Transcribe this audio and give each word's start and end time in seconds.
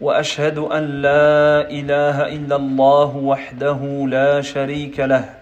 وأشهد 0.00 0.58
أن 0.58 1.02
لا 1.02 1.70
إله 1.70 2.36
إلا 2.36 2.56
الله 2.56 3.16
وحده 3.16 4.06
لا 4.08 4.40
شريك 4.40 5.00
له 5.00 5.34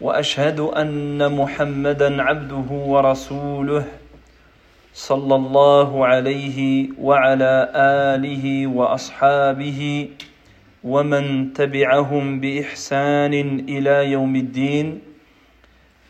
وأشهد 0.00 0.60
أن 0.60 1.32
محمدا 1.32 2.22
عبده 2.22 2.68
ورسوله 2.70 3.84
صلى 4.94 5.34
الله 5.34 6.06
عليه 6.06 6.88
وعلى 7.00 7.70
آله 8.14 8.66
وأصحابه 8.66 10.08
ومن 10.84 11.52
تبعهم 11.52 12.40
بإحسان 12.40 13.34
إلى 13.68 14.10
يوم 14.12 14.36
الدين. 14.36 15.00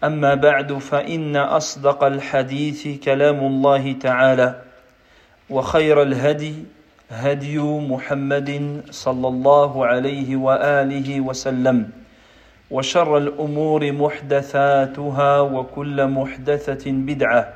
أما 0.04 0.34
بعد 0.34 0.72
فإن 0.72 1.36
أصدق 1.36 2.04
الحديث 2.04 3.04
كلام 3.04 3.38
الله 3.38 3.92
تعالى 3.92 4.62
وخير 5.50 6.02
الهدي 6.02 6.54
هدي 7.10 7.58
محمد 7.58 8.80
صلى 8.90 9.28
الله 9.28 9.86
عليه 9.86 10.36
وآله 10.36 11.20
وسلم 11.20 11.90
وشر 12.70 13.18
الأمور 13.18 13.92
محدثاتها 13.92 15.40
وكل 15.40 16.06
محدثة 16.06 16.90
بدعة 16.90 17.52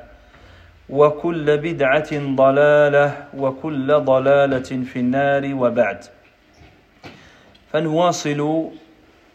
وكل 0.91 1.57
بدعة 1.57 2.11
ضلالة 2.37 3.25
وكل 3.37 4.01
ضلالة 4.01 4.71
في 4.85 4.99
النار 4.99 5.55
وبعد. 5.55 6.05
فنواصل 7.73 8.71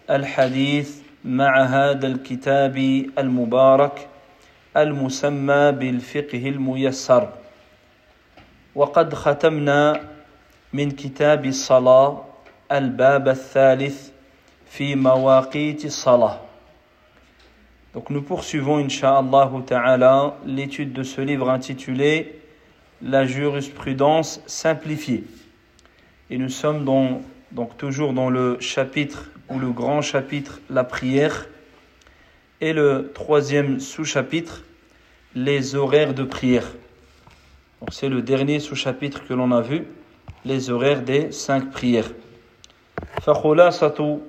الحديث 0.10 1.00
مع 1.26 1.64
هذا 1.64 2.08
الكتاب 2.08 2.78
المبارك 3.18 4.08
المسمى 4.78 5.72
بالفقه 5.72 6.50
الميسر. 6.50 7.30
وقد 8.75 9.15
ختمنا 9.15 10.01
من 10.73 10.91
كتاب 10.91 11.47
الصلاة 11.47 12.25
الباب 12.73 13.29
الثالث 13.29 14.11
في 14.71 14.95
مواقيت 14.95 15.85
الصلاة 15.85 16.41
Donc 17.93 18.09
nous 18.11 18.23
poursuivons, 18.23 18.79
Inch'Allah 18.79 19.51
Ta'ala, 19.67 20.37
l'étude 20.47 20.93
de 20.93 21.03
ce 21.03 21.21
livre 21.21 21.51
intitulé 21.51 22.41
La 23.03 23.27
jurisprudence 23.27 24.41
simplifiée. 24.47 25.25
Et 26.31 26.39
nous 26.39 26.51
sommes 26.51 26.85
dans, 26.85 27.21
donc 27.51 27.77
toujours 27.77 28.13
dans 28.13 28.31
le 28.31 28.61
chapitre, 28.61 29.31
ou 29.49 29.59
le 29.59 29.73
grand 29.73 30.03
chapitre, 30.03 30.61
la 30.71 30.85
prière, 30.85 31.49
et 32.61 32.73
le 32.73 33.11
troisième 33.13 33.81
sous-chapitre, 33.81 34.63
les 35.35 35.75
horaires 35.75 36.15
de 36.15 36.23
prière. 36.23 36.67
Donc 37.81 37.93
c'est 37.93 38.09
le 38.09 38.23
dernier 38.23 38.61
sous-chapitre 38.61 39.27
que 39.27 39.35
l'on 39.35 39.53
a 39.53 39.61
vu, 39.61 39.87
les 40.45 40.71
horaires 40.71 41.03
des 41.03 41.33
cinq 41.33 41.71
prières. 41.71 42.11
فخلاصة 43.21 44.21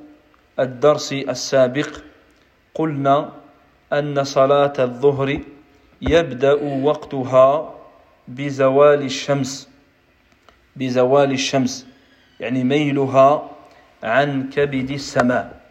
الدرس 0.59 1.13
السابق 1.13 1.89
قلنا 2.75 3.31
أن 3.93 4.23
صلاة 4.23 4.73
الظهر 4.79 5.39
يبدأ 6.01 6.53
وقتها 6.83 7.75
بزوال 8.27 9.01
الشمس 9.01 9.69
بزوال 10.75 11.31
الشمس 11.31 11.87
يعني 12.39 12.63
ميلها 12.63 13.49
عن 14.03 14.49
كبد 14.49 14.91
السماء 14.91 15.61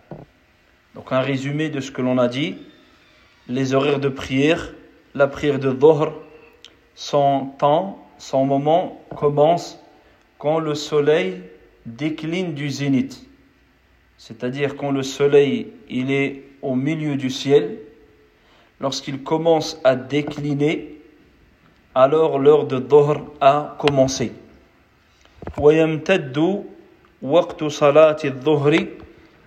Donc 0.94 1.12
un 1.12 1.20
résumé 1.20 1.68
de 1.68 1.80
ce 1.80 1.90
que 1.92 2.02
l'on 2.02 2.18
a 2.18 2.26
dit, 2.26 2.56
les 3.48 3.74
horaires 3.74 4.00
de 4.00 4.08
prière, 4.08 4.72
la 5.14 5.28
prière 5.28 5.58
de 5.58 5.70
Dhuhr, 5.70 6.12
son 6.94 7.46
temps, 7.58 7.98
son 8.18 8.44
moment 8.44 9.00
commence 9.16 9.78
quand 10.38 10.58
le 10.58 10.74
soleil 10.74 11.42
décline 11.86 12.54
du 12.54 12.70
zénith. 12.70 13.26
C'est-à-dire 14.18 14.76
quand 14.76 14.90
le 14.90 15.02
soleil 15.02 15.68
il 15.88 16.10
est 16.10 16.42
au 16.62 16.74
milieu 16.74 17.16
du 17.16 17.30
ciel, 17.30 17.78
lorsqu'il 18.80 19.22
commence 19.22 19.80
à 19.84 19.96
décliner, 19.96 20.98
alors 21.94 22.38
l'heure 22.38 22.66
de 22.66 22.78
Dhuhr 22.78 23.22
a 23.40 23.76
commencé. 23.78 24.32
ويمتد 25.58 26.64
وقت 27.22 27.64
صلاة 27.64 28.16
الظهر 28.24 28.86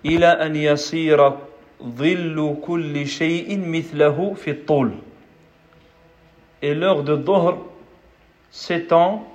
إلى 0.04 0.26
أن 0.26 0.56
يصير 0.56 1.32
ظل 1.82 2.56
كل 2.62 3.06
شيء 3.06 3.58
مثله 3.58 4.34
في 4.34 4.50
الطول 4.50 4.90
et 6.62 6.74
l'heure 6.74 7.02
de 7.02 7.16
Dhuhr 7.16 7.58
s'étend 8.50 9.26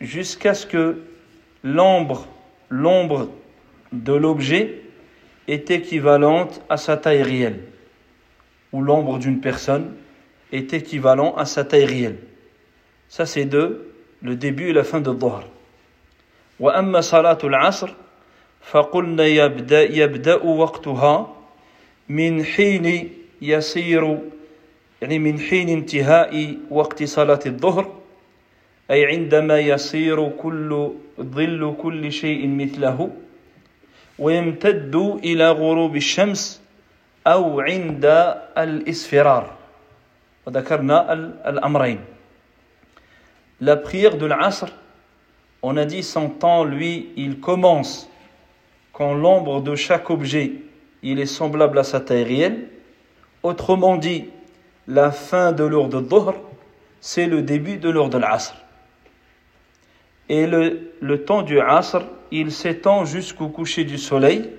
jusqu'à 0.00 0.54
ce 0.54 0.66
que 0.66 1.02
l'ombre, 1.62 2.26
l'ombre 2.68 3.28
de 3.92 4.12
l'objet 4.12 4.82
est 5.48 5.70
équivalente 5.70 6.62
à 6.68 6.76
sa 6.76 6.96
taille 6.96 7.22
réelle, 7.22 7.60
ou 8.72 8.82
l'ombre 8.82 9.18
d'une 9.18 9.40
personne 9.40 9.94
est 10.52 10.72
équivalent 10.72 11.34
à 11.36 11.44
sa 11.44 11.64
taille 11.64 11.84
réelle. 11.84 12.18
Ça 13.08 13.26
c'est 13.26 13.44
de 13.44 13.86
le 14.22 14.36
début 14.36 14.70
et 14.70 14.72
la 14.72 14.84
fin 14.84 15.00
de 15.00 15.12
Dhuhr. 15.12 15.44
وأما 16.60 17.00
صلاة 17.00 17.38
العصر 17.44 17.90
فقلنا 18.60 19.26
يبدأ, 19.26 19.82
يبدأ 19.82 20.44
وقتها 20.44 21.36
من 22.08 22.44
حين 22.44 23.12
يصير 23.42 24.18
يعني 25.05 25.19
من 25.19 25.39
حين 25.39 25.69
انتهاء 25.69 26.57
وقت 26.69 27.03
صلاة 27.03 27.39
الظهر 27.45 27.93
أي 28.91 29.05
عندما 29.05 29.59
يصير 29.59 30.29
كل 30.29 30.91
ظل 31.21 31.75
كل 31.81 32.11
شيء 32.11 32.47
مثله 32.47 33.09
ويمتد 34.19 34.95
إلى 35.23 35.51
غروب 35.51 35.95
الشمس 35.95 36.61
أو 37.27 37.59
عند 37.59 38.05
الإسفرار 38.57 39.53
وذكرنا 40.45 41.13
الأمرين 41.49 41.99
La 43.61 43.75
prière 43.77 44.17
de 44.17 44.25
l'Asr, 44.25 44.73
on 45.61 45.77
a 45.77 45.85
dit 45.85 46.01
son 46.01 46.29
temps, 46.29 46.63
lui, 46.63 47.09
il 47.15 47.39
commence 47.39 48.09
quand 48.91 49.13
l'ombre 49.13 49.61
de 49.61 49.75
chaque 49.75 50.09
objet, 50.09 50.53
il 51.03 51.19
est 51.19 51.27
semblable 51.27 51.77
à 51.77 51.83
sa 51.83 51.99
taille 51.99 52.23
réelle. 52.23 52.69
Autrement 53.43 53.97
dit, 53.97 54.25
la 54.87 55.11
fin 55.11 55.51
de 55.51 55.63
l'heure 55.63 55.89
de 55.89 55.99
Dhuhr, 55.99 56.35
c'est 57.01 57.27
le 57.27 57.41
début 57.41 57.77
de 57.77 57.89
l'heure 57.89 58.09
de 58.09 58.17
l'Asr. 58.17 58.55
Et 60.29 60.47
le, 60.47 60.91
le 61.01 61.23
temps 61.23 61.43
du 61.43 61.59
Asr, 61.59 62.03
il 62.31 62.51
s'étend 62.51 63.05
jusqu'au 63.05 63.47
coucher 63.47 63.83
du 63.83 63.97
soleil. 63.97 64.49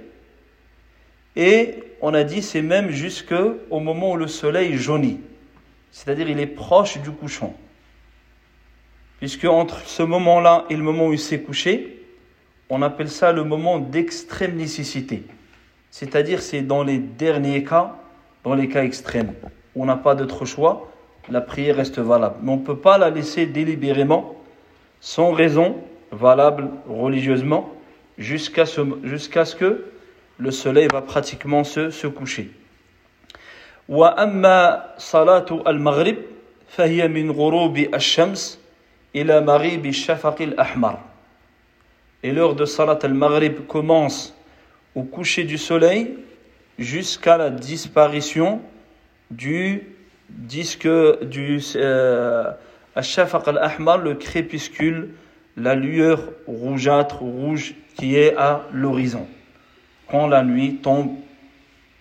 Et 1.34 1.82
on 2.00 2.14
a 2.14 2.25
dit 2.25 2.42
c'est 2.42 2.62
même 2.62 2.91
jusqu'au 2.91 3.56
moment 3.70 4.12
où 4.12 4.16
le 4.16 4.28
soleil 4.28 4.76
jaunit. 4.76 5.20
C'est-à-dire 5.91 6.28
il 6.28 6.38
est 6.38 6.47
proche 6.47 6.98
du 6.98 7.10
couchant. 7.10 7.54
Puisque 9.19 9.44
entre 9.44 9.81
ce 9.87 10.03
moment-là 10.03 10.66
et 10.70 10.76
le 10.76 10.82
moment 10.82 11.08
où 11.08 11.12
il 11.12 11.19
s'est 11.19 11.41
couché, 11.41 12.03
on 12.69 12.82
appelle 12.82 13.11
ça 13.11 13.32
le 13.32 13.44
moment 13.44 13.79
d'extrême 13.79 14.56
nécessité. 14.56 15.25
C'est-à-dire 15.90 16.43
c'est 16.43 16.62
dans 16.62 16.82
les 16.82 16.99
derniers 16.99 17.64
cas, 17.64 17.96
dans 18.44 18.55
les 18.55 18.69
cas 18.69 18.84
extrêmes 18.84 19.32
on 19.75 19.86
n'a 19.86 19.95
pas 19.95 20.16
d'autre 20.16 20.45
choix, 20.45 20.92
la 21.30 21.42
prière 21.42 21.75
reste 21.78 22.00
valable. 22.00 22.36
Mais 22.42 22.51
on 22.51 22.57
ne 22.57 22.66
peut 22.66 22.78
pas 22.78 22.98
la 22.98 23.10
laisser 23.10 23.45
délibérément, 23.45 24.36
sans 25.00 25.31
raison 25.31 25.75
valable 26.12 26.69
religieusement, 26.88 27.69
jusqu'à 28.18 28.66
ce, 28.66 28.81
jusqu'à 29.04 29.45
ce 29.45 29.56
que 29.56 29.86
le 30.38 30.51
soleil 30.51 30.88
va 30.92 31.01
pratiquement 31.01 31.63
se, 31.63 31.89
se 31.89 32.07
coucher. 32.07 32.51
وأما 33.89 34.83
صلاة 34.98 35.63
المغرب 35.68 36.16
فهي 36.68 37.07
من 37.07 37.31
غروب 37.31 37.78
الشمس 37.78 38.60
إلى 39.16 39.42
مغيب 39.42 39.86
الشفق 39.86 40.42
الأحمر. 40.42 41.00
Et 42.24 42.31
l'heure 42.31 42.56
de 42.56 42.66
Salat 42.66 43.00
al-Maghrib 43.04 43.66
commence 43.68 44.33
au 44.95 45.04
coucher 45.04 45.44
du 45.44 45.57
soleil 45.57 46.16
jusqu'à 46.78 47.38
la 47.38 47.50
disparition 47.50 48.62
du 49.30 49.83
disque 50.30 50.88
du 51.22 51.60
euh, 51.75 52.51
al-Ahmar, 52.95 53.98
le 53.98 54.16
crépuscule 54.16 55.10
la 55.57 55.75
lueur 55.75 56.30
rougeâtre, 56.48 57.19
rouge 57.19 57.75
qui 57.98 58.16
est 58.16 58.36
à 58.38 58.63
l'horizon. 58.74 59.28
Quand 60.10 60.28
la 60.28 60.44
nuit 60.44 60.78
tombe, 60.78 61.16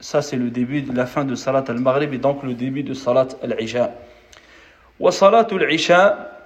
ça 0.01 0.23
c'est 0.23 0.37
le 0.37 0.51
début 0.51 0.83
de 0.83 0.97
la 0.97 1.07
fin 1.07 1.25
de 1.25 1.35
Salat 1.35 1.65
al-Maghrib 1.69 2.15
et 2.15 2.19
donc 2.19 2.43
le 2.43 2.55
début 2.55 2.83
de 2.83 2.95
Salat 2.95 3.29
al-Isha. 3.43 3.91
وصلاة 5.01 5.49
العشاء 5.53 6.41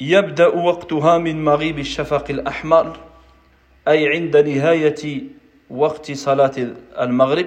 يبدأ 0.00 0.46
وقتها 0.46 1.18
من 1.18 1.44
مغيب 1.44 1.78
الشفق 1.78 2.30
الأحمر 2.30 2.98
أي 3.88 4.08
عند 4.08 4.36
نهاية 4.36 5.22
وقت 5.70 6.12
صلاة 6.12 6.52
المغرب 7.00 7.46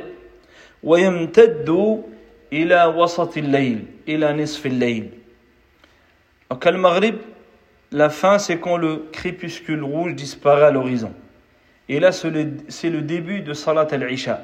ويمتد 0.83 1.69
إلى 2.53 2.85
وسط 2.85 3.37
الليل 3.37 3.85
إلى 4.07 4.33
نصف 4.33 4.65
الليل 4.65 5.09
Donc 6.49 6.65
al-Maghrib, 6.67 7.15
la 7.91 8.09
fin 8.09 8.37
c'est 8.37 8.59
quand 8.59 8.77
le 8.77 9.07
crépuscule 9.11 9.83
rouge 9.83 10.13
disparaît 10.13 10.65
à 10.67 10.71
l'horizon. 10.71 11.11
Et 11.89 11.99
là 11.99 12.11
c'est 12.11 12.29
le 12.89 13.01
début 13.01 13.41
de 13.41 13.53
Salat 13.53 13.87
al-Isha. 13.91 14.43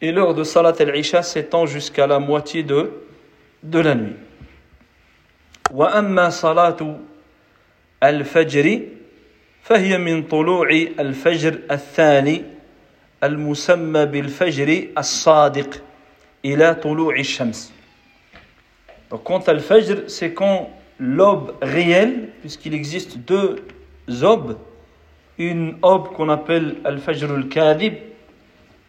Et 0.00 0.12
l'heure 0.12 0.34
de 0.34 0.44
Salat 0.44 0.74
al-Isha 0.78 1.22
s'étend 1.22 1.66
jusqu'à 1.66 2.06
la 2.06 2.18
moitié 2.20 2.62
de, 2.62 2.92
de 3.62 3.78
la 3.80 3.94
nuit. 3.94 4.16
وأما 5.70 6.30
صلاة 6.30 6.96
الفجر 8.02 8.80
فهي 9.62 9.98
من 9.98 10.22
طلوع 10.22 10.70
الفجر 10.98 11.58
الثاني 11.70 12.44
المسمى 13.24 14.06
بالفجر 14.06 14.88
الصادق 14.98 15.82
إلى 16.44 16.74
طلوع 16.74 17.18
الشمس. 17.18 17.72
Donc 19.10 19.22
quant 19.24 19.38
à 19.38 19.50
al-Fajr, 19.50 20.08
c'est 20.08 20.32
quand 20.32 20.70
l'aube 20.98 21.54
réelle, 21.62 22.30
puisqu'il 22.40 22.74
existe 22.74 23.18
deux 23.18 23.64
aubes, 24.22 24.56
une 25.38 25.76
aube 25.82 26.08
qu'on 26.08 26.28
appelle 26.28 26.76
al-Fajr 26.84 27.30
al-Kadib, 27.30 27.94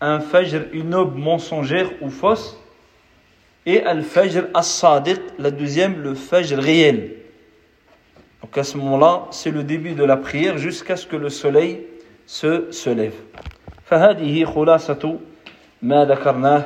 un 0.02 0.20
Fajr, 0.20 0.68
une 0.74 0.96
aube 0.96 1.16
mensongère 1.16 1.90
ou 2.02 2.10
fausse, 2.10 2.58
et 3.66 3.84
Al-Fajr 3.84 4.46
As-Sadiq, 4.54 5.20
la 5.38 5.52
deuxième, 5.52 6.02
le 6.02 6.16
Fajr 6.16 6.58
réel. 6.58 7.16
Donc 8.42 8.58
à 8.58 8.64
ce 8.64 8.78
moment-là, 8.78 9.28
c'est 9.32 9.52
le 9.52 9.64
début 9.64 9.92
de 9.92 10.06
la 10.06 10.16
prière 10.16 10.58
jusqu'à 10.58 10.96
ce 10.96 11.06
que 11.06 11.18
le 11.18 11.30
soleil 11.30 11.82
se, 12.26 12.72
se 12.72 12.90
lève. 12.90 13.16
فهذه 13.90 14.46
خلاصة 14.46 15.20
ما 15.82 16.06
ذكرناه 16.06 16.66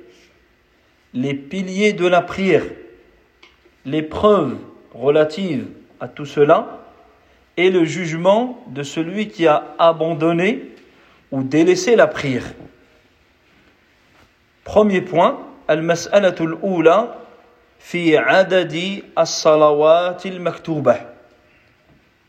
les 1.13 1.33
piliers 1.33 1.93
de 1.93 2.07
la 2.07 2.21
prière, 2.21 2.63
les 3.85 4.01
preuves 4.01 4.57
relatives 4.93 5.67
à 5.99 6.07
tout 6.07 6.25
cela 6.25 6.79
et 7.57 7.69
le 7.69 7.83
jugement 7.83 8.63
de 8.67 8.83
celui 8.83 9.27
qui 9.27 9.47
a 9.47 9.75
abandonné 9.77 10.71
ou 11.31 11.43
délaissé 11.43 11.95
la 11.95 12.07
prière. 12.07 12.45
Premier 14.63 15.01
point, 15.01 15.39
al-mas'alatu 15.67 16.47
adadi 18.27 19.03
as-salawat. 19.15 20.17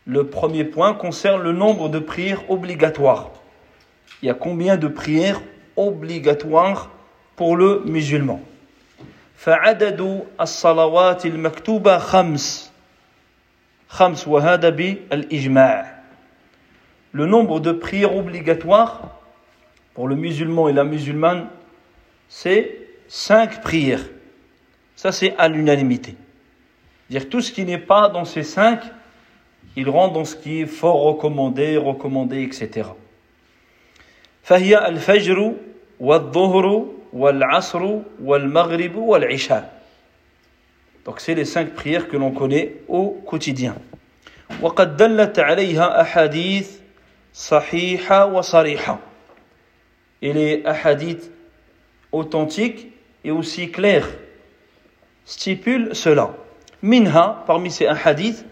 Le 0.05 0.26
premier 0.26 0.64
point 0.64 0.94
concerne 0.94 1.43
le 1.43 1.52
nombre 1.52 1.88
de 1.88 2.00
prières 2.00 2.50
obligatoires. 2.50 3.31
Il 4.23 4.26
y 4.26 4.31
a 4.31 4.34
combien 4.34 4.76
de 4.76 4.88
prières 4.88 5.40
obligatoires 5.76 6.90
pour 7.37 7.56
le 7.56 7.82
musulman? 7.84 8.40
فعدد 9.42 10.25
الصلوات 10.42 11.25
المكتوبة 11.25 11.98
خمس 11.98 12.71
خمس 13.88 14.27
وهذا 14.27 14.69
بالإجماع 14.69 15.98
Le 17.13 17.25
nombre 17.25 17.59
de 17.59 17.71
prières 17.71 18.15
obligatoires 18.15 19.18
pour 19.94 20.07
le 20.07 20.15
musulman 20.15 20.69
et 20.69 20.74
la 20.74 20.83
musulmane, 20.83 21.48
c'est 22.30 22.77
cinq 23.07 23.62
prières. 23.62 24.04
Ça, 24.95 25.12
c'est 25.12 25.36
à 25.38 25.48
l'unanimité. 25.48 26.15
Dire 27.09 27.30
tout 27.30 27.42
ce 27.42 27.51
qui 27.51 27.63
n'est 27.63 27.80
pas 27.80 28.09
dans 28.09 28.25
ces 28.25 28.44
cinq, 28.44 28.81
il 29.75 29.89
rentre 29.89 30.13
dans 30.13 30.25
ce 30.25 30.36
qui 30.36 30.62
est 30.62 30.65
fort 30.65 31.01
recommandé, 31.01 31.77
recommandé, 31.77 32.42
etc. 32.44 32.89
فهي 34.44 34.88
الفجر 34.88 35.54
والظهر 36.00 36.86
والعصر 37.12 37.99
والمغرب 38.25 38.97
والعشاء. 38.97 39.64
Donc 41.05 41.20
c'est 41.20 41.35
les 41.35 41.44
cinq 41.44 41.75
prières 41.75 42.09
que 42.09 42.17
l'on 42.17 42.31
connaît 42.31 42.76
au 42.88 43.20
quotidien. 43.26 43.75
وقد 44.62 44.97
دلت 44.97 45.38
عليها 45.38 46.00
أحاديث 46.00 46.79
صحيحة 47.35 48.26
وصريحة. 48.26 48.99
Et 50.23 50.32
les 50.32 50.62
hadiths 50.64 51.31
authentiques 52.12 52.93
et 53.25 53.31
aussi 53.31 53.70
clair 53.70 54.06
stipule 55.25 55.94
cela. 55.94 56.35
Minha, 56.82 57.43
parmi 57.47 57.70
ces 57.70 57.87
hadiths, 57.87 58.44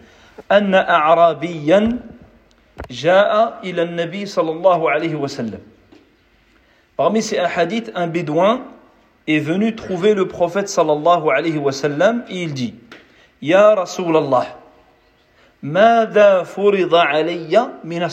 أن 0.51 0.73
أعرابيا 0.73 1.99
جاء 2.89 3.59
إلى 3.63 3.81
النبي 3.83 4.25
صلى 4.25 4.51
الله 4.51 4.89
عليه 4.91 5.15
وسلم. 5.15 5.59
Parmi 7.01 7.23
ces 7.23 7.39
hadiths, 7.39 7.89
un 7.95 8.05
bédouin 8.05 8.61
est 9.25 9.39
venu 9.39 9.75
trouver 9.75 10.13
le 10.13 10.27
prophète 10.27 10.69
sallallahu 10.69 11.31
alayhi 11.31 11.57
wa 11.57 11.71
sallam 11.71 12.23
et 12.29 12.43
il 12.43 12.53
dit 12.53 12.75
Ya 13.41 13.73
Rasulallah, 13.73 14.59
Mada 15.63 16.43
furida 16.45 17.01
alayya 17.01 17.71
min 17.83 18.07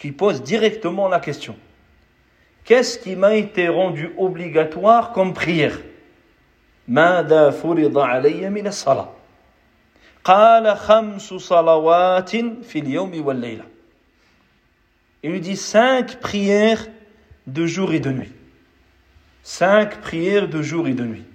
Qui 0.00 0.10
pose 0.10 0.42
directement 0.42 1.06
la 1.06 1.20
question 1.20 1.54
Qu'est-ce 2.64 2.98
qui 2.98 3.14
m'a 3.14 3.36
été 3.36 3.68
rendu 3.68 4.12
obligatoire 4.18 5.12
comme 5.12 5.34
prière? 5.34 5.78
Mada 6.88 7.52
furida 7.52 8.04
alayya 8.04 8.50
min 8.50 8.66
as-salah. 8.66 9.10
Qala 10.24 10.74
khamsu 10.74 11.38
salawatin 11.38 12.56
fil 12.64 12.90
yawmi 12.90 13.20
wal. 13.20 13.62
Il 15.23 15.31
lui 15.31 15.39
dit 15.39 15.57
cinq 15.57 16.19
prières 16.19 16.87
de 17.47 17.65
jour 17.65 17.93
et 17.93 17.99
de 17.99 18.11
nuit. 18.11 18.31
Cinq 19.43 20.01
prières 20.01 20.47
de 20.47 20.61
jour 20.61 20.87
et 20.87 20.93
de 20.93 21.03
nuit. 21.03 21.25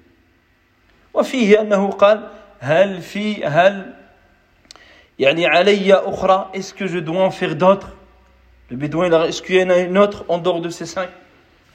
وفيه 1.14 1.60
أنه 1.60 1.90
قال 1.90 2.28
هل 2.60 3.02
في 3.02 3.44
هل 3.44 3.94
يعني 5.18 5.46
علي 5.46 5.94
أخرى 5.94 6.50
Est-ce 6.54 6.74
que 6.74 6.86
je 6.86 6.98
dois 6.98 7.22
en 7.22 7.30
faire 7.30 7.54
d'autres 7.56 7.96
Le 8.70 8.76
bédouin, 8.76 9.24
est-ce 9.24 9.40
qu'il 9.40 9.56
y 9.56 9.62
en 9.62 9.70
a 9.70 9.78
une 9.78 9.96
autre 9.96 10.24
en 10.28 10.38
dehors 10.38 10.60
de 10.60 10.68
ces 10.68 10.84
cinq 10.86 11.08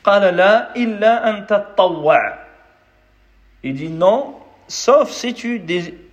قال 0.03 0.35
لا 0.35 0.75
إلا 0.75 1.29
أن 1.29 1.47
تطوع 1.47 2.41
Il 3.63 3.75
dit 3.75 3.89
non, 3.89 4.35
sauf 4.67 5.11
si 5.11 5.33
tu, 5.35 5.61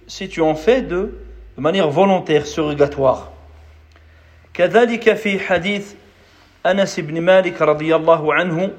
si 0.06 0.28
tu 0.28 0.42
en 0.42 0.54
fais 0.54 0.82
de, 0.82 1.18
de 1.56 1.60
manière 1.62 1.88
volontaire, 1.88 2.46
surrogatoire. 2.46 3.31
كذلك 4.53 5.13
في 5.13 5.39
حديث 5.39 5.93
أنس 6.65 6.99
بن 6.99 7.21
مالك 7.21 7.61
رضي 7.61 7.95
الله 7.95 8.33
عنه 8.33 8.71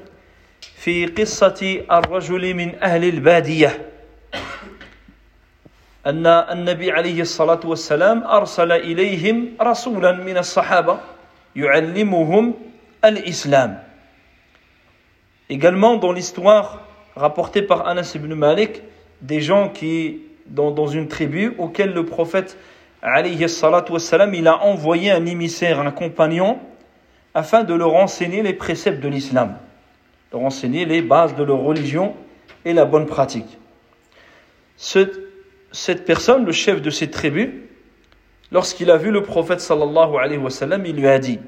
في 0.75 1.05
قصة 1.05 1.85
الرجل 1.91 2.53
من 2.53 2.75
أهل 2.83 3.03
البادية 3.03 3.91
أن 6.05 6.27
النبي 6.27 6.91
عليه 6.91 7.21
الصلاة 7.21 7.59
والسلام 7.65 8.23
أرسل 8.23 8.71
إليهم 8.71 9.47
رسولا 9.61 10.11
من 10.11 10.37
الصحابة 10.37 10.99
يعلمهم 11.55 12.53
الإسلام. 13.05 13.83
Également 15.49 15.97
dans 15.97 16.11
l'histoire 16.11 16.81
rapportée 17.15 17.61
par 17.61 17.87
Anas 17.87 18.13
ibn 18.15 18.33
Malik, 18.33 18.81
des 19.21 19.41
gens 19.41 19.69
qui, 19.69 20.21
dans, 20.47 20.71
dans 20.71 20.87
une 20.87 21.07
tribu, 21.07 21.53
auquel 21.57 21.93
le 21.93 22.05
prophète 22.05 22.57
alayhi 23.01 23.43
wassalam, 23.43 24.33
il 24.33 24.47
a 24.47 24.63
envoyé 24.63 25.11
un 25.11 25.25
émissaire, 25.25 25.79
un 25.79 25.91
compagnon, 25.91 26.59
afin 27.33 27.63
de 27.63 27.73
leur 27.73 27.93
enseigner 27.95 28.41
les 28.41 28.53
préceptes 28.53 29.01
de 29.01 29.09
l'islam, 29.09 29.57
leur 30.31 30.41
enseigner 30.41 30.85
les 30.85 31.01
bases 31.01 31.35
de 31.35 31.43
leur 31.43 31.59
religion 31.59 32.15
et 32.63 32.73
la 32.73 32.85
bonne 32.85 33.05
pratique. 33.05 33.57
Ce, 34.77 34.99
cette 35.71 36.05
personne, 36.05 36.45
le 36.45 36.51
chef 36.51 36.81
de 36.81 36.89
cette 36.89 37.11
tribu, 37.11 37.69
lorsqu'il 38.51 38.89
a 38.89 38.97
vu 38.97 39.11
le 39.11 39.21
prophète 39.21 39.59
sallallahu 39.59 40.17
alayhi 40.17 40.37
wa 40.37 40.49
sallam, 40.49 40.85
il 40.85 40.95
lui 40.95 41.07
a 41.07 41.19
dit 41.19 41.39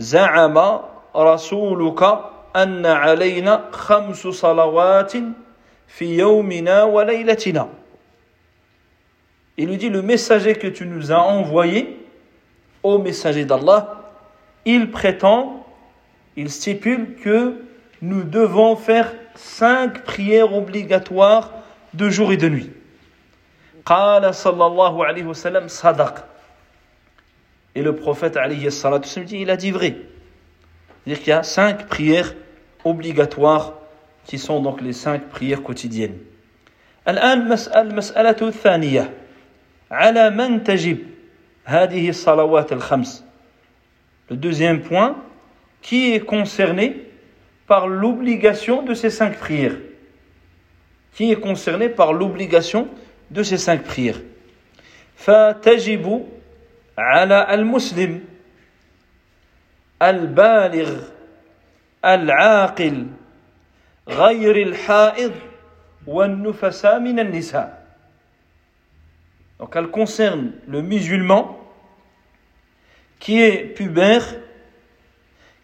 Za'ama 0.00 0.88
rasuluka 1.14 2.30
anna 2.52 2.96
alayna 3.00 3.70
khamsu 3.72 4.32
salawatin 4.32 5.32
fi 5.86 6.16
yawmina 6.16 6.86
wa 6.86 7.04
laylatina. 7.04 7.68
Il 9.57 9.67
lui 9.67 9.77
dit 9.77 9.89
Le 9.89 10.01
messager 10.01 10.55
que 10.55 10.67
tu 10.67 10.85
nous 10.85 11.11
as 11.11 11.19
envoyé, 11.19 11.97
ô 12.83 12.97
messager 12.97 13.45
d'Allah, 13.45 14.11
il 14.65 14.91
prétend, 14.91 15.65
il 16.35 16.49
stipule 16.49 17.15
que 17.15 17.61
nous 18.01 18.23
devons 18.23 18.75
faire 18.75 19.13
cinq 19.35 20.03
prières 20.03 20.53
obligatoires 20.53 21.51
de 21.93 22.09
jour 22.09 22.31
et 22.31 22.37
de 22.37 22.49
nuit. 22.49 22.69
قال 23.85 24.35
صلى 24.35 24.65
الله 24.65 25.05
عليه 25.05 25.23
وسلم 25.23 25.67
صدق 25.67 26.25
Et 27.75 27.81
le 27.81 27.95
prophète 27.95 28.37
عليه 28.37 28.67
الصلاة 28.67 28.99
والسلام 28.99 29.25
dit, 29.25 29.41
il 29.41 29.49
a 29.49 29.57
dit 29.57 29.71
vrai. 29.71 29.95
C'est-à-dire 31.03 31.19
qu'il 31.19 31.29
y 31.29 31.31
a 31.31 31.43
cinq 31.43 31.87
prières 31.87 32.33
obligatoires 32.83 33.73
qui 34.25 34.37
sont 34.37 34.61
donc 34.61 34.81
les 34.81 34.93
cinq 34.93 35.29
prières 35.29 35.63
quotidiennes. 35.63 36.17
الآن 37.07 37.51
المسألة 37.75 38.35
الثانية 38.41 39.09
على 39.91 40.29
من 40.29 40.63
تجب 40.63 40.97
هذه 41.65 42.09
الصلوات 42.09 42.71
الخمس 42.73 43.23
Le 44.29 44.37
deuxième 44.37 44.81
point, 44.81 45.17
qui 45.81 46.13
est 46.13 46.21
concerné 46.21 46.95
par 47.67 47.87
l'obligation 47.87 48.81
de 48.81 48.93
ces 48.93 49.09
cinq 49.09 49.37
prières 49.37 49.75
Qui 51.13 51.31
est 51.31 51.39
concerné 51.39 51.89
par 51.89 52.13
l'obligation 52.13 52.87
de 53.29 53.43
ces 53.43 53.57
cinq 53.57 53.83
prières 53.83 54.21
فتجب 55.15 56.25
على 56.97 57.53
المسلم 57.53 58.23
البالغ 60.01 60.99
العاقل 62.05 63.07
غير 64.09 64.55
الحائض 64.67 65.31
والنفساء 66.07 66.99
من 66.99 67.19
النساء 67.19 67.74
donc 69.58 69.74
elle 69.74 69.88
concerne 69.88 70.52
le 70.66 70.82
musulman 70.82 71.58
qui 73.18 73.42
est 73.42 73.74
pubère, 73.74 74.24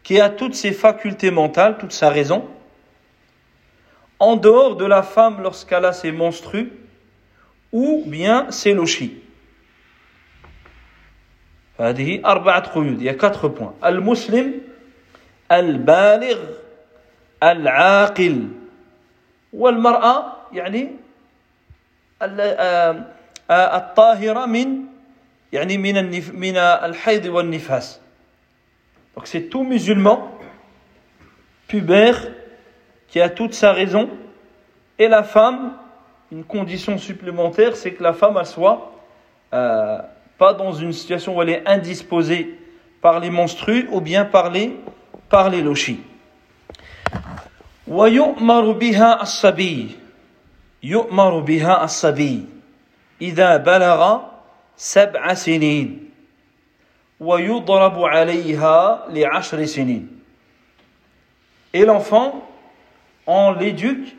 qui 0.02 0.20
a 0.20 0.30
toutes 0.30 0.54
ses 0.54 0.72
facultés 0.72 1.30
mentales, 1.30 1.78
toute 1.78 1.92
sa 1.92 2.08
raison, 2.08 2.48
en 4.18 4.36
dehors 4.36 4.76
de 4.76 4.84
la 4.84 5.02
femme 5.02 5.42
lorsqu'elle 5.42 5.84
a 5.84 5.92
ses 5.92 6.12
monstrues 6.12 6.72
ou 7.72 8.04
bien 8.06 8.50
ses 8.50 8.72
lochis. 8.72 9.22
Il 11.78 13.02
y 13.02 13.08
a 13.08 13.14
quatre 13.14 13.48
points. 13.48 13.74
Al-Muslim, 13.82 14.52
Al-Baligh, 15.48 16.38
Al-Aqil. 17.40 18.48
Ou 19.52 19.66
Al-Mar'a, 19.66 20.48
yani, 20.52 20.90
euh, 22.22 22.94
الطاهرة 23.51 24.45
من 24.45 24.83
يعني 25.53 25.77
من 25.77 25.97
النف 25.97 26.33
من 26.33 26.57
الحيض 26.57 27.25
والنفاس 27.25 28.01
donc 29.15 29.25
c'est 29.25 29.49
tout 29.49 29.63
musulman 29.63 30.29
pubère 31.67 32.27
qui 33.07 33.19
a 33.21 33.29
toute 33.29 33.53
sa 33.53 33.71
raison 33.71 34.09
et 34.99 35.07
la 35.07 35.23
femme 35.23 35.73
une 36.31 36.43
condition 36.43 36.97
supplémentaire 36.97 37.75
c'est 37.75 37.93
que 37.93 38.03
la 38.03 38.13
femme 38.13 38.37
elle 38.37 38.45
soit 38.45 38.91
euh, 39.53 39.99
pas 40.37 40.53
dans 40.53 40.73
une 40.73 40.91
situation 40.91 41.37
où 41.37 41.41
elle 41.41 41.49
est 41.49 41.67
indisposée 41.67 42.59
par 43.01 43.19
les 43.19 43.29
menstrues 43.29 43.87
ou 43.91 44.01
bien 44.01 44.25
par 44.25 44.51
les 44.51 44.75
par 45.29 45.49
les 45.49 45.61
lochis 45.61 45.99
ويؤمر 47.87 48.71
بها 48.71 49.21
الصبي 49.21 49.89
يؤمر 50.83 51.39
بها 51.39 51.83
الصبي 51.83 52.50
إذا 53.21 53.57
بلغ 53.57 54.21
سبع 54.77 55.33
سنين 55.33 56.09
ويضرب 57.19 58.03
عليها 58.03 59.07
لعشر 59.09 59.65
سنين 59.65 60.17
Et 61.73 61.85
l'enfant, 61.85 62.47
on 63.27 63.51
l'éduque, 63.51 64.15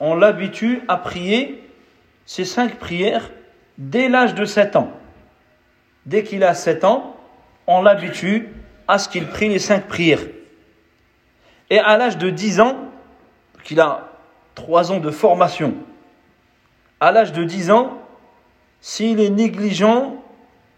on 0.00 0.14
l'habitue 0.14 0.82
à 0.88 0.96
prier 0.96 1.62
ces 2.26 2.44
cinq 2.44 2.74
prières 2.74 3.30
dès 3.78 4.08
l'âge 4.08 4.34
de 4.34 4.44
7 4.44 4.76
ans. 4.76 4.92
Dès 6.04 6.24
qu'il 6.24 6.42
a 6.44 6.54
7 6.54 6.84
ans, 6.84 7.16
on 7.66 7.82
l'habitue 7.82 8.48
à 8.88 8.98
ce 8.98 9.08
qu'il 9.08 9.26
prie 9.26 9.48
les 9.48 9.58
cinq 9.58 9.86
prières. 9.86 10.26
Et 11.70 11.78
à 11.78 11.96
l'âge 11.96 12.18
de 12.18 12.30
10 12.30 12.60
ans, 12.60 12.76
qu'il 13.62 13.80
a 13.80 14.08
3 14.54 14.92
ans 14.92 14.98
de 14.98 15.10
formation, 15.10 15.74
à 16.98 17.12
l'âge 17.12 17.32
de 17.32 17.44
10 17.44 17.70
ans, 17.70 17.98
s'il 18.83 19.21
est 19.21 19.29
négligent 19.29 20.13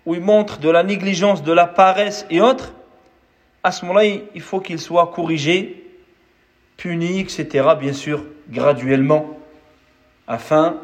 ou 0.05 0.13
il 0.13 0.21
montre 0.21 0.59
de 0.59 0.69
la 0.69 0.83
négligence, 0.83 1.41
de 1.41 1.51
la 1.51 1.65
paresse 1.65 2.27
et 2.29 2.39
autres, 2.39 2.71
à 3.63 3.71
ce 3.71 3.83
moment-là, 3.83 4.05
il 4.35 4.41
faut 4.41 4.59
qu'il 4.59 4.79
soit 4.79 5.07
corrigé, 5.07 5.83
puni, 6.77 7.19
etc., 7.19 7.67
bien 7.79 7.93
sûr, 7.93 8.23
graduellement, 8.47 9.35
afin 10.27 10.77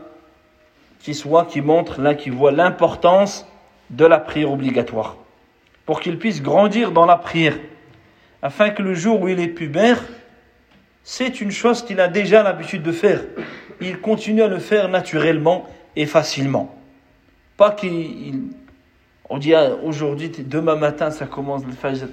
qu'il 1.00 1.13
soit, 1.13 1.46
qu'il 1.46 1.62
montre, 1.62 2.01
là, 2.01 2.16
qu'il 2.16 2.34
voit 2.34 2.51
l'importance 2.51 3.46
de 3.92 4.06
la 4.06 4.18
prière 4.18 4.51
obligatoire, 4.51 5.16
pour 5.86 6.01
qu'il 6.01 6.18
puisse 6.18 6.42
grandir 6.42 6.92
dans 6.92 7.06
la 7.06 7.18
prière, 7.18 7.60
afin 8.42 8.72
que 8.72 8.82
le 8.82 8.96
jour 8.96 9.22
où 9.22 9.28
il 9.28 9.40
est 9.40 9.48
pubère, 9.48 10.04
c'est 11.04 11.40
une 11.40 11.51
chose 11.51 11.86
qu'il 11.86 12.00
a 12.00 12.08
déjà 12.08 12.42
l'habitude 12.42 12.82
de 12.82 12.92
faire. 12.92 13.22
Il 13.80 14.00
continue 14.00 14.42
à 14.42 14.48
le 14.48 14.58
faire 14.58 14.90
naturellement 14.90 15.68
et 15.96 16.08
facilement. 16.08 16.81
Qu'il. 17.70 18.50
On 19.30 19.38
dit 19.38 19.53
ah, 19.53 19.75
aujourd'hui, 19.84 20.30
demain 20.30 20.75
matin, 20.75 21.12
ça 21.12 21.27
commence 21.27 21.63
le 21.65 21.74
fajr. 21.74 22.08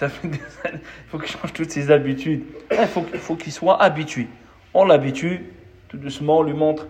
Des 0.00 0.06
années. 0.64 0.80
Il 0.82 1.08
faut 1.08 1.18
qu'il 1.18 1.28
change 1.28 1.52
toutes 1.52 1.70
ses 1.70 1.90
habitudes. 1.90 2.44
Il 2.70 2.86
faut, 2.86 3.02
faut 3.02 3.36
qu'il 3.36 3.52
soit 3.52 3.82
habitué. 3.82 4.28
On 4.72 4.84
l'habitue, 4.84 5.52
tout 5.88 5.96
doucement, 5.96 6.38
on 6.38 6.42
lui 6.42 6.54
montre. 6.54 6.86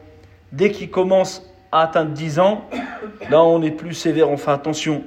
Dès 0.53 0.71
qu'il 0.71 0.91
commence 0.91 1.43
à 1.73 1.83
atteindre 1.83 2.13
10 2.13 2.39
ans, 2.41 2.69
là 3.31 3.43
on 3.43 3.63
est 3.63 3.71
plus 3.71 3.95
sévère, 3.95 4.31
on 4.31 4.37
fait 4.37 4.51
attention. 4.51 5.05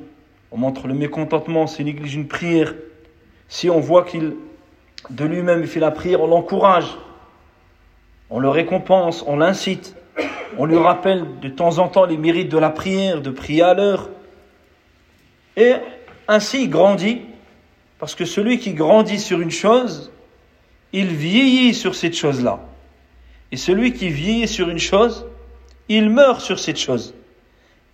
On 0.52 0.58
montre 0.58 0.88
le 0.88 0.94
mécontentement, 0.94 1.68
s'il 1.68 1.86
néglige 1.86 2.16
une 2.16 2.28
prière. 2.28 2.74
Si 3.48 3.70
on 3.70 3.80
voit 3.80 4.04
qu'il 4.04 4.36
de 5.10 5.26
lui-même 5.26 5.66
fait 5.66 5.80
la 5.80 5.92
prière, 5.92 6.22
on 6.22 6.28
l'encourage. 6.28 6.98
On 8.30 8.40
le 8.40 8.50
récompense, 8.50 9.24
on 9.28 9.38
l'incite. 9.38 9.96
On 10.58 10.66
lui 10.66 10.78
rappelle 10.78 11.40
de 11.42 11.50
temps 11.50 11.80
en 11.80 11.88
temps 11.88 12.06
les 12.06 12.18
mérites 12.18 12.50
de 12.50 12.58
la 12.58 12.70
prière, 12.70 13.22
de 13.22 13.32
prier 13.32 13.64
à 13.64 13.74
l'heure. 13.74 14.10
Et 15.58 15.74
ainsi 16.28 16.64
il 16.64 16.70
grandit, 16.70 17.22
parce 18.00 18.16
que 18.16 18.26
celui 18.26 18.60
qui 18.60 18.74
grandit 18.74 19.20
sur 19.20 19.42
une 19.42 19.52
chose, 19.52 20.12
il 20.92 21.08
vieillit 21.08 21.74
sur 21.74 21.96
cette 21.96 22.16
chose-là. 22.16 22.60
Et 23.52 23.58
celui 23.58 23.94
qui 23.94 24.10
vieillit 24.10 24.48
sur 24.48 24.70
une 24.70 24.80
chose, 24.80 25.26
il 25.90 26.10
meurt 26.10 26.42
sur 26.42 26.60
cette 26.60 26.80
chose. 26.80 27.14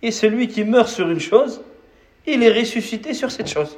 Et 0.02 0.10
celui 0.10 0.48
qui 0.48 0.64
meurt 0.64 0.88
sur 0.88 1.08
une 1.08 1.20
chose, 1.20 1.62
il 2.26 2.42
est 2.42 2.52
ressuscité 2.52 3.14
sur 3.14 3.30
cette 3.30 3.48
chose. 3.48 3.76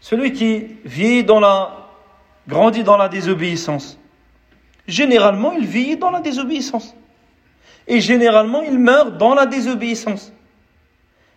Celui 0.00 0.32
qui 0.32 0.66
vieillit 0.84 1.24
dans 1.24 1.40
la, 1.40 1.88
grandit 2.46 2.84
dans 2.84 2.96
la 2.96 3.08
désobéissance, 3.08 3.98
généralement 4.86 5.52
il 5.52 5.66
vieillit 5.66 5.96
dans 5.96 6.10
la 6.10 6.20
désobéissance. 6.20 6.94
Et 7.86 8.00
généralement, 8.00 8.62
il 8.62 8.78
meurt 8.78 9.18
dans 9.18 9.34
la 9.34 9.46
désobéissance. 9.46 10.32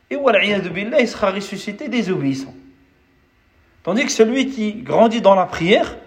Et 0.10 0.16
billah, 0.18 1.02
il 1.02 1.08
sera 1.08 1.32
ressuscité 1.32 1.90
désobéissant. 1.90 2.54
Tandis 3.84 4.06
que 4.06 4.12
celui 4.12 4.48
qui 4.48 4.74
grandit 4.76 5.22
dans 5.22 5.36
la 5.36 5.46
prière, 5.46 5.98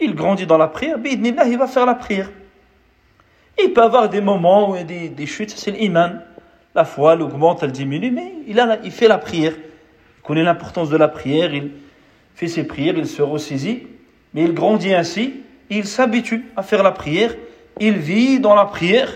il 0.00 0.14
grandit 0.14 0.46
dans 0.46 0.56
la 0.56 0.68
prière, 0.68 0.98
il 1.04 1.58
va 1.58 1.66
faire 1.66 1.84
la 1.84 1.94
prière. 1.94 2.30
il 3.62 3.72
peut 3.72 3.82
avoir 3.82 4.08
des 4.08 4.20
moments 4.20 4.70
où 4.70 4.74
il 4.74 4.78
y 4.78 4.80
a 4.80 4.84
des, 4.84 5.08
des 5.08 5.26
chutes, 5.26 5.50
c'est 5.50 5.72
l'iman. 5.72 6.22
La 6.74 6.84
foi, 6.84 7.14
elle 7.14 7.22
augmente, 7.22 7.62
elle 7.62 7.72
diminue, 7.72 8.10
mais 8.10 8.32
il, 8.46 8.60
a, 8.60 8.78
il 8.84 8.92
fait 8.92 9.08
la 9.08 9.18
prière. 9.18 9.54
Il 9.56 10.22
connaît 10.22 10.42
l'importance 10.44 10.88
de 10.90 10.96
la 10.96 11.08
prière, 11.08 11.52
il 11.52 11.72
fait 12.34 12.46
ses 12.46 12.64
prières, 12.64 12.96
il 12.96 13.06
se 13.06 13.20
ressaisit, 13.20 13.86
mais 14.32 14.44
il 14.44 14.54
grandit 14.54 14.94
ainsi, 14.94 15.42
il 15.69 15.85
s'habitue 15.85 16.45
à 16.55 16.63
faire 16.63 16.83
la 16.83 16.91
prière, 16.91 17.35
il 17.79 17.97
vit 17.97 18.39
dans 18.39 18.55
la 18.55 18.65
prière, 18.65 19.09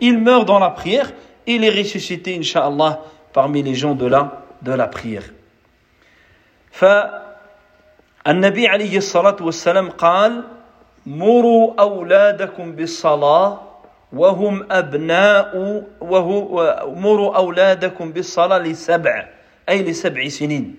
il 0.00 0.18
meurt 0.18 0.46
dans 0.46 0.58
la 0.58 0.70
prière, 0.70 1.10
il 1.46 1.64
est 1.64 1.70
ressuscité, 1.70 2.36
inshallah, 2.36 3.00
parmi 3.32 3.62
les 3.62 3.74
gens 3.74 3.94
de 3.94 4.06
la, 4.06 4.42
de 4.62 4.72
la 4.72 4.86
prière. 4.88 5.24
فالنبي 6.72 8.68
عليه 8.68 8.96
الصلاة 8.96 9.36
والسلام 9.40 9.90
قال 9.90 10.44
مروا 11.06 11.80
أولادكم 11.80 12.72
بالصلاة 12.72 13.60
وهم 14.12 14.66
أبناء 14.70 15.82
وهو 16.00 16.44
مروا 16.96 17.36
أولادكم 17.36 18.12
بالصلاة 18.12 18.58
لسبع 18.58 19.28
أي 19.68 19.82
لسبع 19.82 20.28
سنين 20.28 20.76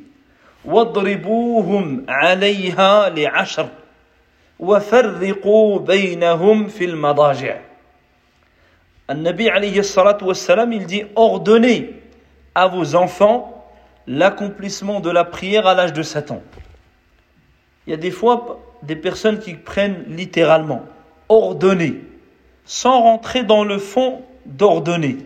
واضربوهم 0.65 2.05
عليها 2.09 3.09
لعشر 3.09 3.67
وفرقوا 4.59 5.79
بينهم 5.79 6.67
في 6.67 6.85
المضاجع 6.85 7.59
النبي 9.09 9.49
عليه 9.49 9.79
الصلاة 9.79 10.17
والسلام 10.21 10.71
il 10.73 10.85
dit 10.85 11.03
ordonnez 11.15 12.01
à 12.55 12.67
vos 12.67 12.95
enfants 12.95 13.65
l'accomplissement 14.07 14.99
de 14.99 15.09
la 15.09 15.23
prière 15.23 15.67
à 15.67 15.73
l'âge 15.73 15.93
de 15.93 16.03
7 16.03 16.31
ans. 16.31 16.43
Il 17.85 17.91
y 17.91 17.93
a 17.93 17.97
des 17.97 18.11
fois 18.11 18.59
des 18.83 18.95
personnes 18.95 19.39
qui 19.39 19.53
prennent 19.55 20.05
littéralement 20.07 20.83
ordonner 21.29 22.01
sans 22.65 23.01
rentrer 23.01 23.43
dans 23.43 23.63
le 23.63 23.77
fond 23.77 24.21
d'ordonner. 24.45 25.17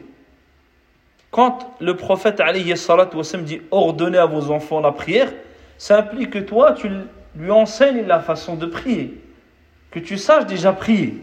Quand 1.31 1.72
le 1.79 1.96
prophète 1.96 2.41
dit 3.43 3.62
ordonnez 3.72 4.17
à 4.17 4.25
vos 4.25 4.50
enfants 4.50 4.79
la 4.79 4.91
prière, 4.91 5.31
ça 5.77 6.00
implique 6.00 6.31
que 6.31 6.39
toi, 6.39 6.74
tu 6.74 6.89
lui 7.36 7.50
enseignes 7.50 8.06
la 8.06 8.20
façon 8.20 8.56
de 8.56 8.66
prier, 8.66 9.20
que 9.90 9.98
tu 9.98 10.18
saches 10.18 10.46
déjà 10.46 10.72
prier, 10.72 11.22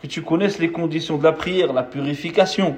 que 0.00 0.06
tu 0.06 0.22
connaisses 0.22 0.58
les 0.58 0.70
conditions 0.70 1.18
de 1.18 1.24
la 1.24 1.32
prière, 1.32 1.72
la 1.72 1.82
purification, 1.82 2.76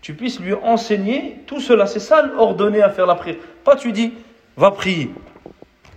tu 0.00 0.14
puisses 0.14 0.40
lui 0.40 0.54
enseigner 0.54 1.42
tout 1.46 1.60
cela. 1.60 1.86
C'est 1.86 2.00
ça 2.00 2.24
ordonner 2.36 2.82
à 2.82 2.90
faire 2.90 3.06
la 3.06 3.14
prière. 3.14 3.36
Pas 3.64 3.76
tu 3.76 3.92
dis, 3.92 4.14
va 4.56 4.70
prier. 4.70 5.10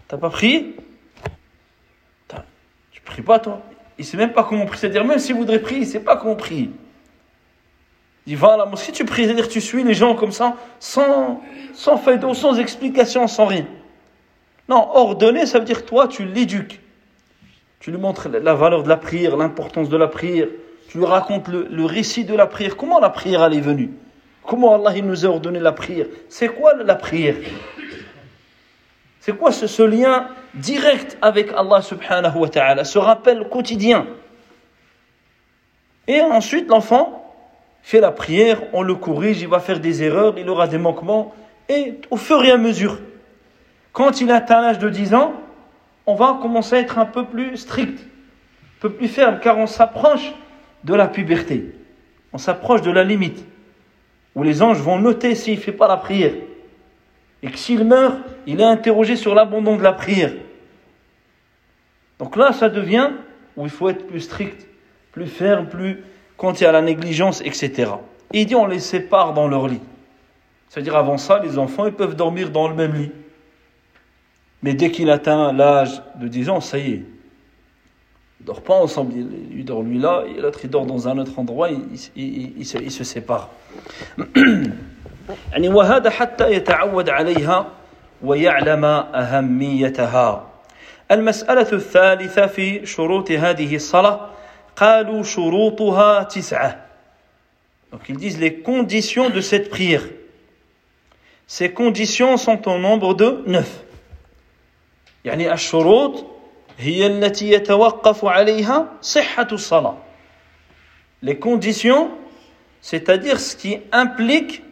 T'as 0.07 0.17
pas 0.17 0.29
prié? 0.29 0.75
Tu 2.91 3.01
pries 3.01 3.21
pas 3.21 3.39
toi? 3.39 3.61
Il 3.97 4.05
sait 4.05 4.17
même 4.17 4.33
pas 4.33 4.43
comment 4.43 4.65
prier. 4.65 4.79
C'est-à-dire, 4.79 5.05
même 5.05 5.19
s'il 5.19 5.35
voudrait 5.35 5.59
prier, 5.59 5.81
il 5.81 5.87
sait 5.87 5.99
pas 5.99 6.17
comment 6.17 6.35
prier. 6.35 6.69
Il 8.27 8.37
va 8.37 8.53
à 8.53 8.57
la 8.57 8.65
mosquée, 8.65 8.91
tu 8.91 9.05
pries, 9.05 9.25
c'est-à-dire 9.25 9.47
tu 9.47 9.61
suis 9.61 9.83
les 9.83 9.93
gens 9.93 10.15
comme 10.15 10.31
ça, 10.31 10.55
sans, 10.79 11.41
sans 11.73 12.01
d'eau, 12.17 12.33
sans 12.33 12.59
explication, 12.59 13.27
sans 13.27 13.45
rien. 13.45 13.65
Non, 14.71 14.87
ordonner, 14.93 15.45
ça 15.45 15.59
veut 15.59 15.65
dire 15.65 15.85
toi, 15.85 16.07
tu 16.07 16.23
l'éduques. 16.23 16.79
Tu 17.81 17.91
lui 17.91 17.97
montres 17.97 18.29
la 18.29 18.53
valeur 18.53 18.83
de 18.83 18.87
la 18.87 18.95
prière, 18.95 19.35
l'importance 19.35 19.89
de 19.89 19.97
la 19.97 20.07
prière. 20.07 20.47
Tu 20.87 20.97
lui 20.97 21.05
racontes 21.05 21.49
le, 21.49 21.83
récit 21.83 22.23
de 22.23 22.33
la 22.33 22.47
prière. 22.47 22.77
Comment 22.77 23.01
la 23.01 23.09
prière 23.09 23.43
elle 23.43 23.55
est 23.55 23.59
venue? 23.59 23.91
Comment 24.43 24.73
Allah 24.73 25.01
nous 25.01 25.25
a 25.25 25.27
ordonné 25.27 25.59
la 25.59 25.73
prière? 25.73 26.05
C'est 26.29 26.47
quoi 26.47 26.73
la 26.75 26.95
prière? 26.95 27.35
C'est 29.19 29.37
quoi 29.37 29.51
ce, 29.51 29.67
ce 29.67 29.83
lien 29.83 30.29
direct 30.53 31.17
avec 31.21 31.51
Allah 31.51 31.81
subhanahu 31.81 32.37
wa 32.37 32.47
ta'ala, 32.47 32.85
ce 32.85 32.97
rappel 32.97 33.49
quotidien? 33.49 34.07
Et 36.07 36.21
ensuite, 36.21 36.69
l'enfant 36.69 37.35
fait 37.83 37.99
la 37.99 38.11
prière, 38.11 38.61
on 38.71 38.83
le 38.83 38.95
corrige, 38.95 39.41
il 39.41 39.49
va 39.49 39.59
faire 39.59 39.81
des 39.81 40.01
erreurs, 40.01 40.35
il 40.37 40.47
aura 40.47 40.67
des 40.67 40.77
manquements, 40.77 41.35
et 41.67 41.99
au 42.09 42.15
fur 42.15 42.41
et 42.45 42.51
à 42.51 42.57
mesure, 42.57 42.99
quand 43.91 44.21
il 44.21 44.31
atteint 44.31 44.61
l'âge 44.61 44.79
de 44.79 44.89
10 44.89 45.13
ans, 45.13 45.33
on 46.05 46.15
va 46.15 46.39
commencer 46.41 46.75
à 46.75 46.79
être 46.79 46.97
un 46.97 47.05
peu 47.05 47.25
plus 47.25 47.57
strict, 47.57 47.99
un 47.99 48.81
peu 48.81 48.91
plus 48.91 49.07
ferme, 49.07 49.39
car 49.39 49.57
on 49.57 49.67
s'approche 49.67 50.33
de 50.83 50.93
la 50.93 51.07
puberté, 51.07 51.75
on 52.33 52.37
s'approche 52.37 52.81
de 52.81 52.91
la 52.91 53.03
limite, 53.03 53.45
où 54.35 54.43
les 54.43 54.61
anges 54.61 54.79
vont 54.79 54.97
noter 54.97 55.35
s'il 55.35 55.55
ne 55.55 55.61
fait 55.61 55.71
pas 55.71 55.87
la 55.87 55.97
prière. 55.97 56.33
Et 57.43 57.49
que 57.49 57.57
s'il 57.57 57.83
meurt, 57.83 58.17
il 58.45 58.61
est 58.61 58.65
interrogé 58.65 59.15
sur 59.15 59.35
l'abandon 59.35 59.75
de 59.75 59.83
la 59.83 59.93
prière. 59.93 60.31
Donc 62.19 62.35
là, 62.35 62.53
ça 62.53 62.69
devient 62.69 63.09
où 63.57 63.65
il 63.65 63.71
faut 63.71 63.89
être 63.89 64.07
plus 64.07 64.21
strict, 64.21 64.67
plus 65.11 65.25
ferme, 65.25 65.67
plus 65.67 66.03
quand 66.37 66.59
il 66.59 66.63
y 66.63 66.67
a 66.67 66.71
la 66.71 66.81
négligence, 66.81 67.41
etc. 67.41 67.91
Et 68.31 68.41
il 68.41 68.45
dit 68.45 68.55
on 68.55 68.65
les 68.65 68.79
sépare 68.79 69.33
dans 69.33 69.47
leur 69.47 69.67
lit. 69.67 69.81
C'est-à-dire 70.69 70.95
avant 70.95 71.17
ça, 71.17 71.39
les 71.43 71.57
enfants, 71.57 71.85
ils 71.85 71.93
peuvent 71.93 72.15
dormir 72.15 72.49
dans 72.49 72.67
le 72.67 72.75
même 72.75 72.93
lit. 72.93 73.11
Mais 74.62 74.74
dès 74.74 74.90
qu'il 74.90 75.10
atteint 75.10 75.52
l'âge 75.52 76.02
de 76.16 76.28
10 76.28 76.50
ans, 76.50 76.60
ça 76.60 76.78
y 76.78 76.92
est. 76.92 77.04
Ils 78.38 78.42
ne 78.42 78.46
dorment 78.46 78.62
pas 78.62 78.74
ensemble. 78.74 79.14
Il 79.50 79.64
dort 79.64 79.82
lui 79.82 79.98
là, 79.98 80.24
et 80.26 80.40
l'autre 80.40 80.60
il 80.64 80.70
dort 80.70 80.86
dans 80.86 81.08
un 81.08 81.18
autre 81.18 81.38
endroit, 81.38 81.70
ils, 81.70 82.10
ils, 82.16 82.66
se, 82.66 82.78
ils 82.78 82.90
se 82.90 83.04
séparent. 83.04 83.50
يعني 85.52 85.68
وهذا 85.68 86.10
حتى 86.10 86.52
يتعود 86.52 87.08
عليها 87.08 87.66
ويعلم 88.22 88.84
أهميتها 88.84 90.46
المسألة 91.10 91.72
الثالثة 91.72 92.46
في 92.46 92.86
شروط 92.86 93.30
هذه 93.30 93.76
الصلاة 93.76 94.30
قالوا 94.76 95.22
شروطها 95.22 96.22
تسعة 96.22 96.86
Donc 97.92 98.08
ils 98.08 98.16
disent 98.16 98.40
les 98.40 98.54
conditions 98.54 99.30
de 99.30 99.40
cette 99.40 99.70
prière. 99.70 100.02
Ces 101.46 101.72
conditions 101.72 102.36
sont 102.36 102.68
au 102.68 102.78
nombre 102.78 103.14
de 103.14 103.44
neuf. 103.46 103.84
يعني 105.24 105.52
الشروط 105.52 106.26
هي 106.78 107.06
التي 107.06 107.50
يتوقف 107.52 108.24
عليها 108.24 108.92
صحة 109.02 109.48
الصلاة. 109.52 109.96
Les 111.22 111.38
conditions, 111.38 112.10
c'est-à-dire 112.80 113.40
ce 113.40 113.56
qui 113.56 113.78
implique 113.92 114.62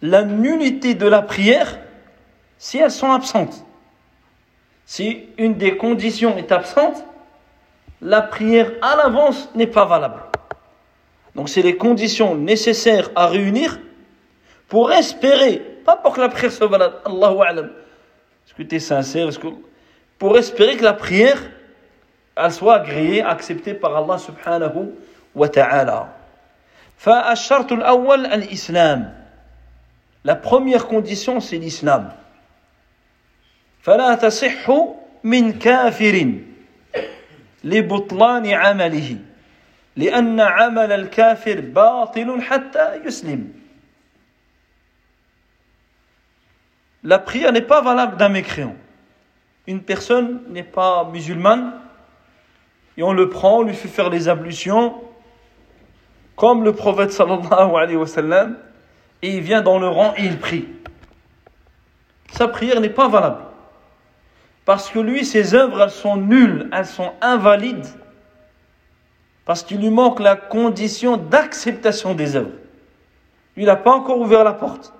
la 0.00 0.22
nullité 0.22 0.94
de 0.94 1.06
la 1.06 1.22
prière 1.22 1.78
si 2.58 2.78
elles 2.78 2.90
sont 2.90 3.12
absentes. 3.12 3.64
Si 4.86 5.26
une 5.38 5.54
des 5.54 5.76
conditions 5.76 6.36
est 6.36 6.52
absente, 6.52 7.04
la 8.00 8.22
prière 8.22 8.72
à 8.82 8.96
l'avance 8.96 9.48
n'est 9.54 9.66
pas 9.66 9.84
valable. 9.84 10.22
Donc 11.34 11.48
c'est 11.48 11.62
les 11.62 11.76
conditions 11.76 12.34
nécessaires 12.34 13.10
à 13.14 13.26
réunir 13.26 13.78
pour 14.68 14.92
espérer, 14.92 15.58
pas 15.84 15.96
pour 15.96 16.14
que 16.14 16.20
la 16.20 16.28
prière 16.28 16.52
soit 16.52 16.66
valable, 16.66 16.96
Allahu 17.04 17.40
A'lam. 17.42 17.70
Est-ce 18.46 18.54
que 18.54 18.62
tu 18.62 18.76
es 18.76 18.80
sincère 18.80 19.28
que... 19.38 19.48
Pour 20.18 20.38
espérer 20.38 20.76
que 20.76 20.84
la 20.84 20.92
prière 20.92 21.42
elle 22.36 22.52
soit 22.52 22.76
agréée, 22.76 23.22
acceptée 23.22 23.74
par 23.74 23.96
Allah 23.96 24.18
subhanahu 24.18 24.92
wa 25.34 25.48
ta'ala. 25.48 26.08
فالشرط 26.98 27.72
الأول 27.72 28.26
الإسلام 28.26 29.22
la 30.24 30.36
première 30.36 30.86
condition, 30.86 31.40
c'est 31.40 31.58
l'islam. 31.58 32.12
فلا 33.82 34.14
تصح 34.14 34.70
من 35.24 35.58
كافر 35.58 36.32
لبطلان 37.64 38.46
عمله 38.46 39.16
لأن 39.96 40.40
عمل 40.40 40.92
الكافر 40.92 41.60
باطل 41.60 42.42
حتى 42.42 43.02
يسلم 43.04 43.52
La 47.04 47.18
prière 47.18 47.50
n'est 47.50 47.60
pas 47.60 47.82
valable 47.82 48.16
d'un 48.16 48.28
mécréant. 48.28 48.76
Une 49.67 49.81
personne 49.81 50.41
n'est 50.49 50.63
pas 50.63 51.09
musulmane 51.11 51.73
et 52.95 53.03
on 53.03 53.13
le 53.13 53.29
prend, 53.29 53.59
on 53.59 53.61
lui 53.63 53.75
fait 53.75 53.89
faire 53.89 54.09
les 54.09 54.29
ablutions 54.29 54.95
comme 56.37 56.63
le 56.63 56.73
prophète 56.73 57.11
sallallahu 57.11 57.75
alayhi 57.75 57.97
wa 57.97 58.07
sallam 58.07 58.57
et 59.21 59.35
il 59.35 59.41
vient 59.41 59.61
dans 59.61 59.77
le 59.77 59.87
rang 59.87 60.13
et 60.17 60.23
il 60.23 60.39
prie. 60.39 60.67
Sa 62.31 62.47
prière 62.47 62.79
n'est 62.79 62.89
pas 62.89 63.07
valable. 63.07 63.43
Parce 64.65 64.89
que 64.89 64.99
lui, 64.99 65.25
ses 65.25 65.53
œuvres, 65.53 65.81
elles 65.81 65.89
sont 65.89 66.17
nulles, 66.17 66.69
elles 66.73 66.85
sont 66.85 67.13
invalides. 67.21 67.87
Parce 69.45 69.63
qu'il 69.63 69.79
lui 69.79 69.89
manque 69.89 70.19
la 70.19 70.35
condition 70.35 71.15
d'acceptation 71.15 72.13
des 72.13 72.35
œuvres. 72.35 72.51
Lui, 73.55 73.63
il 73.63 73.65
n'a 73.65 73.77
pas 73.77 73.91
encore 73.91 74.19
ouvert 74.19 74.43
la 74.43 74.53
porte. 74.53 74.93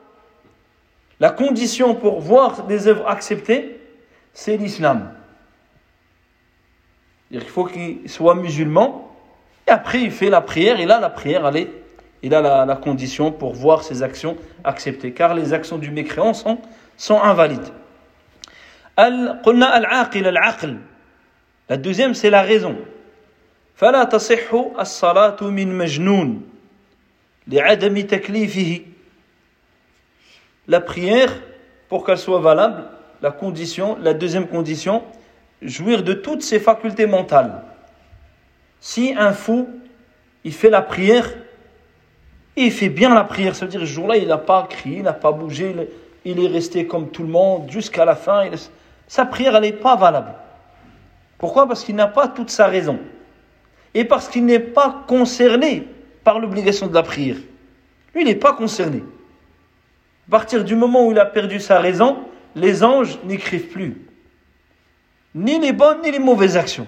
La 1.19 1.31
condition 1.31 1.95
pour 1.95 2.21
voir 2.21 2.63
des 2.63 2.87
œuvres 2.87 3.07
acceptées, 3.07 3.76
c'est 4.36 4.56
l'islam. 4.56 5.12
Il 7.30 7.40
faut 7.42 7.64
qu'il 7.64 8.08
soit 8.08 8.34
musulman, 8.34 9.10
et 9.66 9.70
après 9.70 10.02
il 10.02 10.10
fait 10.10 10.30
la 10.30 10.40
prière, 10.40 10.80
et 10.80 10.86
là 10.86 11.00
la 11.00 11.10
prière, 11.10 11.46
elle 11.46 11.56
est 11.56 11.70
il 12.24 12.34
a 12.34 12.40
la, 12.40 12.64
la, 12.64 12.76
condition 12.76 13.32
pour 13.32 13.52
voir 13.52 13.82
ses 13.82 14.04
actions 14.04 14.36
acceptées, 14.62 15.12
car 15.12 15.34
les 15.34 15.52
actions 15.52 15.76
du 15.76 15.90
mécréant 15.90 16.34
sont, 16.34 16.58
sont 16.96 17.20
invalides. 17.20 17.72
La 21.68 21.76
deuxième, 21.76 22.14
c'est 22.14 22.30
la 22.30 22.42
raison. 22.42 22.76
فلا 23.74 24.04
تصح 24.04 24.54
الصلاة 24.78 25.42
من 25.42 25.78
مجنون 25.78 26.48
لعدم 27.48 28.00
تكليفه 28.00 28.80
La 30.68 30.80
prière, 30.80 31.32
pour 31.88 32.06
qu'elle 32.06 32.18
soit 32.18 32.40
valable, 32.40 32.84
la 33.21 33.31
condition, 33.31 33.97
la 34.01 34.13
deuxième 34.13 34.47
condition, 34.47 35.03
jouir 35.61 36.03
de 36.03 36.13
toutes 36.13 36.43
ses 36.43 36.59
facultés 36.59 37.07
mentales. 37.07 37.63
Si 38.79 39.13
un 39.17 39.33
fou, 39.33 39.67
il 40.43 40.53
fait 40.53 40.69
la 40.69 40.81
prière, 40.81 41.29
il 42.55 42.71
fait 42.71 42.89
bien 42.89 43.13
la 43.13 43.23
prière. 43.23 43.55
Ça 43.55 43.65
veut 43.65 43.71
dire, 43.71 43.81
ce 43.81 43.85
jour-là, 43.85 44.17
il 44.17 44.27
n'a 44.27 44.37
pas 44.37 44.67
crié, 44.69 44.97
il 44.97 45.03
n'a 45.03 45.13
pas 45.13 45.31
bougé, 45.31 45.75
il 46.25 46.43
est 46.43 46.47
resté 46.47 46.87
comme 46.87 47.09
tout 47.09 47.23
le 47.23 47.29
monde 47.29 47.69
jusqu'à 47.69 48.05
la 48.05 48.15
fin. 48.15 48.49
Sa 49.07 49.25
prière, 49.25 49.55
elle 49.55 49.63
n'est 49.63 49.71
pas 49.71 49.95
valable. 49.95 50.33
Pourquoi? 51.37 51.67
Parce 51.67 51.83
qu'il 51.83 51.95
n'a 51.95 52.07
pas 52.07 52.27
toute 52.27 52.49
sa 52.49 52.67
raison. 52.67 52.99
et 53.93 54.05
parce 54.05 54.27
qu'il 54.27 54.45
n'est 54.45 54.59
pas 54.59 55.03
concerné 55.07 55.87
par 56.23 56.39
l'obligation 56.39 56.85
de 56.85 56.93
la 56.93 57.01
prière. 57.01 57.37
Lui, 58.13 58.21
il 58.21 58.25
n'est 58.25 58.35
pas 58.35 58.53
concerné. 58.53 59.03
À 60.27 60.31
partir 60.31 60.63
du 60.63 60.75
moment 60.75 61.07
où 61.07 61.11
il 61.11 61.19
a 61.19 61.25
perdu 61.25 61.59
sa 61.59 61.79
raison, 61.79 62.17
les 62.56 62.84
anges 62.84 63.18
n'écrivent 63.24 63.68
plus. 63.68 63.96
Ni 65.34 65.58
les 65.58 65.72
bonnes 65.72 66.02
ni 66.02 66.10
les 66.10 66.18
mauvaises 66.18 66.56
actions. 66.56 66.86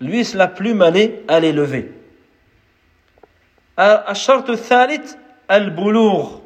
Lui, 0.00 0.24
c'est 0.24 0.36
la 0.36 0.48
plume 0.48 0.82
à 0.82 1.40
les 1.40 1.52
lever. 1.52 1.92
الشرط 3.78 4.50
الثالث 4.50 5.16
البلوغ 5.50 6.40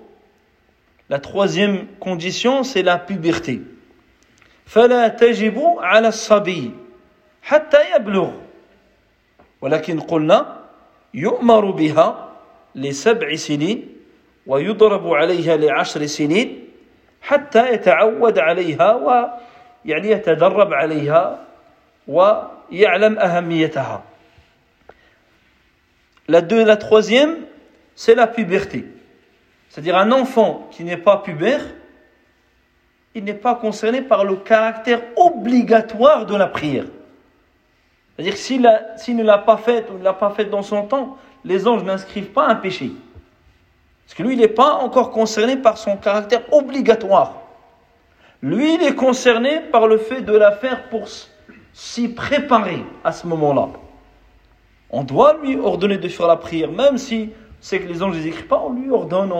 La 1.08 1.18
troisième 1.18 1.86
condition, 1.98 2.62
c'est 2.62 2.82
la 2.82 2.98
puberté. 2.98 3.60
فلا 4.66 5.08
تجب 5.08 5.58
على 5.78 6.08
الصبي 6.08 6.70
حتى 7.42 7.96
يبلغ 7.96 8.30
ولكن 9.60 10.00
قلنا 10.00 10.60
يؤمر 11.14 11.70
بها 11.70 12.32
لسبع 12.74 13.34
سنين 13.34 13.88
ويضرب 14.46 15.14
عليها 15.14 15.56
لعشر 15.56 16.06
سنين 16.06 16.63
حتى 17.24 17.72
يتعود 17.72 18.38
عليها 18.38 18.94
ويعني 18.94 20.10
يتدرب 20.10 20.74
عليها 20.74 21.38
ويعلم 22.08 23.18
أهميتها 23.18 24.02
La, 26.28 26.42
deux, 26.42 26.62
la 26.64 26.76
troisième, 26.76 27.38
c'est 27.96 28.14
la 28.14 28.28
puberté. 28.28 28.84
C'est-à-dire 29.68 29.96
un 29.96 30.12
enfant 30.12 30.68
qui 30.70 30.84
n'est 30.84 30.96
pas 30.96 31.16
pubère, 31.16 31.60
il 33.16 33.24
n'est 33.24 33.34
pas 33.34 33.56
concerné 33.56 34.00
par 34.00 34.24
le 34.24 34.36
caractère 34.36 35.02
obligatoire 35.16 36.26
de 36.26 36.36
la 36.36 36.46
prière. 36.46 36.84
C'est-à-dire 38.14 38.36
s'il 38.36 39.16
ne 39.16 39.24
l'a 39.24 39.38
pas 39.38 39.56
fait 39.56 39.90
ou 39.90 39.98
ne 39.98 40.04
l'a 40.04 40.12
pas 40.12 40.30
fait 40.30 40.44
dans 40.44 40.62
son 40.62 40.86
temps, 40.86 41.18
les 41.44 41.66
anges 41.66 41.82
n'inscrivent 41.82 42.30
pas 42.30 42.46
un 42.46 42.54
péché. 42.54 42.92
Parce 44.05 44.15
que 44.15 44.23
lui, 44.23 44.33
il 44.33 44.39
n'est 44.39 44.47
pas 44.47 44.75
encore 44.75 45.11
concerné 45.11 45.57
par 45.57 45.77
son 45.77 45.97
caractère 45.97 46.41
obligatoire. 46.51 47.41
Lui, 48.41 48.75
il 48.75 48.83
est 48.83 48.95
concerné 48.95 49.61
par 49.71 49.87
le 49.87 49.97
fait 49.97 50.21
de 50.21 50.33
la 50.33 50.51
faire 50.51 50.89
pour 50.89 51.07
s'y 51.73 52.07
préparer 52.09 52.83
à 53.03 53.11
ce 53.11 53.25
moment-là. 53.27 53.69
On 54.91 55.03
doit 55.03 55.37
lui 55.43 55.57
ordonner 55.57 55.97
de 55.97 56.07
faire 56.07 56.27
la 56.27 56.37
prière, 56.37 56.71
même 56.71 56.97
si 56.97 57.31
c'est 57.59 57.79
que 57.79 57.87
les 57.87 58.03
anges 58.03 58.15
ne 58.15 58.21
les 58.21 58.27
écrivent 58.27 58.47
pas, 58.47 58.63
on 58.63 58.73
lui 58.73 58.91
ordonne, 58.91 59.33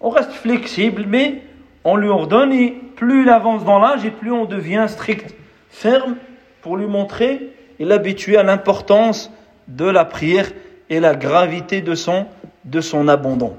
on, 0.00 0.08
reste 0.08 0.30
flexible, 0.30 1.04
mais 1.08 1.42
on 1.82 1.96
lui 1.96 2.08
ordonne 2.08 2.52
et 2.52 2.70
plus 2.94 3.22
il 3.22 3.28
avance 3.28 3.64
dans 3.64 3.80
l'âge 3.80 4.04
et 4.04 4.10
plus 4.12 4.30
on 4.30 4.44
devient 4.44 4.86
strict, 4.88 5.34
ferme, 5.68 6.16
pour 6.62 6.76
lui 6.76 6.86
montrer 6.86 7.52
et 7.78 7.84
l'habituer 7.84 8.36
à 8.36 8.42
l'importance 8.44 9.32
de 9.66 9.84
la 9.84 10.04
prière 10.04 10.50
et 10.88 11.00
la 11.00 11.14
gravité 11.14 11.80
de 11.80 11.94
son, 11.94 12.26
de 12.64 12.80
son 12.80 13.08
abandon. 13.08 13.56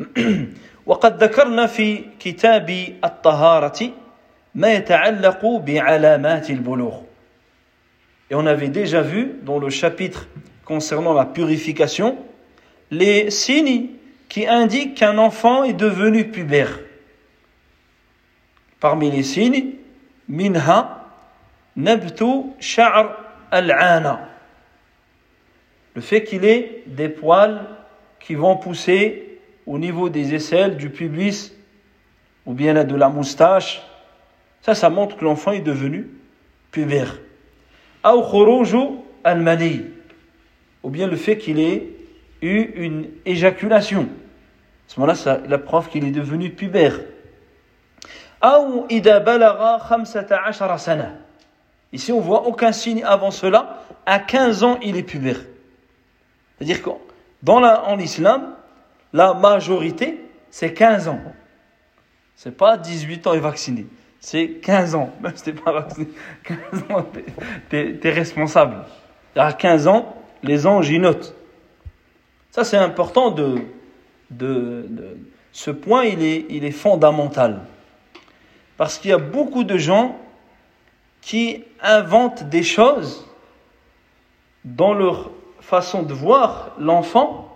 وقد 0.85 1.23
ذكرنا 1.23 1.67
في 1.67 2.03
كتاب 2.19 2.69
الطهارة 3.03 3.89
ما 4.55 4.73
يتعلق 4.73 5.45
بعلامات 5.45 6.49
البلوغ 6.49 7.01
et 8.31 8.35
on 8.35 8.45
avait 8.47 8.69
déjà 8.69 9.01
vu 9.01 9.33
dans 9.43 9.59
le 9.59 9.69
chapitre 9.69 10.27
concernant 10.65 11.13
la 11.13 11.25
purification 11.25 12.17
les 12.91 13.29
signes 13.29 13.89
qui 14.29 14.47
indiquent 14.47 14.95
qu'un 14.95 15.17
enfant 15.17 15.63
est 15.63 15.73
devenu 15.73 16.29
pubère. 16.29 16.79
Parmi 18.79 19.11
les 19.11 19.23
signes, 19.23 19.75
minha 20.27 21.05
nabtu 21.75 22.25
sha'r 22.59 23.17
al-ana. 23.51 24.29
Le 25.93 26.01
fait 26.01 26.23
qu'il 26.23 26.45
ait 26.45 26.83
des 26.87 27.09
poils 27.09 27.61
qui 28.19 28.35
vont 28.35 28.57
pousser 28.57 29.28
au 29.70 29.78
niveau 29.78 30.08
des 30.08 30.34
aisselles, 30.34 30.76
du 30.76 30.90
pubis, 30.90 31.52
ou 32.44 32.54
bien 32.54 32.82
de 32.82 32.96
la 32.96 33.08
moustache, 33.08 33.80
ça, 34.62 34.74
ça 34.74 34.90
montre 34.90 35.16
que 35.16 35.24
l'enfant 35.24 35.52
est 35.52 35.60
devenu 35.60 36.10
pubère 36.72 37.18
al 38.02 38.16
ou 40.82 40.88
bien 40.90 41.06
le 41.06 41.16
fait 41.16 41.38
qu'il 41.38 41.60
ait 41.60 41.88
eu 42.42 42.62
une 42.74 43.10
éjaculation. 43.24 44.02
À 44.02 44.06
ce 44.88 44.98
moment-là, 44.98 45.40
la 45.46 45.58
preuve 45.58 45.88
qu'il 45.88 46.04
est 46.04 46.10
devenu 46.10 46.50
pubère. 46.50 46.98
Ici, 51.92 52.12
on 52.12 52.20
voit 52.20 52.46
aucun 52.46 52.72
signe 52.72 53.04
avant 53.04 53.30
cela. 53.30 53.84
À 54.04 54.18
15 54.18 54.64
ans, 54.64 54.78
il 54.82 54.96
est 54.96 55.04
pubère. 55.04 55.40
C'est-à-dire 56.56 56.82
que 56.82 56.90
dans 57.42 57.60
la, 57.60 57.84
en 57.84 57.98
islam, 57.98 58.54
la 59.12 59.34
majorité, 59.34 60.24
c'est 60.50 60.72
15 60.72 61.08
ans. 61.08 61.20
C'est 62.36 62.56
pas 62.56 62.76
18 62.76 63.26
ans 63.26 63.34
et 63.34 63.40
vacciné 63.40 63.86
c'est 64.20 64.60
15 64.62 64.94
ans. 64.94 65.10
Même 65.20 65.32
si 65.34 65.52
pas 65.52 65.72
vacciné, 65.72 66.08
15 66.44 66.58
ans, 66.90 67.06
tu 67.70 67.98
es, 68.02 68.10
responsable. 68.10 68.84
À 69.34 69.52
15 69.52 69.88
ans, 69.88 70.14
les 70.42 70.66
anges 70.66 70.90
y 70.90 70.98
notent. 70.98 71.34
Ça, 72.50 72.64
c'est 72.64 72.76
important 72.76 73.34
Ce 75.52 75.70
point, 75.70 76.04
il 76.04 76.22
est, 76.22 76.46
il 76.50 76.64
est 76.64 76.70
fondamental. 76.70 77.62
Parce 78.76 78.98
qu'il 78.98 79.10
y 79.10 79.14
a 79.14 79.18
beaucoup 79.18 79.64
de 79.64 79.78
gens 79.78 80.16
qui 81.20 81.64
inventent 81.82 82.48
des 82.48 82.62
choses 82.62 83.26
dans 84.64 84.94
leur 84.94 85.30
façon 85.60 86.02
de 86.02 86.14
voir 86.14 86.74
l'enfant 86.78 87.49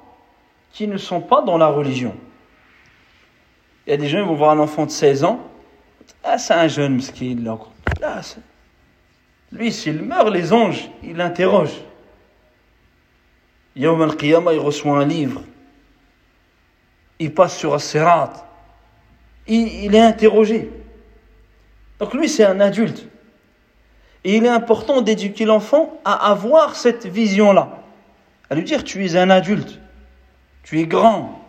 qui 0.74 0.88
ne 0.88 0.98
sont 0.98 1.20
pas 1.20 1.40
dans 1.40 1.56
la 1.56 1.68
religion. 1.68 2.14
Il 3.86 3.90
y 3.90 3.92
a 3.94 3.96
des 3.96 4.08
gens 4.08 4.20
qui 4.20 4.28
vont 4.28 4.34
voir 4.34 4.50
un 4.50 4.58
enfant 4.58 4.84
de 4.84 4.90
16 4.90 5.24
ans, 5.24 5.40
ah, 6.24 6.36
c'est 6.36 6.52
un 6.52 6.68
jeune 6.68 6.96
mesquin, 6.96 7.36
là. 7.40 7.58
Ah, 8.02 8.20
lui, 9.52 9.72
s'il 9.72 10.02
meurt, 10.02 10.28
les 10.30 10.52
anges, 10.52 10.90
il 11.02 11.16
l'interroge. 11.16 11.72
Yom 13.76 14.02
al-Qiyamah, 14.02 14.52
il 14.52 14.58
reçoit 14.58 14.98
un 14.98 15.06
livre. 15.06 15.42
Il 17.20 17.32
passe 17.32 17.56
sur 17.56 17.72
As-Sirat. 17.72 18.32
Il, 19.46 19.84
il 19.84 19.94
est 19.94 20.00
interrogé. 20.00 20.70
Donc 22.00 22.14
lui, 22.14 22.28
c'est 22.28 22.44
un 22.44 22.58
adulte. 22.58 23.06
Et 24.24 24.36
il 24.36 24.44
est 24.44 24.48
important 24.48 25.02
d'éduquer 25.02 25.44
l'enfant 25.44 26.00
à 26.04 26.30
avoir 26.30 26.74
cette 26.74 27.06
vision-là. 27.06 27.78
À 28.50 28.54
lui 28.56 28.64
dire, 28.64 28.82
tu 28.82 29.04
es 29.04 29.16
un 29.16 29.30
adulte. 29.30 29.78
Tu 30.64 30.80
es 30.80 30.86
grand. 30.86 31.40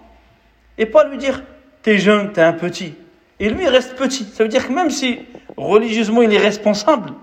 Et 0.77 0.85
pas 0.85 1.07
lui 1.07 1.17
dire, 1.17 1.41
t'es 1.81 1.97
jeune, 1.97 2.31
t'es 2.33 2.41
un 2.41 2.53
petit. 2.53 2.93
Et 3.39 3.49
lui, 3.49 3.63
il 3.63 3.69
reste 3.69 3.95
petit. 3.95 4.25
Ça 4.25 4.43
veut 4.43 4.49
dire 4.49 4.67
que 4.67 4.73
même 4.73 4.89
si 4.89 5.19
religieusement 5.57 6.21
il 6.21 6.33
est 6.33 6.39
responsable, 6.39 7.13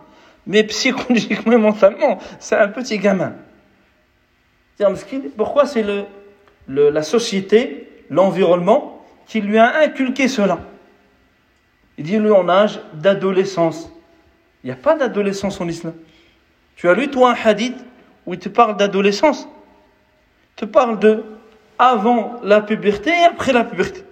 mais 0.46 0.64
psychologiquement 0.64 1.52
et 1.52 1.56
mentalement, 1.58 2.18
c'est 2.38 2.56
un 2.56 2.68
petit 2.68 2.98
gamin. 2.98 3.34
Pourquoi 5.36 5.66
c'est 5.66 5.84
la 6.66 7.02
société, 7.02 7.88
l'environnement 8.10 9.04
qui 9.26 9.40
lui 9.40 9.58
a 9.58 9.80
inculqué 9.80 10.28
cela? 10.28 10.58
Il 11.98 12.04
dit 12.04 12.18
lui 12.18 12.30
en 12.30 12.48
âge 12.48 12.80
d'adolescence. 12.94 13.92
Il 14.64 14.68
n'y 14.68 14.72
a 14.72 14.76
pas 14.76 14.96
d'adolescence 14.96 15.60
en 15.60 15.68
islam. 15.68 15.94
Tu 16.76 16.88
as 16.88 16.94
lu 16.94 17.08
toi 17.08 17.32
un 17.32 17.34
hadith 17.34 17.76
où 18.26 18.34
il 18.34 18.40
te 18.40 18.48
parle 18.48 18.76
d'adolescence? 18.76 19.48
Il 20.56 20.60
te 20.60 20.64
parle 20.64 20.98
de 20.98 21.24
avant 21.82 22.36
la 22.44 22.60
puberté 22.60 23.10
et 23.10 23.24
après 23.24 23.52
la 23.52 23.64
puberté. 23.64 24.04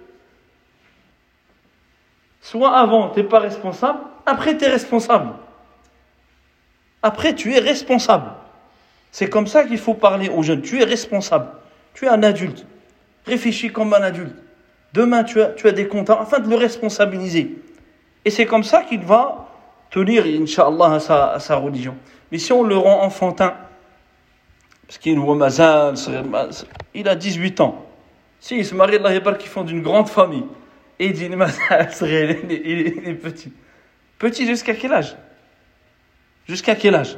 Soit 2.41 2.77
avant, 2.77 3.09
tu 3.11 3.21
n'es 3.21 3.25
pas 3.25 3.39
responsable, 3.39 3.99
après, 4.25 4.57
tu 4.57 4.65
es 4.65 4.67
responsable. 4.67 5.29
Après, 7.01 7.33
tu 7.33 7.53
es 7.53 7.59
responsable. 7.59 8.31
C'est 9.11 9.29
comme 9.29 9.47
ça 9.47 9.63
qu'il 9.63 9.77
faut 9.77 9.93
parler 9.93 10.27
aux 10.27 10.43
jeunes. 10.43 10.61
Tu 10.61 10.81
es 10.81 10.83
responsable. 10.83 11.47
Tu 11.93 12.05
es 12.05 12.09
un 12.09 12.23
adulte. 12.23 12.65
Réfléchis 13.25 13.71
comme 13.71 13.93
un 13.93 14.01
adulte. 14.01 14.35
Demain, 14.93 15.23
tu 15.23 15.41
as, 15.41 15.47
tu 15.47 15.67
as 15.67 15.71
des 15.71 15.87
comptes 15.87 16.09
afin 16.09 16.39
de 16.39 16.49
le 16.49 16.57
responsabiliser. 16.57 17.57
Et 18.25 18.29
c'est 18.29 18.45
comme 18.45 18.63
ça 18.63 18.83
qu'il 18.83 19.01
va 19.01 19.47
tenir, 19.89 20.25
Inch'Allah, 20.25 20.95
à 20.95 20.99
sa, 20.99 21.31
à 21.31 21.39
sa 21.39 21.55
religion. 21.55 21.95
Mais 22.31 22.37
si 22.37 22.51
on 22.51 22.63
le 22.63 22.77
rend 22.77 23.01
enfantin, 23.01 23.55
il 26.93 27.07
a 27.07 27.15
18 27.15 27.61
ans. 27.61 27.85
Si 28.39 28.57
il 28.57 28.65
se 28.65 28.75
marie, 28.75 28.97
Allah 28.97 29.33
qui 29.35 29.47
font 29.47 29.63
d'une 29.63 29.81
grande 29.81 30.09
famille. 30.09 30.45
Et 30.99 31.07
il 31.07 31.13
dit, 31.13 31.25
il 31.29 33.07
est 33.07 33.13
petit. 33.15 33.51
Petit 34.19 34.45
jusqu'à 34.45 34.75
quel 34.75 34.93
âge? 34.93 35.15
Jusqu'à 36.47 36.75
quel 36.75 36.95
âge? 36.95 37.17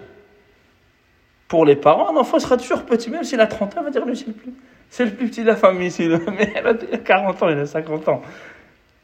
Pour 1.47 1.65
les 1.65 1.75
parents, 1.75 2.09
un 2.09 2.17
enfant 2.19 2.39
sera 2.39 2.57
toujours 2.57 2.83
petit, 2.83 3.09
même 3.09 3.23
s'il 3.23 3.39
a 3.39 3.47
30 3.47 3.77
ans, 3.77 3.81
il 3.81 3.83
va 3.83 3.89
dire, 3.91 4.03
c'est 4.15 4.27
le 4.27 4.33
plus, 4.33 4.53
c'est 4.89 5.05
le 5.05 5.11
plus 5.11 5.27
petit 5.27 5.41
de 5.41 5.47
la 5.47 5.55
famille, 5.55 5.91
mais 5.99 6.53
il 6.55 6.93
a 6.93 6.97
40 6.97 7.43
ans, 7.43 7.49
il 7.49 7.59
a 7.59 7.65
50 7.65 8.07
ans. 8.09 8.21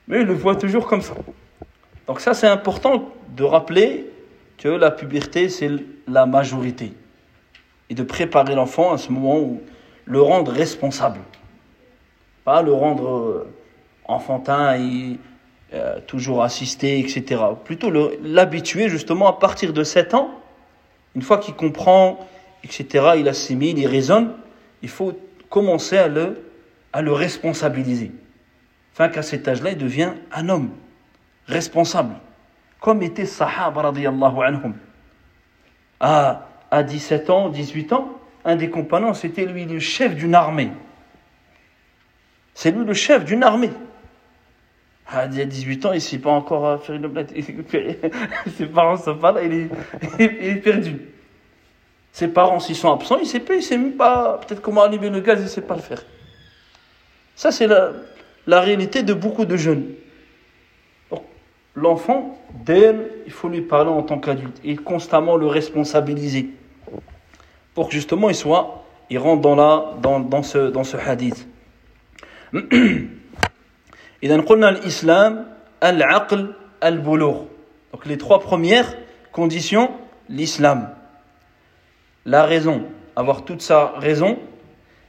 Mais 0.07 0.21
il 0.21 0.27
le 0.27 0.33
voit 0.33 0.55
toujours 0.55 0.87
comme 0.87 1.01
ça. 1.01 1.13
Donc 2.07 2.21
ça, 2.21 2.33
c'est 2.33 2.47
important 2.47 3.09
de 3.35 3.43
rappeler 3.43 4.09
que 4.57 4.69
la 4.69 4.91
puberté, 4.91 5.49
c'est 5.49 5.69
la 6.07 6.25
majorité. 6.25 6.93
Et 7.89 7.95
de 7.95 8.03
préparer 8.03 8.55
l'enfant 8.55 8.93
à 8.93 8.97
ce 8.97 9.11
moment 9.11 9.39
où 9.39 9.61
le 10.05 10.21
rendre 10.21 10.51
responsable. 10.51 11.19
Pas 12.43 12.61
le 12.61 12.73
rendre 12.73 13.09
euh, 13.09 13.53
enfantin 14.05 14.75
et 14.75 15.19
euh, 15.73 15.99
toujours 16.07 16.43
assister, 16.43 16.99
etc. 16.99 17.43
Plutôt 17.63 17.91
l'habituer 18.23 18.89
justement 18.89 19.27
à 19.27 19.33
partir 19.33 19.71
de 19.71 19.83
7 19.83 20.13
ans, 20.15 20.31
une 21.15 21.21
fois 21.21 21.37
qu'il 21.37 21.53
comprend, 21.53 22.27
etc., 22.63 23.11
il 23.17 23.27
assimile, 23.27 23.77
il 23.77 23.87
raisonne, 23.87 24.33
il 24.81 24.89
faut 24.89 25.13
commencer 25.49 25.97
à 25.97 26.07
le, 26.07 26.43
à 26.93 27.01
le 27.01 27.11
responsabiliser. 27.11 28.11
Enfin 28.93 29.09
qu'à 29.09 29.21
cet 29.21 29.47
âge-là, 29.47 29.71
il 29.71 29.77
devient 29.77 30.13
un 30.31 30.49
homme 30.49 30.71
responsable, 31.45 32.15
comme 32.79 33.01
était 33.01 33.25
Sahaba 33.25 33.83
radiallahu 33.83 34.41
anhum. 34.43 34.73
À, 35.99 36.48
à 36.71 36.83
17 36.83 37.29
ans, 37.29 37.49
18 37.49 37.93
ans, 37.93 38.19
un 38.45 38.55
des 38.55 38.69
compagnons, 38.69 39.13
c'était 39.13 39.45
lui 39.45 39.65
le 39.65 39.79
chef 39.79 40.15
d'une 40.15 40.35
armée. 40.35 40.71
C'est 42.53 42.71
lui 42.71 42.85
le 42.85 42.93
chef 42.93 43.25
d'une 43.25 43.43
armée. 43.43 43.71
Ah, 45.07 45.25
il 45.25 45.37
y 45.37 45.41
a 45.41 45.45
18 45.45 45.85
ans, 45.85 45.91
il 45.91 45.95
ne 45.95 45.99
sait 45.99 46.19
pas 46.19 46.29
encore 46.29 46.83
faire 46.83 46.95
une. 46.95 47.11
Ses 48.57 48.65
parents 48.67 48.97
sont 48.97 49.15
pas 49.15 49.31
là, 49.31 49.41
il 49.43 49.69
est, 50.19 50.55
perdu. 50.55 50.97
Ses 52.11 52.27
parents, 52.27 52.59
s'ils 52.59 52.75
sont 52.75 52.93
absents, 52.93 53.17
il 53.17 53.23
ne 53.23 53.27
sait 53.27 53.39
pas, 53.39 53.55
il 53.55 53.63
sait 53.63 53.77
même 53.77 53.93
pas, 53.93 54.39
peut-être 54.45 54.61
comment 54.61 54.83
allumer 54.83 55.09
le 55.09 55.21
gaz, 55.21 55.39
il 55.39 55.45
ne 55.45 55.47
sait 55.47 55.61
pas 55.61 55.75
le 55.75 55.81
faire. 55.81 56.03
Ça, 57.35 57.51
c'est 57.51 57.67
la, 57.67 57.91
la 58.45 58.61
réalité 58.61 59.01
de 59.01 59.13
beaucoup 59.13 59.45
de 59.45 59.57
jeunes. 59.57 59.85
L'enfant, 61.75 62.37
dès 62.65 62.93
il 63.25 63.31
faut 63.31 63.47
lui 63.47 63.61
parler 63.61 63.89
en 63.89 64.01
tant 64.03 64.19
qu'adulte 64.19 64.59
et 64.63 64.75
constamment 64.75 65.37
le 65.37 65.47
responsabiliser 65.47 66.49
pour 67.78 67.88
que 67.88 67.94
justement 67.94 68.28
il 68.30 68.34
soit, 68.34 68.84
il 69.10 69.18
rentre 69.18 69.42
dans, 69.42 69.54
la, 69.56 69.94
dans, 70.00 70.20
dans, 70.20 70.42
ce, 70.42 70.70
dans 70.70 70.84
ce 70.84 70.96
hadith. 70.96 71.46
إذا 74.22 74.40
قلنا 74.40 74.68
الإسلام 74.68 75.46
العقل 75.82 76.54
البلوغ 76.84 77.44
donc 77.92 78.06
les 78.06 78.16
trois 78.16 78.40
premières 78.40 78.96
conditions 79.32 79.90
l'islam 80.28 80.90
la 82.24 82.44
raison 82.44 82.84
avoir 83.16 83.44
toute 83.44 83.60
sa 83.60 83.92
raison 83.96 84.38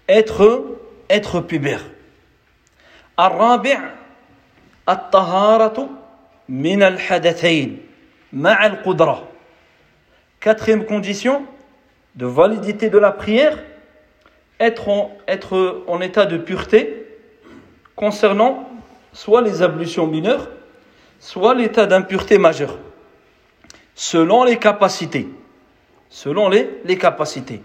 être 0.10 0.78
être 1.10 1.40
pubère 1.42 1.84
الرابع 3.20 3.80
الطهارة 4.90 5.90
من 6.50 6.84
الحدثين 6.84 7.78
مع 8.34 8.66
القدرة 8.66 9.28
quatrième 10.42 10.86
condition 10.86 11.46
de 12.16 12.26
validité 12.26 12.90
de 12.90 12.98
la 12.98 13.12
prière 13.12 13.58
être 14.60 14.88
en, 14.90 15.18
être 15.28 15.84
en 15.88 16.02
état 16.02 16.26
de 16.26 16.38
pureté 16.38 17.06
concernant 17.96 18.70
soit 19.14 19.42
les 19.42 19.62
ablutions 19.62 20.08
mineures, 20.08 20.50
soit 21.20 21.54
l'état 21.54 21.86
d'impureté 21.86 22.38
majeure, 22.38 22.78
selon 23.96 24.44
les 24.44 24.58
capacités. 24.58 25.28
Selon 26.10 26.50
les, 26.50 26.70
les 26.86 26.98
capacités. 26.98 27.62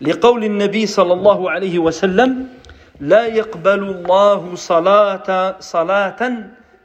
لقول 0.00 0.44
النبي 0.44 0.86
صلى 0.86 1.12
الله 1.12 1.50
عليه 1.50 1.78
وسلم 1.78 2.48
لا 3.00 3.26
يقبل 3.26 3.82
الله 3.82 4.54
صلاة 4.54 5.56
صلاة 5.60 6.20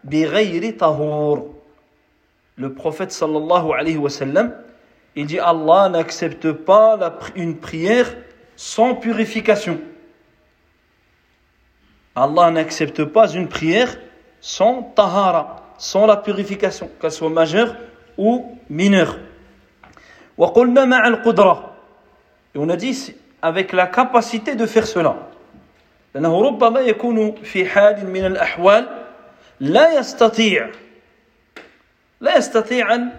بغير 0.03 0.77
طهور 0.79 1.51
Le 2.57 2.73
prophète 2.73 3.11
sallallahu 3.11 3.71
alayhi 3.73 3.97
wa 3.97 4.09
sallam, 4.09 4.53
il 5.15 5.25
dit 5.25 5.39
Allah 5.39 5.89
n'accepte 5.89 6.51
pas 6.51 6.95
la, 6.97 7.17
une 7.35 7.57
prière 7.57 8.13
sans 8.55 8.95
purification. 8.95 9.79
Allah 12.15 12.51
n'accepte 12.51 13.03
pas 13.05 13.29
une 13.29 13.47
prière 13.47 13.97
sans 14.39 14.83
tahara, 14.95 15.63
sans 15.77 16.05
la 16.05 16.17
purification, 16.17 16.89
qu'elle 16.99 17.11
soit 17.11 17.29
majeure 17.29 17.75
ou 18.17 18.57
mineure. 18.69 19.17
Et 20.37 20.43
on 22.55 22.69
a 22.69 22.75
dit 22.75 23.15
avec 23.41 23.71
la 23.71 23.87
capacité 23.87 24.55
de 24.55 24.65
faire 24.65 24.87
cela. 24.87 25.15
لأنه 26.15 26.41
ربما 26.41 26.79
يكون 26.79 27.35
في 27.43 27.65
حال 27.65 28.07
من 28.07 28.25
الأحوال 28.25 29.05
لا 29.59 29.99
يستطيع 29.99 30.71
لا 32.21 32.37
يستطيع 32.37 32.95
أن 32.95 33.09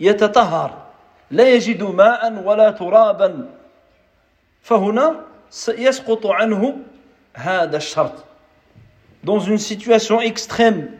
يتطهر 0.00 0.85
لا 1.30 1.48
يجد 1.48 1.82
ماء 1.82 2.42
ولا 2.44 2.70
ترابا 2.70 3.48
فهنا 4.62 5.20
يسقط 5.68 6.26
عنه 6.26 6.78
هذا 7.34 7.76
الشرط 7.76 8.24
dans 9.24 9.38
une 9.38 9.58
situation 9.58 10.20
extrême 10.20 10.90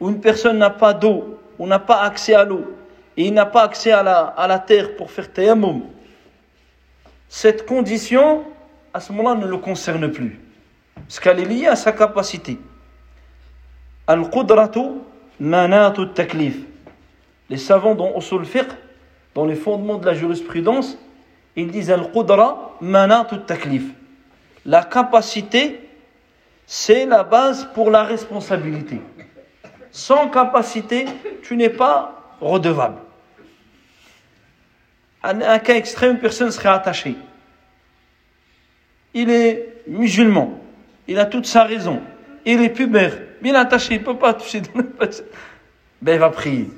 où 0.00 0.08
une 0.08 0.20
personne 0.20 0.58
n'a 0.58 0.70
pas 0.70 0.94
d'eau, 0.94 1.38
ou 1.58 1.66
n'a 1.66 1.78
pas 1.78 2.02
accès 2.02 2.34
à 2.34 2.44
l'eau, 2.44 2.74
et 3.16 3.26
il 3.26 3.34
n'a 3.34 3.46
pas 3.46 3.62
accès 3.64 3.92
à 3.92 4.02
la, 4.02 4.20
à 4.20 4.46
la 4.46 4.58
terre 4.58 4.96
pour 4.96 5.10
faire 5.10 5.30
tayammum, 5.32 5.82
cette 7.28 7.66
condition, 7.66 8.44
à 8.94 9.00
ce 9.00 9.12
moment-là, 9.12 9.40
ne 9.40 9.46
le 9.46 9.58
concerne 9.58 10.10
plus. 10.10 10.40
Parce 10.94 11.20
qu'elle 11.20 11.40
est 11.40 11.44
liée 11.44 11.66
à 11.66 11.76
sa 11.76 11.92
capacité. 11.92 12.58
Al-Qudratu 14.06 15.00
manatu 15.40 16.08
taklif. 16.08 16.56
Les 17.50 17.58
savants 17.58 17.94
dans 17.94 18.16
Usul 18.16 18.44
Fiqh, 18.44 18.68
dans 19.35 19.45
les 19.45 19.55
fondements 19.55 19.97
de 19.97 20.05
la 20.05 20.13
jurisprudence, 20.13 20.97
ils 21.55 21.69
disent 21.69 21.91
Al-Qudra 21.91 22.77
manatu 22.81 23.39
taklif. 23.45 23.83
La 24.65 24.83
capacité 24.83 25.79
c'est 26.73 27.05
la 27.05 27.23
base 27.23 27.67
pour 27.73 27.91
la 27.91 28.03
responsabilité. 28.03 29.01
Sans 29.91 30.29
capacité, 30.29 31.05
tu 31.43 31.57
n'es 31.57 31.69
pas 31.69 32.37
redevable. 32.39 32.95
En 35.21 35.41
un 35.41 35.59
cas 35.59 35.75
extrême, 35.75 36.13
une 36.13 36.19
personne 36.19 36.49
serait 36.49 36.69
attachée. 36.69 37.17
Il 39.13 39.29
est 39.29 39.83
musulman, 39.85 40.61
il 41.09 41.19
a 41.19 41.25
toute 41.25 41.45
sa 41.45 41.65
raison, 41.65 42.01
il 42.45 42.61
est 42.61 42.69
pubère, 42.69 43.17
bien 43.41 43.55
attaché, 43.55 43.95
il 43.95 43.99
ne 43.99 44.05
peut 44.05 44.17
pas 44.17 44.33
toucher 44.33 44.61
Ben 46.01 46.13
il 46.13 46.19
va 46.19 46.29
prier. 46.29 46.69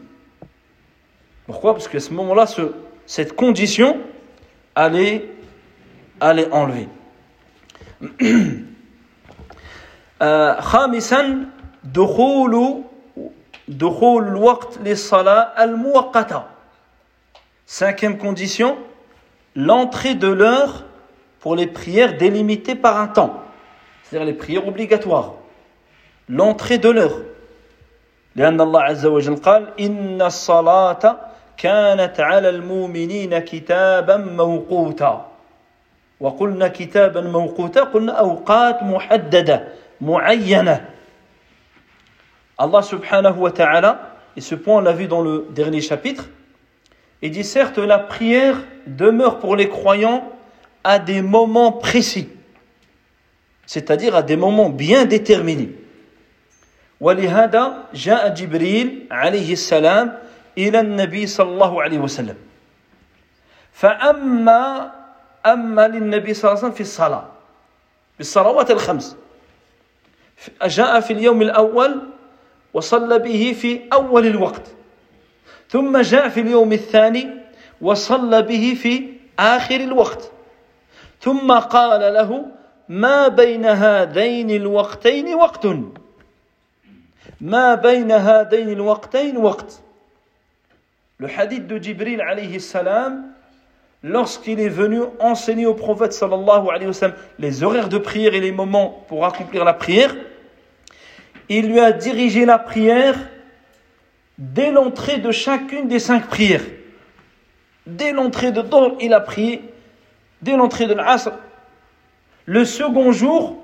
Pourquoi 1.46 1.72
Parce 1.72 1.88
qu'à 1.88 2.00
ce 2.00 2.12
moment-là, 2.12 2.46
cette 3.06 3.34
condition, 3.34 3.98
allait, 4.74 5.28
allait 6.20 6.50
enlever. 6.52 6.88
خامسا 10.60 11.46
دخول 11.84 12.82
دخول 13.68 14.28
الوقت 14.28 14.78
للصلاة 14.78 15.64
المؤقتة 15.64 16.42
Cinquième 17.66 18.16
condition, 18.16 18.78
l'entrée 19.54 20.14
de 20.14 20.28
l'heure 20.28 20.84
pour 21.40 21.54
les 21.54 21.66
prières 21.66 22.16
délimitées 22.16 22.74
par 22.74 22.98
un 22.98 23.08
temps, 23.08 23.42
c'est-à-dire 24.02 24.26
les 24.26 24.32
prières 24.32 24.66
obligatoires. 24.66 25.34
L'entrée 26.30 26.78
de 26.78 26.88
l'heure. 26.88 27.20
لأن 28.36 28.60
الله 28.60 28.82
عز 28.82 29.06
وجل 29.06 29.36
قال 29.36 29.80
إن 29.80 30.22
الصلاة 30.22 31.18
كانت 31.56 32.20
على 32.20 32.48
المؤمنين 32.48 33.38
كتابا 33.38 34.16
موقوتا 34.16 35.26
وقلنا 36.20 36.68
كتابا 36.68 37.20
موقوتا 37.20 37.80
قلنا 37.80 38.12
أوقات 38.12 38.82
محددة 38.82 39.78
Allah 42.58 42.82
subhanahu 42.82 43.38
wa 43.38 43.50
ta'ala, 43.50 44.14
et 44.36 44.40
ce 44.40 44.54
point 44.54 44.76
on 44.76 44.80
l'a 44.80 44.92
vu 44.92 45.08
dans 45.08 45.22
le 45.22 45.48
dernier 45.50 45.80
chapitre, 45.80 46.28
il 47.20 47.32
dit 47.32 47.42
certes 47.42 47.78
la 47.78 47.98
prière 47.98 48.56
demeure 48.86 49.40
pour 49.40 49.56
les 49.56 49.68
croyants 49.68 50.30
à 50.84 51.00
des 51.00 51.20
moments 51.20 51.72
précis, 51.72 52.28
c'est-à-dire 53.66 54.14
à 54.14 54.22
des 54.22 54.36
moments 54.36 54.70
bien 54.70 55.04
déterminés. 55.04 55.70
ولهذا 57.00 57.94
جاء 57.94 58.34
جبريل 58.34 59.06
عليه 59.10 59.52
السلام 59.52 60.18
إلى 60.57 60.79
النبي 60.79 61.27
صلى 61.27 61.49
الله 61.49 61.81
عليه 61.81 61.99
وسلم. 61.99 62.35
فأما 63.73 64.91
أما 65.45 65.87
للنبي 65.87 66.33
صلى 66.33 66.43
الله 66.43 66.49
عليه 66.49 66.67
وسلم 66.67 66.71
في 66.71 66.81
الصلاة 66.81 67.25
بالصلوات 68.17 68.71
الخمس. 68.71 69.17
جاء 70.65 70.99
في 70.99 71.13
اليوم 71.13 71.41
الأول 71.41 72.09
وصلى 72.73 73.19
به 73.19 73.55
في 73.61 73.81
أول 73.93 74.25
الوقت. 74.25 74.67
ثم 75.69 76.01
جاء 76.01 76.29
في 76.29 76.39
اليوم 76.39 76.73
الثاني 76.73 77.29
وصلى 77.81 78.41
به 78.41 78.77
في 78.81 79.13
آخر 79.39 79.75
الوقت. 79.75 80.31
ثم 81.21 81.51
قال 81.51 82.13
له 82.13 82.45
ما 82.89 83.27
بين 83.27 83.65
هذين 83.65 84.49
الوقتين 84.51 85.33
وقت؟ 85.33 85.67
ما 87.41 87.75
بين 87.75 88.11
هذين 88.11 88.69
الوقتين 88.69 89.37
وقت. 89.37 89.79
Le 91.19 91.27
hadith 91.37 91.67
de 91.67 91.77
Jibril 91.77 92.21
alayhi 92.21 92.59
salam 92.59 93.33
lorsqu'il 94.03 94.59
est 94.59 94.69
venu 94.69 95.01
enseigner 95.19 95.65
au 95.65 95.73
prophète 95.73 96.13
sallallahu 96.13 96.69
alayhi 96.69 96.91
les 97.39 97.63
horaires 97.63 97.89
de 97.89 97.97
prière 97.97 98.33
et 98.33 98.41
les 98.41 98.51
moments 98.51 99.05
pour 99.07 99.25
accomplir 99.25 99.63
la 99.63 99.73
prière, 99.73 100.13
il 101.49 101.69
lui 101.69 101.79
a 101.79 101.91
dirigé 101.91 102.45
la 102.45 102.57
prière 102.57 103.15
dès 104.37 104.71
l'entrée 104.71 105.17
de 105.17 105.31
chacune 105.31 105.87
des 105.87 105.99
cinq 105.99 106.27
prières. 106.27 106.63
Dès 107.85 108.11
l'entrée 108.11 108.51
de 108.51 108.61
Dor, 108.61 108.97
il 109.01 109.13
a 109.13 109.19
prié. 109.19 109.61
Dès 110.41 110.55
l'entrée 110.55 110.87
de 110.87 110.93
l'Asr. 110.93 111.31
Le 112.45 112.65
second 112.65 113.11
jour, 113.11 113.63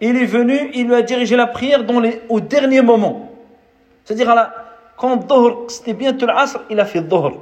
il 0.00 0.16
est 0.16 0.26
venu, 0.26 0.70
il 0.74 0.86
lui 0.86 0.94
a 0.94 1.02
dirigé 1.02 1.36
la 1.36 1.46
prière 1.46 1.84
dans 1.84 2.00
les, 2.00 2.22
au 2.28 2.40
dernier 2.40 2.82
moment. 2.82 3.32
C'est-à-dire, 4.04 4.34
quand 4.99 5.17
Dor, 5.27 5.65
c'était 5.67 5.93
bientôt 5.93 6.25
l'Asr, 6.25 6.59
il 6.69 6.79
a 6.79 6.85
fait 6.85 7.01
Dor. 7.01 7.33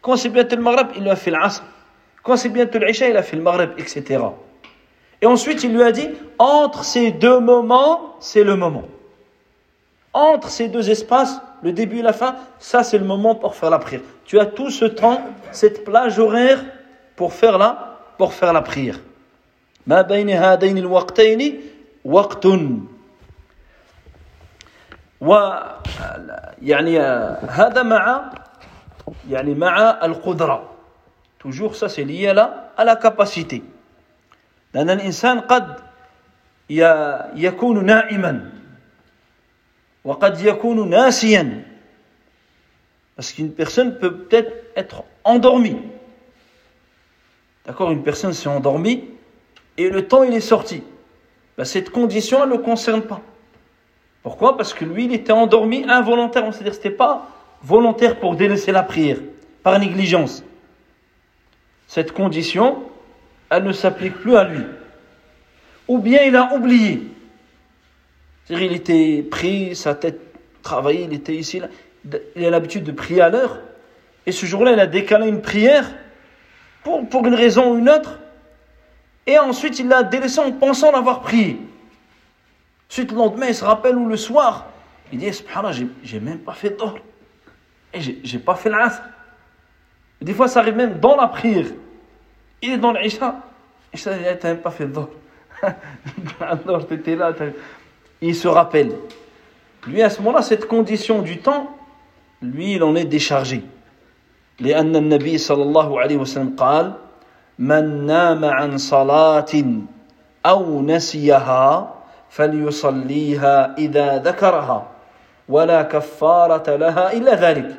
Quand 0.00 0.16
c'est 0.16 0.28
bientôt 0.28 0.56
le 0.56 0.62
Maghreb, 0.62 0.88
il 0.96 1.08
a 1.08 1.16
fait 1.16 1.30
l'Asr. 1.30 1.62
Quand 2.22 2.36
c'est 2.36 2.48
bientôt 2.48 2.78
l'Isha, 2.78 3.08
il 3.08 3.16
a 3.16 3.22
fait 3.22 3.36
le 3.36 3.42
Maghreb, 3.42 3.70
etc. 3.78 4.24
Et 5.22 5.26
ensuite, 5.26 5.64
il 5.64 5.74
lui 5.74 5.82
a 5.82 5.92
dit, 5.92 6.08
entre 6.38 6.84
ces 6.84 7.10
deux 7.10 7.40
moments, 7.40 8.16
c'est 8.20 8.44
le 8.44 8.56
moment. 8.56 8.84
Entre 10.12 10.48
ces 10.48 10.68
deux 10.68 10.90
espaces, 10.90 11.40
le 11.62 11.72
début 11.72 11.98
et 11.98 12.02
la 12.02 12.12
fin, 12.12 12.36
ça 12.58 12.82
c'est 12.82 12.98
le 12.98 13.04
moment 13.04 13.34
pour 13.34 13.54
faire 13.54 13.70
la 13.70 13.78
prière. 13.78 14.00
Tu 14.24 14.38
as 14.40 14.46
tout 14.46 14.70
ce 14.70 14.84
temps, 14.84 15.20
cette 15.52 15.84
plage 15.84 16.18
horaire 16.18 16.64
pour 17.16 17.32
faire 17.32 17.58
la, 17.58 17.98
pour 18.18 18.32
faire 18.32 18.52
la 18.52 18.62
prière. 18.62 18.98
ما 19.86 20.02
بين 20.02 20.30
هذين 20.30 20.78
الوقتين 20.78 21.60
وقت 22.04 22.46
و 25.20 25.50
يعني 26.62 26.98
هذا 27.48 27.82
مع 27.82 28.32
يعني 29.28 29.54
مع 29.54 29.98
القدرة 30.04 30.70
toujours 31.38 31.74
ça 31.74 31.88
c'est 31.88 32.04
lié 32.04 32.28
à 32.28 32.34
la, 32.34 32.72
à 32.76 32.84
la 32.84 32.96
capacité 32.96 33.62
لأن 34.74 34.90
الإنسان 34.90 35.40
قد 35.40 35.76
يكون 37.34 37.84
نائما 37.84 38.50
وقد 40.04 40.40
يكون 40.40 40.90
ناسيا 40.90 41.64
parce 43.16 43.32
qu'une 43.32 43.52
personne 43.52 43.98
peut 43.98 44.16
peut-être 44.16 44.52
être 44.76 45.04
endormie 45.24 45.76
d'accord 47.66 47.90
une 47.90 48.02
personne 48.02 48.32
s'est 48.32 48.48
endormie 48.48 49.04
et 49.76 49.90
le 49.90 50.08
temps 50.08 50.22
il 50.22 50.32
est 50.34 50.40
sorti 50.40 50.82
ben, 51.58 51.64
cette 51.64 51.90
condition 51.90 52.42
elle 52.42 52.50
ne 52.50 52.56
le 52.56 52.62
concerne 52.62 53.02
pas 53.02 53.20
pourquoi? 54.25 54.57
Parce 54.57 54.73
que 54.73 54.83
lui 54.83 55.05
il 55.05 55.13
était 55.13 55.31
endormi 55.31 55.85
involontairement 55.87 56.51
c'est-à-dire 56.51 56.73
c'était 56.73 56.89
pas 56.89 57.29
volontaire 57.61 58.19
pour 58.19 58.35
délaisser 58.35 58.71
la 58.71 58.81
prière 58.81 59.17
par 59.61 59.77
négligence 59.77 60.43
cette 61.87 62.11
condition 62.11 62.83
elle 63.51 63.63
ne 63.63 63.71
s'applique 63.71 64.15
plus 64.15 64.35
à 64.35 64.43
lui 64.43 64.63
ou 65.87 65.99
bien 65.99 66.23
il 66.23 66.35
a 66.35 66.55
oublié 66.55 67.03
c'est-à-dire, 68.45 68.71
il 68.71 68.75
était 68.75 69.23
pris, 69.23 69.75
sa 69.75 69.95
tête 69.95 70.19
travaillait, 70.61 71.05
il 71.05 71.13
était 71.13 71.33
ici, 71.33 71.59
là. 71.59 71.67
il 72.35 72.45
a 72.45 72.49
l'habitude 72.49 72.83
de 72.83 72.91
prier 72.91 73.21
à 73.21 73.29
l'heure. 73.29 73.59
Et 74.25 74.31
ce 74.31 74.45
jour-là, 74.45 74.73
il 74.73 74.79
a 74.79 74.87
décalé 74.87 75.27
une 75.27 75.41
prière 75.41 75.85
pour, 76.83 77.07
pour 77.09 77.25
une 77.25 77.33
raison 77.33 77.73
ou 77.73 77.77
une 77.77 77.89
autre. 77.89 78.19
Et 79.25 79.39
ensuite, 79.39 79.79
il 79.79 79.87
l'a 79.87 80.03
délaissé 80.03 80.39
en 80.39 80.51
pensant 80.51 80.91
l'avoir 80.91 81.21
prié. 81.21 81.57
Ensuite, 82.90 83.12
le 83.12 83.18
lendemain, 83.18 83.46
il 83.46 83.54
se 83.54 83.64
rappelle 83.64 83.96
ou 83.96 84.08
le 84.08 84.16
soir, 84.16 84.66
il 85.12 85.18
dit 85.18 85.32
Subhanallah, 85.32 85.76
j'ai 86.02 86.20
même 86.20 86.38
pas 86.38 86.52
fait 86.52 86.70
d'or. 86.70 86.98
Et 87.92 88.00
j'ai 88.00 88.38
pas 88.38 88.54
fait 88.54 88.70
l'asr. 88.70 89.02
Des 90.20 90.34
fois, 90.34 90.48
ça 90.48 90.60
arrive 90.60 90.76
même 90.76 90.98
dans 91.00 91.16
la 91.16 91.28
prière. 91.28 91.66
Il 92.62 92.72
est 92.72 92.78
dans 92.78 92.92
l'Isha. 92.92 93.36
Et 93.92 93.96
ça, 93.96 94.16
il 94.16 94.22
n'a 94.22 94.36
même 94.42 94.58
pas 94.58 94.70
fait 94.70 94.86
d'or. 94.86 95.10
Alors, 96.40 96.86
tu 96.86 96.94
étais 96.94 97.16
là, 97.16 97.32
il 98.20 98.34
se 98.34 98.48
rappelle. 98.48 98.92
Lui, 99.86 100.02
à 100.02 100.10
ce 100.10 100.20
moment-là, 100.20 100.42
cette 100.42 100.66
condition 100.66 101.22
du 101.22 101.38
temps, 101.38 101.76
lui, 102.42 102.74
il 102.74 102.82
en 102.82 102.94
est 102.96 103.04
déchargé. 103.04 103.62
لأن 104.60 104.96
النبي 104.96 105.38
صلى 105.38 105.62
الله 105.62 106.00
عليه 106.00 106.16
وسلم 106.16 106.56
قال 106.56 106.92
من 107.58 108.06
نام 108.06 108.44
عن 108.44 108.78
صلاة 108.78 109.64
أو 110.46 110.82
نسيها 110.82 111.93
فليصليها 112.30 113.74
إذا 113.78 114.18
ذكرها 114.18 114.90
ولا 115.48 115.82
كفارة 115.82 116.76
لها 116.76 117.12
إلا 117.12 117.34
ذلك 117.34 117.76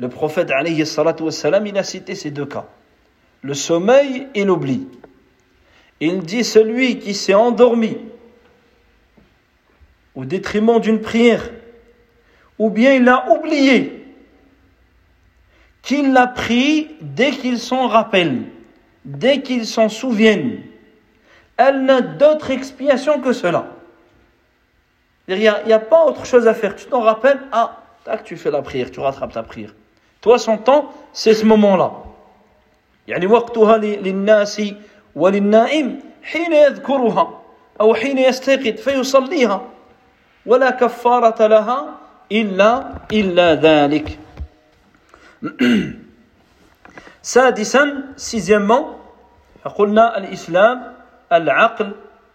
Le 0.00 0.08
prophète 0.08 0.52
alayhi 0.52 0.86
salatu 0.86 1.24
wassalam, 1.24 1.66
il 1.66 1.76
a 1.76 1.82
cité 1.82 2.14
ces 2.14 2.30
deux 2.30 2.46
cas. 2.46 2.66
Le 3.42 3.52
sommeil 3.52 4.28
et 4.32 4.44
l'oubli. 4.44 4.86
Il 5.98 6.20
dit 6.20 6.44
celui 6.44 7.00
qui 7.00 7.14
s'est 7.14 7.34
endormi 7.34 7.96
au 10.14 10.24
détriment 10.24 10.80
d'une 10.80 11.00
prière, 11.00 11.50
ou 12.58 12.70
bien 12.70 12.94
il 12.94 13.04
l'a 13.04 13.28
oublié, 13.30 14.04
qu'il 15.82 16.12
l'a 16.12 16.28
pris 16.28 16.88
dès 17.00 17.30
qu'il 17.30 17.58
s'en 17.58 17.88
rappelle, 17.88 18.42
dès 19.04 19.42
qu'il 19.42 19.66
s'en 19.66 19.88
souvienne. 19.88 20.60
Elle 21.56 21.84
n'a 21.84 22.00
d'autre 22.00 22.50
expiation 22.50 23.20
que 23.20 23.32
cela. 23.32 23.66
Il 25.28 25.38
n'y 25.38 25.48
a, 25.48 25.78
pas 25.78 26.04
autre 26.04 26.24
chose 26.24 26.46
à 26.48 26.54
faire. 26.54 26.74
Tu 26.74 26.86
t'en 26.86 27.02
rappelles, 27.02 27.40
ah, 27.52 27.78
tac, 28.04 28.24
tu 28.24 28.36
fais 28.36 28.50
la 28.50 28.62
prière, 28.62 28.90
tu 28.90 29.00
rattrapes 29.00 29.32
ta 29.32 29.42
prière. 29.42 29.74
Toi, 30.20 30.38
son 30.38 30.56
temps, 30.56 30.90
c'est 31.12 31.34
ce 31.34 31.44
moment-là. 31.44 31.92
يعني 33.08 33.26
وقتها 33.26 33.76
للناس 33.76 34.62
وللنائم 35.16 36.00
حين 36.22 36.52
يذكرها 36.52 37.40
أو 37.80 37.94
حين 37.94 38.18
يستيقظ 38.18 38.80
فيصليها 38.80 39.62
ولا 40.46 40.70
كفارة 40.70 41.46
لها 41.46 41.98
إلا 42.32 42.94
إلا 43.12 43.54
ذلك 43.54 44.18
سادسا 47.22 48.04
سيزيمون 48.16 48.98
قلنا 49.76 50.18
الإسلام 50.18 50.91
العقل 51.32 51.92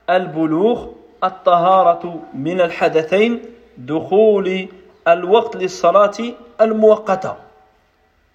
البلوغ 0.09 0.87
الطهارة 1.23 2.21
من 2.33 2.61
الحدثين 2.61 3.41
دخول 3.77 4.67
الوقت 5.07 5.55
للصلاة 5.55 6.17
المؤقتة 6.61 7.35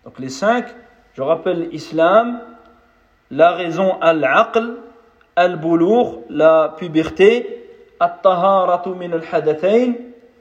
Donc 0.05 0.19
les 0.21 0.31
cinq, 0.31 0.65
je 1.15 1.21
rappelle 1.21 1.69
l'islam, 1.69 2.41
la 3.31 3.53
raison 3.53 3.99
al-aql, 4.01 4.77
al-boulour, 5.37 6.23
la 6.31 6.75
puberté, 6.79 7.59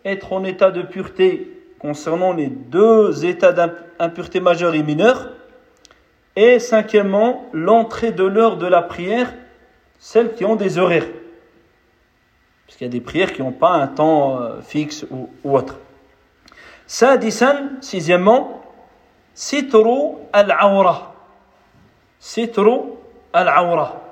être 0.05 0.33
en 0.33 0.43
état 0.43 0.71
de 0.71 0.81
pureté 0.83 1.51
concernant 1.79 2.33
les 2.33 2.47
deux 2.47 3.25
états 3.25 3.51
d'impureté 3.51 4.39
majeure 4.39 4.73
et 4.75 4.83
mineure. 4.83 5.29
Et 6.35 6.59
cinquièmement, 6.59 7.45
l'entrée 7.51 8.11
de 8.11 8.23
l'heure 8.23 8.57
de 8.57 8.67
la 8.67 8.81
prière, 8.81 9.33
celles 10.01 10.33
qui 10.33 10.45
ont 10.45 10.55
des 10.55 10.77
horaires. 10.77 11.07
Parce 12.65 12.77
qu'il 12.77 12.87
y 12.87 12.89
a 12.89 12.91
des 12.91 13.01
prières 13.01 13.33
qui 13.33 13.41
n'ont 13.41 13.51
pas 13.51 13.71
un 13.71 13.87
temps 13.87 14.39
euh, 14.39 14.61
fixe 14.61 15.05
ou, 15.09 15.29
ou 15.43 15.55
autre. 15.55 15.77
Sadisan, 16.85 17.81
sixièmement, 17.81 18.61
sitru 19.33 20.15
al-awra. 20.33 21.13
Sitru 22.19 22.79
al-awra. 23.33 24.03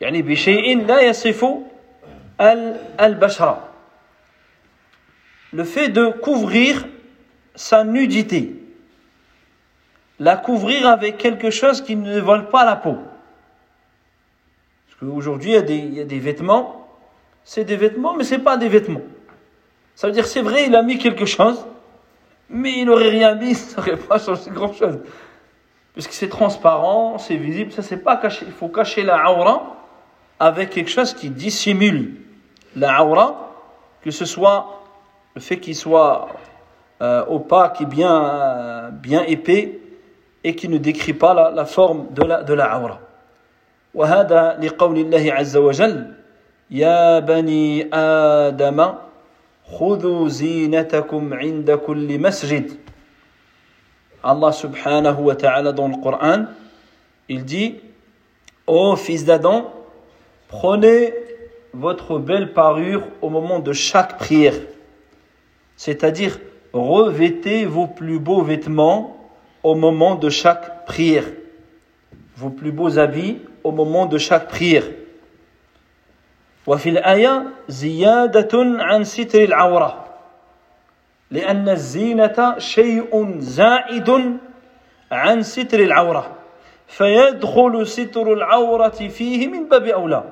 يعني 0.00 0.22
بشيء 0.22 0.86
لا 0.86 1.00
يصف 1.00 1.44
al-bashara. 2.38 3.68
Le 5.52 5.64
fait 5.64 5.88
de 5.88 6.08
couvrir 6.08 6.86
sa 7.54 7.82
nudité. 7.84 8.54
La 10.20 10.36
couvrir 10.36 10.86
avec 10.88 11.16
quelque 11.18 11.50
chose 11.50 11.82
qui 11.82 11.96
ne 11.96 12.20
vole 12.20 12.48
pas 12.48 12.64
la 12.64 12.76
peau. 12.76 12.96
Il, 15.03 15.45
il, 15.69 15.93
y 15.93 15.99
a 15.99 16.05
des 16.05 16.19
vêtements. 16.19 16.87
C'est 17.43 17.65
des 17.65 17.75
vêtements, 17.75 18.15
mais 18.15 18.23
ce 18.23 18.35
n'est 18.35 18.41
pas 18.41 18.57
des 18.57 18.69
vêtements. 18.69 19.01
Ça 19.95 20.07
veut 20.07 20.13
dire, 20.13 20.25
c'est 20.25 20.41
vrai, 20.41 20.65
il 20.67 20.75
a 20.75 20.81
mis 20.81 20.97
quelque 20.97 21.25
chose, 21.25 21.65
mais 22.49 22.79
il 22.79 22.85
n'aurait 22.85 23.09
rien 23.09 23.35
mis, 23.35 23.55
ça 23.55 23.81
n'aurait 23.81 23.97
pas 23.97 24.19
changé 24.19 24.49
grand-chose. 24.49 24.99
Puisque 25.93 26.13
c'est 26.13 26.29
transparent, 26.29 27.17
c'est 27.19 27.35
visible, 27.35 27.71
ça 27.71 27.83
c'est 27.83 27.97
pas 27.97 28.17
caché. 28.17 28.45
Il 28.47 28.53
faut 28.53 28.69
cacher 28.69 29.03
la 29.03 29.31
aura 29.31 29.77
avec 30.39 30.71
quelque 30.71 30.89
chose 30.89 31.13
qui 31.13 31.29
dissimule 31.29 32.15
la 32.75 33.05
aura, 33.05 33.51
que 34.01 34.09
ce 34.09 34.25
soit 34.25 34.81
le 35.35 35.41
fait 35.41 35.59
qu'il 35.59 35.75
soit 35.75 36.29
euh, 37.01 37.23
opaque 37.27 37.81
et 37.81 37.85
bien, 37.85 38.25
euh, 38.25 38.89
bien 38.89 39.23
épais 39.23 39.79
et 40.43 40.55
qui 40.55 40.67
ne 40.67 40.77
décrit 40.77 41.13
pas 41.13 41.33
la, 41.33 41.51
la 41.51 41.65
forme 41.65 42.07
de 42.13 42.23
la, 42.23 42.41
de 42.41 42.53
la 42.53 42.79
aura. 42.79 42.99
وهذا 43.94 44.58
لقول 44.62 44.98
الله 44.98 45.32
عز 45.32 45.56
وجل 45.56 46.12
يا 46.70 47.18
بني 47.18 47.88
آدم 47.94 48.94
خذوا 49.78 50.28
زينتكم 50.28 51.34
عند 51.34 51.70
كل 51.70 52.18
مسجد 52.20 52.72
Allah 54.22 54.50
subhanahu 54.52 55.30
wa 55.30 55.36
ta'ala 55.36 55.72
dans 55.72 55.86
le 55.86 55.96
Coran, 56.02 56.46
il 57.28 57.44
dit 57.44 57.76
Ô 58.66 58.96
fils 58.96 59.24
d'Adam, 59.24 59.72
prenez 60.48 61.14
votre 61.72 62.18
belle 62.18 62.52
parure 62.52 63.02
au 63.22 63.30
moment 63.30 63.60
de 63.60 63.72
chaque 63.72 64.18
prière. 64.18 64.54
C'est-à-dire, 65.76 66.38
revêtez 66.72 67.64
vos 67.64 67.86
plus 67.86 68.18
beaux 68.18 68.42
vêtements 68.42 69.16
au 69.62 69.74
moment 69.74 70.16
de 70.16 70.28
chaque 70.28 70.84
prière. 70.84 71.24
Vos 72.36 72.50
plus 72.50 72.72
beaux 72.72 72.98
habits 72.98 73.38
au 73.64 73.72
moment 73.72 74.06
de 74.06 74.18
chaque 74.18 74.48
prière. 74.48 74.84
وفي 76.68 76.88
الآية 76.88 77.44
زيادة 77.68 78.52
عن 78.84 79.04
ستر 79.04 79.44
العورة 79.44 80.04
لأن 81.30 81.68
الزينة 81.68 82.58
شيء 82.58 83.38
زائد 83.38 84.38
عن 85.12 85.42
ستر 85.42 85.80
العورة 85.80 86.36
فيدخل 86.86 87.86
ستر 87.86 88.32
العورة 88.32 88.88
فيه 89.08 89.48
من 89.48 89.68
باب 89.68 89.86
أولى 89.86 90.24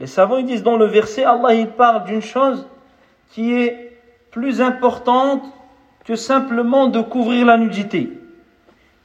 Les 0.00 0.06
savants 0.06 0.38
ils 0.38 0.46
disent 0.46 0.62
dans 0.62 0.76
le 0.76 0.86
verset, 0.86 1.24
Allah 1.24 1.54
il 1.54 1.66
parle 1.66 2.04
d'une 2.04 2.22
chose 2.22 2.68
qui 3.32 3.52
est 3.52 3.98
plus 4.30 4.60
importante 4.60 5.42
que 6.04 6.14
simplement 6.14 6.86
de 6.86 7.00
couvrir 7.00 7.46
la 7.46 7.56
nudité. 7.56 8.08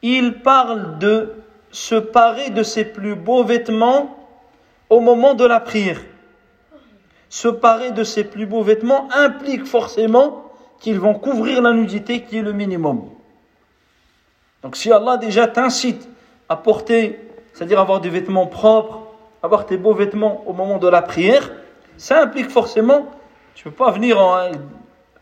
Il 0.03 0.41
parle 0.41 0.99
de 0.99 1.33
se 1.70 1.94
parer 1.94 2.50
de 2.50 2.62
ses 2.62 2.84
plus 2.84 3.14
beaux 3.14 3.44
vêtements 3.44 4.16
au 4.90 5.00
moment 5.00 5.34
de 5.34 5.44
la 5.44 5.60
prière. 5.60 6.00
Se 7.28 7.48
parer 7.48 7.90
de 7.90 8.04
ses 8.04 8.24
plus 8.24 8.46
beaux 8.46 8.62
vêtements 8.62 9.08
implique 9.12 9.66
forcément 9.66 10.44
qu'ils 10.80 10.98
vont 10.98 11.14
couvrir 11.14 11.60
la 11.60 11.72
nudité 11.72 12.22
qui 12.22 12.38
est 12.38 12.42
le 12.42 12.52
minimum. 12.52 13.10
Donc 14.62 14.76
si 14.76 14.90
Allah 14.90 15.16
déjà 15.16 15.46
t'incite 15.46 16.08
à 16.48 16.56
porter, 16.56 17.18
c'est-à-dire 17.52 17.80
avoir 17.80 18.00
des 18.00 18.08
vêtements 18.08 18.46
propres, 18.46 19.00
avoir 19.42 19.66
tes 19.66 19.76
beaux 19.76 19.94
vêtements 19.94 20.42
au 20.46 20.52
moment 20.52 20.78
de 20.78 20.88
la 20.88 21.02
prière, 21.02 21.50
ça 21.96 22.22
implique 22.22 22.50
forcément, 22.50 23.06
tu 23.54 23.66
ne 23.66 23.70
peux 23.70 23.76
pas 23.76 23.90
venir 23.90 24.18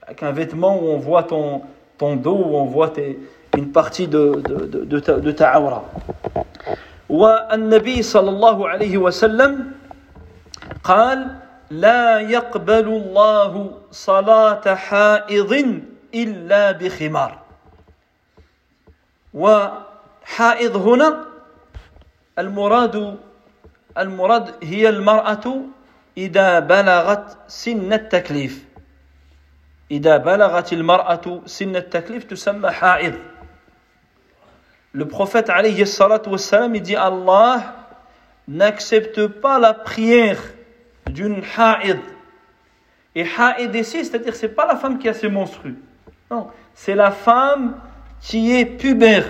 avec 0.02 0.22
un 0.22 0.32
vêtement 0.32 0.78
où 0.78 0.86
on 0.86 0.98
voit 0.98 1.24
ton, 1.24 1.62
ton 1.98 2.16
dos, 2.16 2.36
où 2.36 2.56
on 2.56 2.64
voit 2.64 2.92
une 3.56 3.72
partie 3.72 4.06
de, 4.08 4.42
de, 4.44 4.84
de, 4.84 4.98
ta, 5.00 5.18
de 5.18 5.32
ta 5.32 5.58
aura. 5.58 5.82
والنبي 7.08 8.02
صلى 8.02 8.30
الله 8.30 8.68
عليه 8.68 8.98
وسلم 8.98 9.72
قال 10.84 11.38
لا 11.70 12.20
يقبل 12.20 12.86
الله 12.88 13.52
صلاة 13.90 14.74
حائض 14.74 15.52
إلا 16.14 16.72
بخمار 16.72 17.38
وحائض 19.34 20.74
هنا 20.76 21.24
المراد 22.38 23.16
المراد 23.98 24.54
هي 24.62 24.88
المرأة 24.88 25.46
إذا 26.18 26.58
بلغت 26.58 27.36
سن 27.48 27.92
التكليف 27.92 28.64
إذا 29.90 30.16
بلغت 30.16 30.72
المرأة 30.72 31.40
سن 31.46 31.76
التكليف 31.76 32.24
تسمى 32.24 32.70
حائض 32.70 33.14
Le 34.96 35.06
prophète 35.06 35.50
alayhi 35.50 35.84
dit 36.80 36.96
Allah 36.96 37.76
n'accepte 38.48 39.26
pas 39.26 39.58
la 39.58 39.74
prière 39.74 40.40
d'une 41.10 41.42
ha'id. 41.54 42.00
Et 43.14 43.22
ha'id 43.22 43.74
ici, 43.74 44.06
c'est-à-dire 44.06 44.34
c'est 44.34 44.48
pas 44.48 44.66
la 44.66 44.74
femme 44.74 44.98
qui 44.98 45.06
a 45.06 45.12
ses 45.12 45.28
menstrues. 45.28 45.76
Non, 46.30 46.48
c'est 46.72 46.94
la 46.94 47.10
femme 47.10 47.78
qui 48.22 48.56
est 48.56 48.64
pubère. 48.64 49.26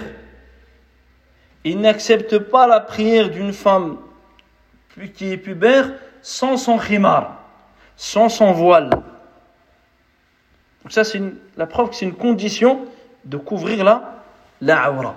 Il 1.64 1.80
n'accepte 1.80 2.38
pas 2.38 2.68
la 2.68 2.78
prière 2.78 3.28
d'une 3.28 3.52
femme 3.52 3.98
qui 5.14 5.32
est 5.32 5.36
pubère 5.36 5.94
sans 6.22 6.58
son 6.58 6.78
khimar, 6.78 7.42
sans 7.96 8.28
son 8.28 8.52
voile. 8.52 8.90
Donc 8.90 9.02
ça, 10.90 11.02
c'est 11.02 11.20
la 11.56 11.66
preuve 11.66 11.90
que 11.90 11.96
c'est 11.96 12.06
une 12.06 12.14
condition 12.14 12.86
de 13.24 13.36
couvrir 13.36 13.82
la, 13.82 14.22
la 14.60 14.92
aura. 14.92 15.16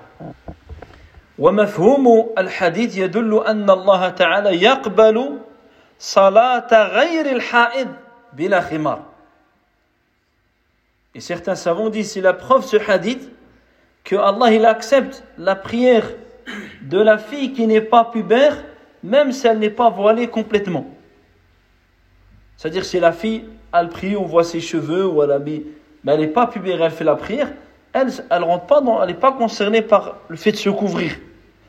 ومفهوم 1.38 2.30
الحديث 2.38 2.99
يدل 2.99 3.45
أن 3.47 3.70
الله 3.70 4.09
تعالى 4.09 4.62
يقبل 4.62 5.38
صلاة 5.99 6.88
غير 6.88 7.36
الحائض 7.36 7.88
بلا 8.32 8.61
خمار 8.61 9.14
Et 11.16 11.20
certains 11.20 11.55
savants 11.55 11.90
disent, 11.90 12.11
c'est 12.11 12.20
la 12.20 12.32
preuve 12.32 12.64
ce 12.64 12.76
hadith 12.76 13.30
que 14.03 14.16
Allah 14.16 14.53
il 14.53 14.66
accepte 14.66 15.22
la 15.38 15.55
prière 15.55 16.05
de 16.82 16.99
la 16.99 17.18
fille 17.18 17.53
qui 17.53 17.66
n'est 17.66 17.80
pas 17.80 18.05
pubère, 18.05 18.64
même 19.03 19.30
si 19.32 19.47
elle 19.47 19.61
n'est 19.61 19.70
pas 19.70 19.90
voilée 19.90 20.26
complètement. 20.26 20.86
C'est-à-dire 22.57 22.84
si 22.84 23.01
la 23.01 23.12
fille, 23.12 23.45
elle 23.72 23.88
prie, 23.88 24.16
on 24.16 24.24
voit 24.24 24.45
ses 24.45 24.61
cheveux, 24.61 25.07
ou 25.07 25.22
elle 25.22 25.30
habille, 25.30 25.64
mais 26.03 26.14
elle 26.14 26.20
n'est 26.20 26.26
pas 26.26 26.47
pubère, 26.47 26.82
elle 26.82 26.90
fait 26.90 27.05
la 27.05 27.16
prière, 27.16 27.51
elle, 27.93 28.07
n'est 28.07 29.13
pas 29.13 29.31
concernée 29.31 29.81
par 29.81 30.17
le 30.27 30.35
fait 30.35 30.51
de 30.51 30.57
se 30.57 30.69
couvrir. 30.69 31.15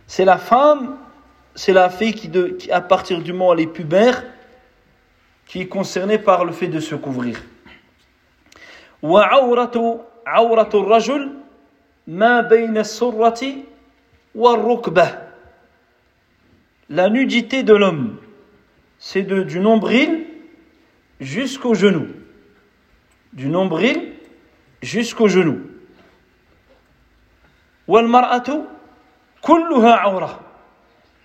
C'est 0.07 0.25
la 0.25 0.39
femme, 0.39 0.97
c'est 1.55 1.73
la 1.73 1.89
fille 1.89 2.15
qui, 2.15 2.31
qui, 2.59 2.71
à 2.71 2.81
partir 2.81 3.21
du 3.21 3.33
moment 3.33 3.51
où 3.51 3.53
elle 3.55 3.61
est 3.61 3.67
pubère, 3.67 4.25
qui 5.47 5.63
est 5.63 5.69
concernée 5.69 6.19
par 6.19 6.45
le 6.45 6.53
fait 6.53 6.69
de 6.69 6.81
se 6.81 6.95
couvrir. 6.95 7.43
La 16.89 17.09
nudité 17.09 17.63
de 17.63 17.73
l'homme, 17.73 18.19
c'est 18.99 19.23
du 19.23 19.61
nombril 19.61 20.27
jusqu'au 21.21 21.75
genou. 21.75 22.09
Du 23.33 23.49
nombril 23.49 24.13
jusqu'au 24.83 25.29
genou. 25.29 25.70
والمرأة 27.90 28.64
كلها 29.42 29.94
عورة 29.94 30.40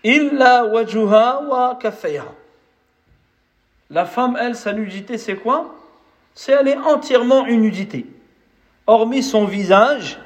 إلا 0.05 0.63
وجهها 0.63 1.39
وكفيها 1.39 2.35
La 3.93 4.05
femme, 4.05 4.37
elle, 4.39 4.55
sa 4.55 4.73
nudité, 4.73 5.19
c'est 5.19 5.35
quoi 5.35 5.75
C'est 6.33 6.53
elle 6.53 6.69
est 6.69 6.77
entièrement 6.77 7.45
une 7.47 7.63
nudité, 7.63 8.07
hormis 8.87 9.25
son 9.25 9.47
visage 9.47 10.21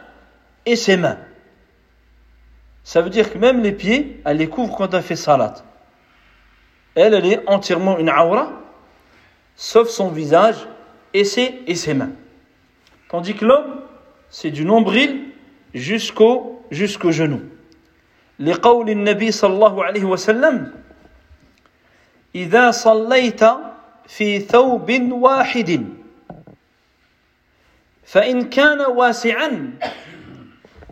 et 0.66 0.76
ses 0.76 0.98
mains. 0.98 1.16
Ça 2.82 3.00
veut 3.00 3.08
dire 3.08 3.32
que 3.32 3.38
même 3.38 3.62
les 3.62 3.72
pieds, 3.72 4.20
elle 4.26 4.36
les 4.36 4.48
couvre 4.48 4.76
quand 4.76 4.92
elle 4.92 5.02
fait 5.02 5.16
salat. 5.16 5.54
Elle, 6.94 7.14
elle 7.14 7.24
est 7.24 7.48
entièrement 7.48 7.98
une 7.98 8.10
aura, 8.10 8.52
sauf 9.56 9.88
son 9.88 10.10
visage 10.10 10.68
et 11.14 11.24
ses, 11.24 11.62
et 11.66 11.74
ses 11.74 11.94
mains. 11.94 12.12
Tandis 13.08 13.34
que 13.34 13.46
l'homme, 13.46 13.80
c'est 14.28 14.50
du 14.50 14.66
nombril 14.66 15.27
jusqu'au 15.73 16.65
jusqu'au 16.71 17.11
genou. 17.11 17.41
لقول 18.39 18.89
النبي 18.89 19.31
صلى 19.31 19.53
الله 19.53 19.83
عليه 19.83 20.03
وسلم 20.03 20.71
إذا 22.35 22.71
صليت 22.71 23.43
في 24.07 24.39
ثوب 24.39 25.11
واحد 25.11 25.85
فإن 28.05 28.49
كان 28.49 28.81
واسعا 28.81 29.73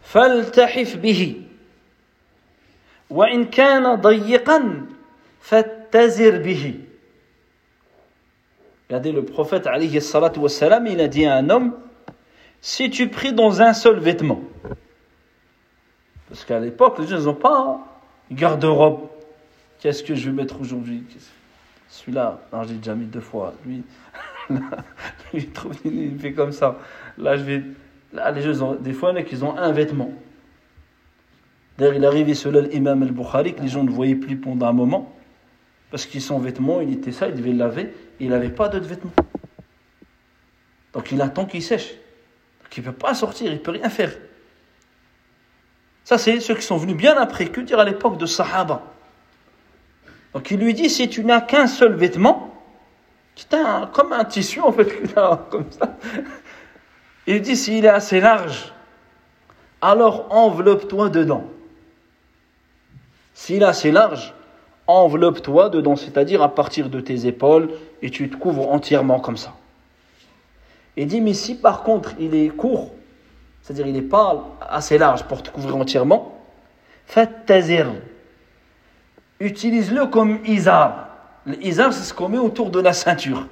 فالتحف 0.03 0.95
به 0.95 1.41
وإن 3.09 3.45
كان 3.45 3.95
ضيقا 3.95 4.85
فاتزر 5.41 6.37
به 6.37 6.73
Regardez, 8.89 9.11
le 9.11 9.25
prophète, 9.25 9.67
alayhi 9.67 9.99
wassalam, 9.99 10.87
il 10.87 11.01
a 11.01 11.09
dit 11.09 11.25
à 11.25 11.35
un 11.35 11.49
homme, 11.49 11.73
si 12.61 12.89
tu 12.89 13.09
pries 13.09 13.33
dans 13.33 13.61
un 13.61 13.73
seul 13.73 13.99
vêtement, 13.99 14.41
Parce 16.27 16.43
qu'à 16.43 16.59
l'époque, 16.59 16.99
les 16.99 17.07
gens 17.07 17.21
n'ont 17.21 17.33
pas 17.33 17.79
garde-robe. 18.31 19.07
Qu'est-ce 19.79 20.03
que 20.03 20.15
je 20.15 20.29
vais 20.29 20.35
mettre 20.35 20.59
aujourd'hui? 20.59 21.03
Celui-là, 21.87 22.41
j'ai 22.67 22.75
déjà 22.75 22.95
mis 22.95 23.05
deux 23.05 23.21
fois. 23.21 23.53
Lui, 23.65 23.83
il 25.33 26.19
fait 26.19 26.33
comme 26.33 26.51
ça. 26.51 26.77
Là, 27.17 27.37
je 27.37 27.43
vais. 27.43 27.63
Là, 28.13 28.31
les 28.31 28.41
gens, 28.41 28.61
ont, 28.61 28.75
des 28.75 28.93
fois, 28.93 29.13
il 29.15 29.37
y 29.37 29.43
ont 29.43 29.57
un 29.57 29.71
vêtement. 29.71 30.11
D'ailleurs, 31.77 31.93
il 31.93 32.05
arrivé 32.05 32.33
cela 32.33 32.61
l'imam 32.61 33.03
al-Bukhari, 33.03 33.53
que 33.53 33.61
les 33.61 33.67
gens 33.67 33.83
ne 33.83 33.91
voyaient 33.91 34.15
plus 34.15 34.37
pendant 34.37 34.67
un 34.67 34.73
moment. 34.73 35.13
Parce 35.91 36.05
que 36.05 36.19
son 36.19 36.39
vêtement, 36.39 36.81
il 36.81 36.93
était 36.93 37.11
ça, 37.11 37.27
il 37.27 37.35
devait 37.35 37.51
le 37.51 37.57
laver, 37.57 37.93
et 38.19 38.25
il 38.25 38.29
n'avait 38.29 38.49
pas 38.49 38.67
d'autres 38.67 38.87
vêtements. 38.87 39.13
Donc 40.93 41.11
il 41.11 41.21
attend 41.21 41.45
qu'il 41.45 41.61
sèche. 41.61 41.93
Il 42.75 42.83
ne 42.83 42.89
peut 42.89 42.95
pas 42.95 43.13
sortir, 43.13 43.47
il 43.47 43.53
ne 43.53 43.59
peut 43.59 43.71
rien 43.71 43.89
faire. 43.89 44.11
Ça, 46.03 46.17
c'est 46.17 46.39
ceux 46.39 46.55
qui 46.55 46.61
sont 46.61 46.77
venus 46.77 46.95
bien 46.95 47.17
après, 47.17 47.47
que 47.47 47.61
dire 47.61 47.79
à 47.79 47.85
l'époque 47.85 48.17
de 48.17 48.25
Sahaba? 48.25 48.83
Donc 50.33 50.51
il 50.51 50.59
lui 50.59 50.73
dit, 50.73 50.89
si 50.89 51.09
tu 51.09 51.23
n'as 51.23 51.41
qu'un 51.41 51.67
seul 51.67 51.95
vêtement, 51.95 52.53
qui 53.35 53.45
est 53.55 53.91
comme 53.93 54.13
un 54.13 54.25
tissu 54.25 54.61
en 54.61 54.71
fait, 54.71 55.13
comme 55.49 55.71
ça, 55.71 55.97
il 57.25 57.41
dit, 57.41 57.55
s'il 57.55 57.85
est 57.85 57.89
assez 57.89 58.19
large, 58.19 58.71
alors 59.81 60.27
enveloppe-toi 60.29 61.09
dedans. 61.09 61.45
Si 63.33 63.59
là 63.59 63.73
c'est 63.73 63.91
large, 63.91 64.33
enveloppe-toi 64.87 65.69
dedans, 65.69 65.95
c'est-à-dire 65.95 66.41
à 66.41 66.55
partir 66.55 66.89
de 66.89 66.99
tes 66.99 67.27
épaules, 67.27 67.69
et 68.01 68.09
tu 68.09 68.29
te 68.29 68.35
couvres 68.37 68.71
entièrement 68.71 69.19
comme 69.19 69.37
ça. 69.37 69.55
Et 70.97 71.05
dit, 71.05 71.21
mais 71.21 71.33
si 71.33 71.55
par 71.55 71.83
contre 71.83 72.13
il 72.19 72.35
est 72.35 72.49
court, 72.49 72.91
c'est-à-dire 73.61 73.87
il 73.87 73.93
n'est 73.93 74.01
pas 74.01 74.57
assez 74.59 74.97
large 74.97 75.23
pour 75.23 75.43
te 75.43 75.51
couvrir 75.51 75.77
entièrement, 75.77 76.41
tazir. 77.45 77.87
Utilise-le 79.39 80.07
comme 80.07 80.39
izar. 80.45 81.09
L'izar, 81.45 81.93
c'est 81.93 82.03
ce 82.03 82.13
qu'on 82.13 82.29
met 82.29 82.39
autour 82.39 82.71
de 82.71 82.79
la 82.79 82.93
ceinture. 82.93 83.47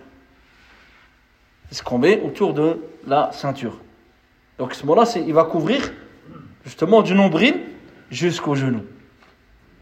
C'est 1.69 1.75
ce 1.75 1.83
qu'on 1.83 1.99
met 1.99 2.19
autour 2.21 2.53
de 2.53 2.81
la 3.07 3.31
ceinture. 3.31 3.79
Donc 4.57 4.73
ce 4.73 4.85
moment-là, 4.85 5.09
il 5.15 5.33
va 5.33 5.43
couvrir 5.43 5.93
justement 6.65 7.01
du 7.01 7.13
nombril 7.13 7.59
jusqu'au 8.09 8.55
genou. 8.55 8.83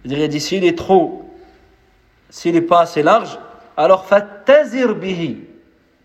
Il 0.05 0.27
dit, 0.27 0.39
s'il 0.39 0.65
est 0.65 0.77
trop, 0.77 1.33
s'il 2.29 2.53
n'est 2.53 2.61
pas 2.61 2.81
assez 2.81 3.03
large, 3.03 3.39
alors 3.77 4.05
tazir 4.45 4.95
bihi. 4.95 5.45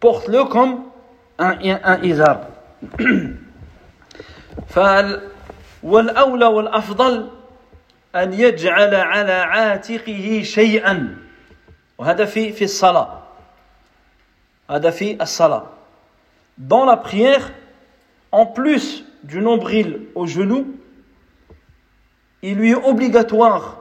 Porte-le 0.00 0.44
comme 0.44 0.84
un, 1.39 1.57
un, 1.63 1.79
un 1.83 2.03
izar. 2.03 2.41
والأولى 5.83 6.45
والأفضل 6.45 7.29
أن 8.15 8.33
يجعل 8.33 8.95
على 8.95 9.31
عاتقه 9.31 10.41
شيئا 10.43 11.17
وهذا 11.97 12.25
في 12.25 12.51
في 12.51 12.63
الصلاة 12.63 13.23
هذا 14.69 14.89
في 14.89 15.21
الصلاة 15.21 15.65
dans 16.57 16.85
la 16.85 16.97
prière 16.97 17.51
en 18.31 18.45
plus 18.45 19.03
du 19.23 19.41
nombril 19.41 20.01
au 20.15 20.27
genou 20.27 20.67
il 22.43 22.55
lui 22.55 22.71
est 22.71 22.75
obligatoire 22.75 23.79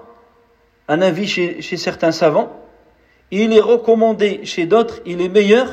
un 0.88 1.02
avis 1.02 1.26
chez, 1.26 1.60
chez 1.60 1.76
certains 1.76 2.12
savants 2.12 2.50
il 3.30 3.52
est 3.52 3.60
recommandé 3.60 4.44
chez 4.44 4.66
d'autres 4.66 5.00
il 5.04 5.20
est 5.20 5.28
meilleur 5.28 5.68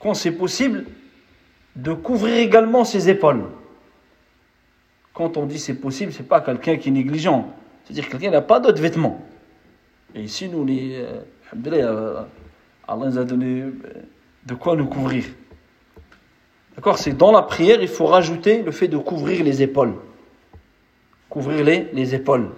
quand 0.00 0.14
c'est 0.14 0.32
possible 0.32 0.84
de 1.74 1.92
couvrir 1.92 2.36
également 2.36 2.84
ses 2.84 3.08
épaules 3.08 3.44
quand 5.16 5.38
on 5.38 5.46
dit 5.46 5.58
c'est 5.58 5.74
possible, 5.74 6.12
c'est 6.12 6.28
pas 6.28 6.42
quelqu'un 6.42 6.76
qui 6.76 6.90
est 6.90 6.92
négligent. 6.92 7.46
C'est-à-dire 7.84 8.04
quelqu'un 8.04 8.26
qui 8.26 8.30
n'a 8.30 8.42
pas 8.42 8.60
d'autres 8.60 8.82
vêtements. 8.82 9.24
Et 10.14 10.20
ici, 10.20 10.46
nous, 10.46 10.62
les, 10.62 10.94
euh, 10.96 11.22
euh, 11.72 12.22
Allah 12.86 13.06
nous 13.06 13.18
a 13.18 13.24
donné 13.24 13.62
euh, 13.62 13.72
de 14.44 14.54
quoi 14.54 14.76
nous 14.76 14.84
couvrir. 14.84 15.24
D'accord 16.74 16.98
C'est 16.98 17.16
dans 17.16 17.32
la 17.32 17.40
prière, 17.40 17.78
il 17.80 17.88
faut 17.88 18.04
rajouter 18.04 18.60
le 18.60 18.70
fait 18.72 18.88
de 18.88 18.98
couvrir 18.98 19.42
les 19.42 19.62
épaules. 19.62 19.94
Couvrir 21.30 21.64
les, 21.64 21.88
les 21.94 22.14
épaules. 22.14 22.50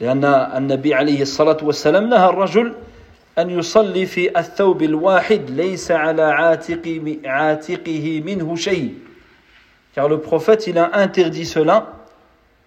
لأن 0.00 0.24
النبي 0.24 0.94
عليه 0.94 1.22
الصلاة 1.22 1.56
والسلام 1.62 2.08
نهى 2.10 2.28
الرجل 2.28 2.74
أن 3.38 3.50
يصلي 3.50 4.06
في 4.06 4.38
الثوب 4.38 4.82
الواحد 4.82 5.50
ليس 5.50 5.90
على 5.90 6.22
عاتق 6.22 7.12
عاتقه 7.24 8.22
منه 8.26 8.56
شيء 8.56 8.94
car 9.94 10.08
le 10.08 10.20
prophète, 10.20 10.66
il 10.66 10.76
a 10.76 10.98
interdit 10.98 11.46
cela, 11.46 11.92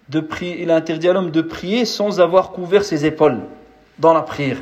de 0.08 0.20
prier, 0.20 0.62
il 0.62 0.70
a 0.70 0.76
interdit 0.76 1.10
à 1.10 1.12
l'homme 1.12 1.30
de 1.30 1.42
prier 1.42 1.84
sans 1.84 2.20
avoir 2.20 2.52
couvert 2.52 2.84
ses 2.84 3.04
épaules 3.04 3.40
dans 3.98 4.14
la 4.14 4.22
prière. 4.22 4.56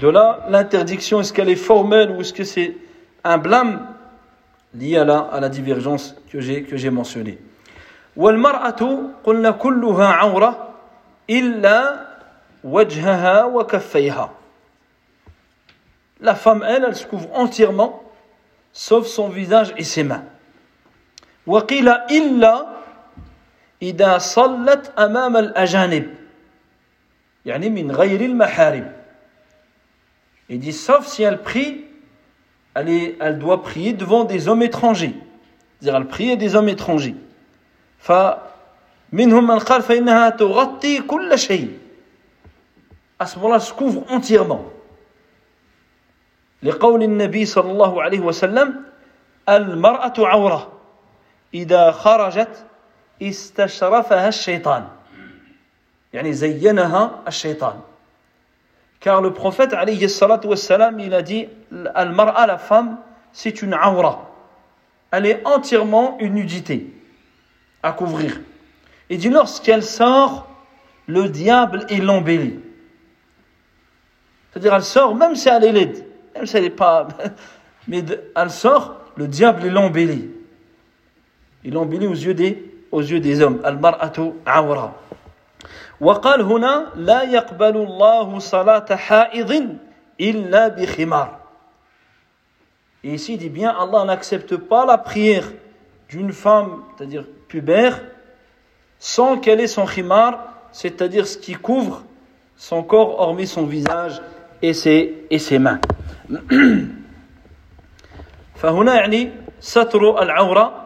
De 0.00 0.08
là, 0.08 0.46
l'interdiction, 0.48 1.20
est-ce 1.20 1.34
qu'elle 1.34 1.50
est 1.50 1.56
formelle 1.56 2.10
ou 2.10 2.22
est-ce 2.22 2.32
que 2.32 2.44
c'est 2.44 2.76
un 3.22 3.36
blâme 3.36 3.86
lié 4.74 4.96
à 4.96 5.04
la, 5.04 5.18
à 5.18 5.38
la 5.40 5.50
divergence 5.50 6.16
que 6.30 6.40
j'ai, 6.40 6.62
que 6.62 6.76
j'ai 6.76 6.90
mentionnée. 6.90 7.38
La 16.20 16.34
femme, 16.34 16.64
elle, 16.66 16.84
elle 16.86 16.96
se 16.96 17.06
couvre 17.06 17.28
entièrement, 17.34 18.02
sauf 18.72 19.06
son 19.06 19.28
visage 19.28 19.74
et 19.76 19.84
ses 19.84 20.04
mains. 20.04 20.24
وقيل 21.46 21.88
إلا 21.88 22.66
إذا 23.82 24.18
صلت 24.18 24.92
أمام 24.98 25.36
الأجانب 25.36 26.14
يعني 27.46 27.68
من 27.70 27.92
غير 27.92 28.20
المحارم 28.20 28.92
Il 30.50 30.58
dit 30.58 30.72
sauf 30.72 31.06
si 31.06 31.22
elle 31.22 31.40
prie, 31.40 31.84
elle, 32.74 32.90
est, 32.90 33.16
elle 33.18 33.38
doit 33.38 33.62
prier 33.62 33.94
devant 33.94 34.24
des 34.24 34.48
hommes 34.48 34.62
étrangers. 34.62 35.14
C'est-à-dire 35.80 36.00
elle 36.00 36.08
prie 36.08 36.36
des 36.36 36.54
hommes 36.54 36.68
étrangers. 36.68 37.14
فمنهم 37.98 39.46
من 39.46 39.58
قال 39.58 39.82
فإنها 39.82 40.30
تغطي 40.30 41.00
كل 41.00 41.38
شيء. 41.38 41.77
À 43.18 43.26
ce 43.26 43.36
moment-là, 43.38 43.56
elle 43.56 43.62
se 43.62 43.72
couvre 43.72 44.04
entièrement. 44.10 44.64
لقول 46.64 47.02
النبي 47.02 47.44
صلى 47.46 47.70
الله 47.70 48.02
عليه 48.02 48.20
وسلم 48.20 48.74
المرأة 49.48 50.12
عورة 50.18 50.72
إذا 51.54 51.90
خرجت 51.90 52.64
استشرفها 53.22 54.28
الشيطان 54.28 54.88
يعني 56.12 56.32
زينها 56.32 57.20
الشيطان 57.28 57.80
car 59.00 59.20
le 59.20 59.34
prophète 59.34 59.74
alayhi 59.74 60.08
salatu 60.08 60.48
wassalam 60.48 60.98
il 60.98 61.12
a 61.12 61.20
dit 61.20 61.46
al-mar'a 61.94 62.46
la 62.46 62.56
femme 62.56 62.96
c'est 63.32 63.60
une 63.60 63.74
aura 63.74 64.30
elle 65.10 65.26
est 65.26 65.46
entièrement 65.46 66.16
une 66.20 66.34
nudité 66.34 66.90
à 67.82 67.92
couvrir 67.92 68.40
et 69.10 69.18
dit 69.18 69.28
lorsqu'elle 69.28 69.82
sort 69.82 70.48
le 71.06 71.28
diable 71.28 71.84
est 71.90 71.98
l'embellit 71.98 72.58
c'est-à-dire 74.50 74.74
elle 74.74 74.82
sort 74.82 75.14
même 75.14 75.34
si 75.34 75.48
elle 75.48 75.64
est 75.64 75.72
laide 75.72 76.06
même 76.34 76.46
si 76.46 76.56
elle 76.56 76.64
n'est 76.64 76.70
pas 76.70 77.08
mais 77.88 78.04
elle 78.34 78.50
sort 78.50 78.96
le 79.16 79.28
diable 79.28 79.66
est 79.66 79.70
l'embellit 79.70 80.30
Il 81.64 81.72
l'embellit 81.72 82.06
aux 82.06 82.12
yeux 82.12 82.34
des, 82.34 82.62
aux 82.92 83.00
yeux 83.00 83.20
des 83.20 83.40
hommes. 83.40 83.60
Al-mar'atu 83.64 84.32
awra. 84.46 84.94
وقال 86.00 86.42
هنا 86.42 86.92
لا 86.96 87.22
يقبل 87.22 87.76
الله 87.76 88.38
صلاة 88.38 88.96
حائض 88.96 89.78
إلا 90.20 90.68
بخمار. 90.68 91.40
Et 93.04 93.14
ici, 93.14 93.34
il 93.34 93.38
dit 93.38 93.50
bien, 93.50 93.70
Allah 93.70 94.04
n'accepte 94.04 94.56
pas 94.56 94.86
la 94.86 94.98
prière 94.98 95.44
d'une 96.08 96.32
femme, 96.32 96.82
c'est-à-dire 96.96 97.24
pubère, 97.48 98.00
sans 98.98 99.38
qu'elle 99.38 99.60
ait 99.60 99.66
son 99.66 99.84
khimar, 99.86 100.46
c'est-à-dire 100.72 101.26
ce 101.26 101.36
qui 101.38 101.54
couvre 101.54 102.02
son 102.56 102.82
corps, 102.82 103.20
hormis 103.20 103.46
son 103.46 103.66
visage 103.66 104.20
et 104.61 104.73
ses, 104.73 105.25
et 105.29 105.39
ses 105.39 105.59
mains. 105.59 105.79
فهنا 108.59 108.95
يعني 108.95 109.31
ستر 109.59 110.21
العورة 110.21 110.85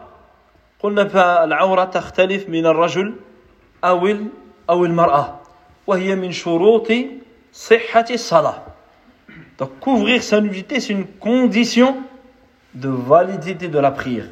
قلنا 0.80 1.08
فالعورة 1.08 1.84
تختلف 1.84 2.48
من 2.48 2.66
الرجل 2.66 3.14
أو 3.84 4.16
أو 4.70 4.84
المرأة 4.84 5.40
وهي 5.86 6.14
من 6.14 6.32
شروط 6.32 6.92
صحة 7.52 8.04
الصلاة 8.10 8.62
Donc 9.58 9.78
couvrir 9.78 10.20
sa 10.22 10.40
nudité 10.40 10.80
c'est 10.80 10.92
une 10.92 11.06
condition 11.06 11.96
de 12.74 12.88
validité 12.88 13.68
de 13.68 13.78
la 13.78 13.92
prière. 13.92 14.28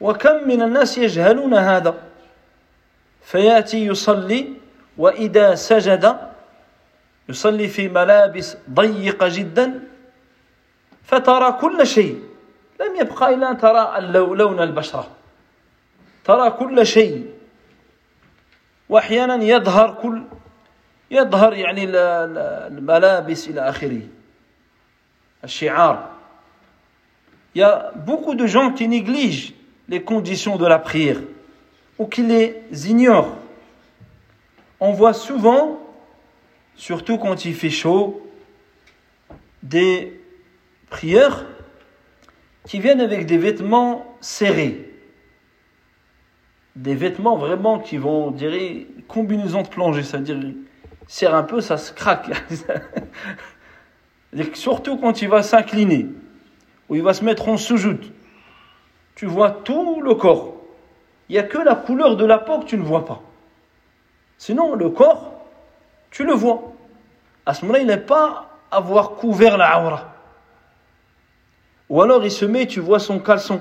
وكم 0.00 0.48
من 0.48 0.62
الناس 0.62 0.98
يجهلون 0.98 1.54
هذا 1.54 1.94
فيأتي 3.22 3.86
يصلي 3.86 4.48
وإذا 4.98 5.54
سجد 5.54 6.16
يصلي 7.28 7.68
في 7.68 7.88
ملابس 7.88 8.56
ضيقة 8.70 9.28
جدا 9.28 9.80
فترى 11.04 11.52
كل 11.52 11.86
شيء. 11.86 12.22
لم 12.80 12.96
يبقى 13.00 13.34
إلا 13.34 13.50
أن 13.50 13.58
ترى 13.58 14.00
لون 14.12 14.62
البشرة. 14.62 15.10
ترى 16.24 16.50
كل 16.50 16.86
شيء. 16.86 17.32
واحيانا 18.88 19.44
يظهر 19.44 19.94
كل 20.02 20.22
يظهر 21.10 21.52
يعني 21.54 21.84
الملابس 21.88 23.48
إلى 23.48 23.60
آخره. 23.68 24.00
الشعار. 25.44 26.18
A 27.60 27.90
beaucoup 27.96 28.36
de 28.36 28.46
gens 28.46 28.72
qui 28.72 28.86
négligent 28.86 29.52
les 29.88 30.04
conditions 30.04 30.56
de 30.56 30.66
la 30.66 30.78
prière 30.78 31.18
ou 31.98 32.06
qui 32.06 32.22
les 32.22 32.62
ignorent. 32.88 33.34
On 34.78 34.92
voit 34.92 35.12
souvent, 35.12 35.80
surtout 36.78 37.18
quand 37.18 37.44
il 37.44 37.54
fait 37.54 37.68
chaud, 37.68 38.26
des 39.62 40.18
prières 40.88 41.44
qui 42.64 42.80
viennent 42.80 43.02
avec 43.02 43.26
des 43.26 43.36
vêtements 43.36 44.16
serrés 44.22 44.88
des 46.78 46.94
vêtements 46.94 47.36
vraiment 47.36 47.80
qui 47.80 47.96
vont, 47.96 48.28
on 48.28 48.30
dirait, 48.30 48.86
combinaison 49.08 49.62
de 49.62 49.68
plongée, 49.68 50.04
c'est-à-dire, 50.04 50.38
serre 51.08 51.34
un 51.34 51.42
peu, 51.42 51.60
ça 51.60 51.76
se 51.76 51.92
craque. 51.92 52.30
surtout 54.54 54.96
quand 54.96 55.20
il 55.20 55.28
va 55.28 55.42
s'incliner, 55.42 56.06
ou 56.88 56.94
il 56.94 57.02
va 57.02 57.14
se 57.14 57.24
mettre 57.24 57.48
en 57.48 57.56
soujoute, 57.56 58.12
tu 59.16 59.26
vois 59.26 59.50
tout 59.50 60.00
le 60.00 60.14
corps. 60.14 60.54
il 61.28 61.32
n'y 61.32 61.38
a 61.38 61.42
que 61.42 61.58
la 61.58 61.74
couleur 61.74 62.16
de 62.16 62.24
la 62.24 62.38
peau 62.38 62.60
que 62.60 62.66
tu 62.66 62.78
ne 62.78 62.84
vois 62.84 63.04
pas. 63.04 63.22
Sinon, 64.38 64.76
le 64.76 64.88
corps, 64.90 65.37
tu 66.10 66.24
le 66.24 66.32
vois. 66.32 66.72
À 67.46 67.54
ce 67.54 67.62
moment-là, 67.62 67.80
il 67.80 67.86
n'est 67.86 67.96
pas 67.96 68.50
avoir 68.70 69.12
couvert 69.12 69.56
la 69.56 69.82
aura. 69.82 70.14
Ou 71.88 72.02
alors 72.02 72.24
il 72.24 72.30
se 72.30 72.44
met, 72.44 72.66
tu 72.66 72.80
vois 72.80 72.98
son 72.98 73.18
caleçon. 73.18 73.60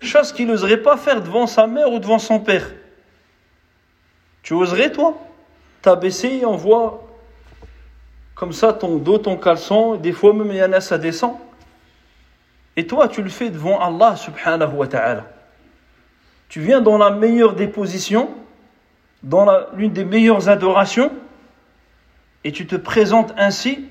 Chose 0.00 0.32
qu'il 0.32 0.46
n'oserait 0.46 0.82
pas 0.82 0.96
faire 0.96 1.20
devant 1.20 1.46
sa 1.46 1.66
mère 1.66 1.90
ou 1.92 1.98
devant 1.98 2.18
son 2.18 2.40
père. 2.40 2.70
Tu 4.42 4.54
oserais, 4.54 4.90
toi? 4.92 5.16
T'as 5.80 5.96
baissé, 5.96 6.44
on 6.44 6.56
voit 6.56 7.08
comme 8.34 8.52
ça 8.52 8.72
ton 8.72 8.96
dos, 8.96 9.18
ton 9.18 9.36
caleçon, 9.36 9.94
des 9.94 10.12
fois 10.12 10.32
même 10.32 10.50
il 10.50 10.56
y 10.56 10.64
en 10.64 10.80
ça 10.80 10.98
descend. 10.98 11.36
Et 12.76 12.86
toi, 12.86 13.06
tu 13.08 13.22
le 13.22 13.28
fais 13.28 13.50
devant 13.50 13.80
Allah 13.80 14.16
subhanahu 14.16 14.74
wa 14.74 14.86
ta'ala. 14.86 15.26
Tu 16.48 16.60
viens 16.60 16.80
dans 16.80 16.98
la 16.98 17.10
meilleure 17.10 17.54
des 17.54 17.68
positions, 17.68 18.30
dans 19.22 19.46
l'une 19.74 19.92
des 19.92 20.04
meilleures 20.04 20.48
adorations, 20.48 21.10
et 22.44 22.52
tu 22.52 22.66
te 22.66 22.76
présentes 22.76 23.32
ainsi 23.36 23.86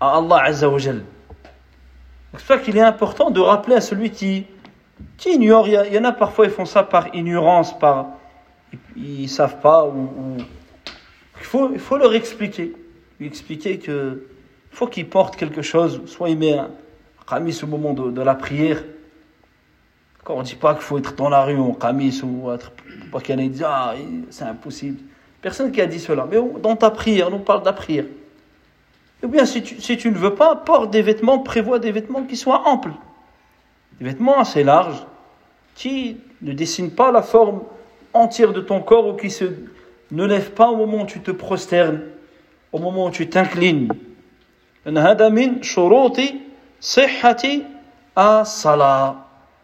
à 0.00 0.18
Allah 0.18 0.42
Azza 0.44 0.68
wa 0.68 0.78
C'est 0.78 0.92
pour 2.30 2.40
ça 2.40 2.58
qu'il 2.58 2.76
est 2.76 2.82
important 2.82 3.30
de 3.30 3.40
rappeler 3.40 3.76
à 3.76 3.80
celui 3.80 4.10
qui, 4.10 4.46
qui 5.16 5.34
ignore, 5.34 5.66
il 5.68 5.92
y, 5.92 5.98
en 5.98 6.04
a 6.04 6.12
parfois, 6.12 6.44
ils 6.46 6.50
font 6.52 6.64
ça 6.64 6.82
par 6.82 7.14
ignorance, 7.14 7.76
par, 7.78 8.06
ils 8.94 9.22
ne 9.22 9.26
savent 9.26 9.60
pas, 9.60 9.88
il, 11.38 11.44
faut, 11.44 11.70
il 11.72 11.80
faut 11.80 11.96
leur 11.96 12.14
expliquer 12.14 12.74
lui 13.18 13.26
expliquer 13.26 13.78
que 13.78 14.26
faut 14.70 14.86
qu'il 14.86 15.08
porte 15.08 15.36
quelque 15.36 15.62
chose, 15.62 16.02
soit 16.06 16.28
il 16.28 16.38
met 16.38 16.58
un 16.58 16.68
kamis 17.28 17.58
au 17.62 17.66
moment 17.66 17.94
de, 17.94 18.20
la 18.20 18.34
prière. 18.34 18.82
On 20.28 20.40
ne 20.40 20.44
dit 20.44 20.56
pas 20.56 20.74
qu'il 20.74 20.82
faut 20.82 20.98
être 20.98 21.14
dans 21.14 21.28
la 21.28 21.44
rue 21.44 21.58
en 21.58 21.72
kamis 21.72 22.22
ou 22.22 22.50
être, 22.50 22.72
pas 23.12 23.20
qu'il 23.20 23.40
y 23.40 23.64
ah 23.64 23.94
c'est 24.30 24.44
impossible. 24.44 24.98
Personne 25.40 25.70
qui 25.70 25.80
a 25.80 25.86
dit 25.86 26.00
cela. 26.00 26.26
Mais 26.30 26.38
dans 26.60 26.76
ta 26.76 26.90
prière, 26.90 27.32
on 27.32 27.38
parle 27.38 27.60
de 27.60 27.66
la 27.66 27.72
prière. 27.72 28.04
Ou 29.22 29.28
bien 29.28 29.46
si 29.46 29.62
tu, 29.62 30.10
ne 30.10 30.18
veux 30.18 30.34
pas, 30.34 30.56
porte 30.56 30.90
des 30.90 31.02
vêtements, 31.02 31.38
prévois 31.38 31.78
des 31.78 31.92
vêtements 31.92 32.24
qui 32.24 32.36
soient 32.36 32.66
amples. 32.66 32.92
Des 33.98 34.04
vêtements 34.06 34.38
assez 34.38 34.64
larges, 34.64 35.06
qui 35.74 36.18
ne 36.42 36.52
dessinent 36.52 36.90
pas 36.90 37.12
la 37.12 37.22
forme 37.22 37.62
entière 38.12 38.52
de 38.52 38.60
ton 38.60 38.80
corps 38.80 39.06
ou 39.06 39.14
qui 39.14 39.34
ne 40.10 40.24
lèvent 40.24 40.52
pas 40.52 40.68
au 40.68 40.76
moment 40.76 41.02
où 41.02 41.06
tu 41.06 41.20
te 41.20 41.30
prosternes 41.30 42.00
au 42.72 42.78
moment 42.78 43.06
où 43.06 43.10
tu 43.10 43.28
t'inclines. 43.28 43.88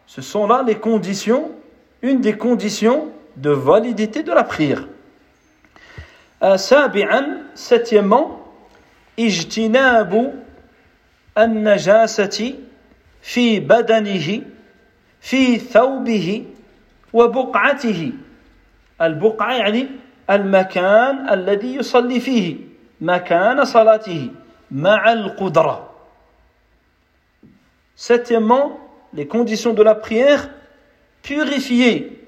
Ce 0.05 0.21
sont 0.21 0.47
là 0.47 0.63
les 0.65 0.75
conditions, 0.75 1.51
une 2.01 2.21
des 2.21 2.37
conditions 2.37 3.11
de 3.35 3.49
validité 3.49 4.23
de 4.23 4.31
la 4.31 4.43
prière. 4.43 4.87
سابعا 6.55 7.43
septièmement 7.55 8.39
اجتناب 9.19 10.33
النجاسة 11.37 12.53
في 13.21 13.59
بدنه 13.59 14.41
في 15.21 15.57
ثوبه 15.57 16.45
وبقعته 17.13 18.11
البقعة 19.01 19.53
يعني 19.53 19.87
المكان 20.29 21.29
الذي 21.29 21.75
يصلي 21.75 22.19
فيه 22.19 22.67
makana 23.01 23.65
salatihi 23.65 24.31
ma'al 24.71 25.35
qudra. 25.37 25.93
Septièmement, 27.95 28.77
les 29.14 29.26
conditions 29.26 29.72
de 29.72 29.82
la 29.82 29.94
prière, 29.94 30.50
purifier 31.22 32.18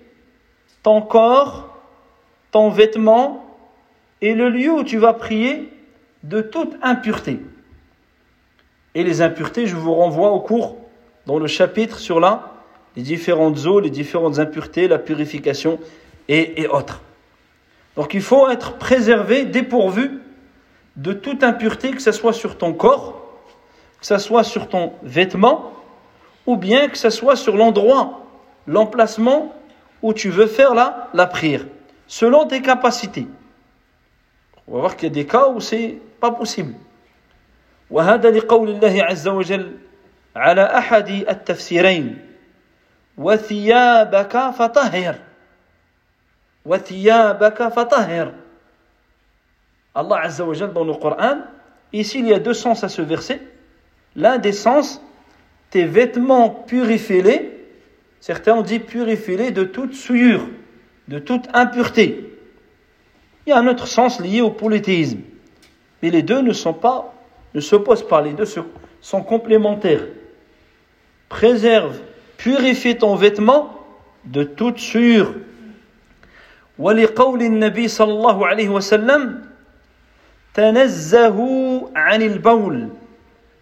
ton 0.82 1.01
corps, 1.03 1.76
ton 2.51 2.68
vêtement 2.68 3.45
et 4.20 4.35
le 4.35 4.49
lieu 4.49 4.70
où 4.70 4.85
tu 4.85 4.99
vas 4.99 5.12
prier 5.12 5.68
de 6.22 6.41
toute 6.41 6.76
impureté. 6.82 7.41
Et 8.95 9.03
les 9.03 9.22
impuretés, 9.22 9.66
je 9.66 9.76
vous 9.76 9.95
renvoie 9.95 10.30
au 10.30 10.41
cours 10.41 10.76
dans 11.26 11.39
le 11.39 11.47
chapitre 11.47 11.99
sur 11.99 12.20
la, 12.20 12.53
les 12.97 13.03
différentes 13.03 13.66
eaux, 13.66 13.80
les 13.80 13.91
différentes 13.91 14.39
impuretés, 14.39 14.89
la 14.89 14.99
purification 14.99 15.80
et, 16.28 16.62
et 16.62 16.68
autres. 16.68 17.03
Donc 17.97 18.14
il 18.14 18.22
faut 18.22 18.49
être 18.49 18.78
préservé, 18.78 19.45
dépourvu 19.45 20.20
de 20.97 21.12
toute 21.12 21.43
impureté, 21.43 21.91
que 21.91 22.03
ce 22.03 22.12
soit 22.12 22.32
sur 22.32 22.57
ton 22.57 22.72
corps, 22.72 23.20
que 24.01 24.07
ce 24.07 24.18
soit 24.18 24.45
sur 24.45 24.68
ton 24.68 24.93
vêtement, 25.03 25.72
ou 26.46 26.58
bien 26.58 26.88
que 26.90 26.98
ce 26.98 27.10
soit 27.10 27.36
sur 27.36 27.56
l'endroit, 27.56 28.26
l'emplacement 28.68 29.54
où 30.02 30.14
tu 30.14 30.30
veux 30.30 30.48
faire 30.48 30.74
la, 30.74 31.10
la 31.14 31.28
prière, 31.28 31.66
selon 32.08 32.48
tes 32.48 32.62
capacités. 32.62 33.28
On 34.68 34.76
va 34.76 34.80
voir 34.80 34.96
qu'il 34.96 35.10
y 35.10 35.12
a 35.12 35.14
des 35.14 35.26
cas 35.26 35.48
où 35.50 35.60
c'est 35.60 35.98
pas 36.20 36.32
possible. 36.32 36.76
وهذا 37.90 38.32
لقول 38.32 38.70
الله 38.70 39.04
عز 39.04 39.28
وجل 39.28 39.78
على 40.36 40.64
أحد 40.78 41.10
التفسيرين 41.10 42.26
وثيابك 43.18 44.50
فطهر 44.50 45.16
وثيابك 46.66 47.68
فطهر 47.68 48.34
Allah 49.96 50.22
Azza 50.24 50.46
wa 50.46 50.56
dans 50.56 50.86
le 50.86 50.94
Coran. 50.94 51.42
Ici, 51.92 52.20
il 52.20 52.28
y 52.28 52.34
a 52.34 52.40
deux 52.40 52.54
sens 52.54 52.84
à 52.84 52.90
ce 52.90 53.02
verset. 53.02 53.42
L'un 54.16 54.38
des 54.38 54.52
sens, 54.54 55.02
tes 55.74 55.86
vêtements 55.86 56.50
purifie 56.50 57.24
Certains 58.20 58.54
ont 58.54 58.62
dit 58.62 58.80
purifie 58.80 59.52
de 59.52 59.64
toute 59.64 59.94
souillure, 59.94 60.48
de 61.08 61.20
toute 61.20 61.48
impureté. 61.54 62.38
Il 63.46 63.52
y 63.52 63.54
a 63.54 63.60
un 63.60 63.68
autre 63.68 63.88
sens 63.88 64.20
lié 64.20 64.42
au 64.42 64.52
polythéisme. 64.52 65.20
Mais 66.02 66.10
les 66.10 66.22
deux 66.22 66.42
ne 66.42 66.54
sont 66.54 66.74
pas, 66.74 67.14
ne 67.54 67.62
s'opposent 67.62 68.08
pas. 68.08 68.22
Les 68.22 68.34
deux 68.34 68.46
sont 69.02 69.24
complémentaires. 69.24 70.06
Préserve, 71.30 72.00
purifie 72.38 72.98
ton 72.98 73.16
vêtement 73.16 73.74
de 74.26 74.44
toute 74.44 74.80
souillure. 74.80 75.34
ولقول 76.80 77.42
النبي 77.42 77.88
صلى 77.88 78.12
الله 78.12 78.48
عليه 78.48 78.70
وسلم 78.70 79.44
تنزهوا 80.54 81.88
عن 81.96 82.22
البول 82.22 82.88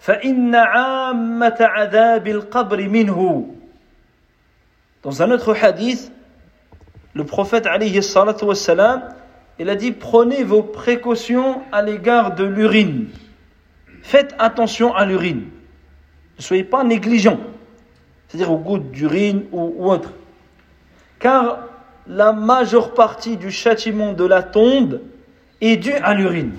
فإن 0.02 0.56
عامة 0.56 1.58
عذاب 1.60 2.28
القبر 2.28 2.90
منه 2.90 3.54
Dans 5.04 5.22
un 5.22 5.32
autre 5.32 5.54
hadith, 5.54 6.12
le 7.14 7.24
prophète 7.24 7.66
alayhi 7.66 8.02
salatu 8.04 8.46
wassalam, 8.46 9.10
il 9.60 9.70
a 9.70 9.76
dit 9.76 9.92
prenez 9.92 10.44
vos 10.44 10.64
précautions 10.64 11.62
à 11.72 11.82
l'égard 11.82 12.36
de 12.36 12.44
l'urine. 12.44 13.08
Faites 14.02 14.36
attention 14.38 14.94
à 14.94 15.06
l'urine. 15.06 15.46
Ne 16.38 16.42
soyez 16.44 16.64
pas 16.64 16.84
négligents, 16.84 17.40
c'est-à-dire 18.28 18.52
au 18.52 18.58
goût 18.58 18.80
d'urine 18.80 19.46
ou, 19.52 19.74
ou 19.78 19.92
autre. 19.92 20.12
Car 21.20 21.60
la 22.08 22.34
majeure 22.34 22.94
partie 22.94 23.38
du 23.38 23.52
châtiment 23.52 24.14
de 24.14 24.26
la 24.26 24.44
tombe 24.44 25.02
est 25.62 25.78
due 25.78 25.94
à 25.94 26.14
l'urine 26.14 26.54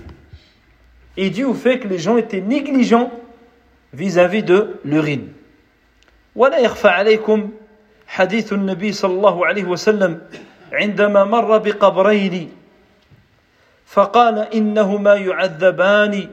et 1.17 1.31
dû 1.31 1.45
au 1.45 1.55
fait 1.55 1.81
que 1.81 1.89
les 1.89 1.99
gens 1.99 2.17
étaient 2.17 2.41
négligents 2.41 3.11
vis-à-vis 3.94 4.44
de 4.44 4.80
l'urine. 4.86 5.34
ولا 6.36 6.58
يخفى 6.58 6.88
عليكم 6.88 7.50
حديث 8.08 8.54
النبي 8.54 8.92
صلى 8.92 9.14
الله 9.14 9.46
عليه 9.46 9.64
وسلم 9.64 10.22
عندما 10.74 11.24
مر 11.24 11.58
بقبرين 11.58 12.52
فقال 13.86 14.40
انهما 14.40 15.14
يعذبان 15.16 16.30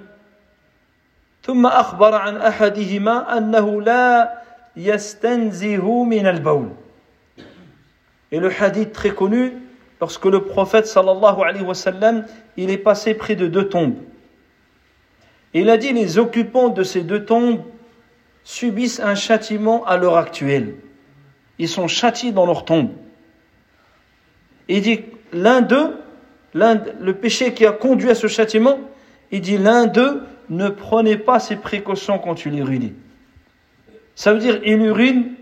ثم 1.42 1.66
اخبر 1.66 2.14
عن 2.14 2.36
احدهما 2.36 3.38
انه 3.38 3.82
لا 3.82 4.32
يستنزه 4.76 6.04
من 6.04 6.26
البول 6.26 6.68
Et 8.32 8.38
le 8.38 8.48
hadith 8.48 8.92
très 8.92 9.10
connu, 9.10 9.54
lorsque 10.00 10.26
le 10.26 10.44
prophète 10.44 10.86
sallallahu 10.86 11.42
alayhi 11.42 11.64
wa 11.64 11.74
sallam, 11.74 12.24
il 12.56 12.70
est 12.70 12.78
passé 12.78 13.12
près 13.14 13.34
de 13.34 13.48
deux 13.48 13.68
tombes. 13.68 13.96
Il 15.54 15.68
a 15.68 15.76
dit 15.76 15.92
les 15.92 16.18
occupants 16.18 16.68
de 16.68 16.82
ces 16.82 17.02
deux 17.02 17.24
tombes 17.24 17.62
subissent 18.44 19.00
un 19.00 19.14
châtiment 19.14 19.84
à 19.84 19.96
l'heure 19.96 20.16
actuelle. 20.16 20.76
Ils 21.58 21.68
sont 21.68 21.88
châtiés 21.88 22.32
dans 22.32 22.46
leur 22.46 22.64
tombe. 22.64 22.90
Il 24.68 24.82
dit 24.82 25.00
l'un 25.32 25.60
d'eux, 25.60 25.96
le 26.54 27.12
péché 27.12 27.52
qui 27.54 27.66
a 27.66 27.72
conduit 27.72 28.10
à 28.10 28.14
ce 28.14 28.28
châtiment, 28.28 28.78
il 29.30 29.40
dit 29.40 29.58
l'un 29.58 29.86
d'eux 29.86 30.22
ne 30.48 30.68
prenait 30.68 31.16
pas 31.16 31.38
ses 31.38 31.56
précautions 31.56 32.18
quand 32.18 32.44
il 32.44 32.58
urinait. 32.58 32.94
Ça 34.14 34.32
veut 34.32 34.38
dire 34.38 34.60
il 34.64 34.80
urine, 34.82 35.34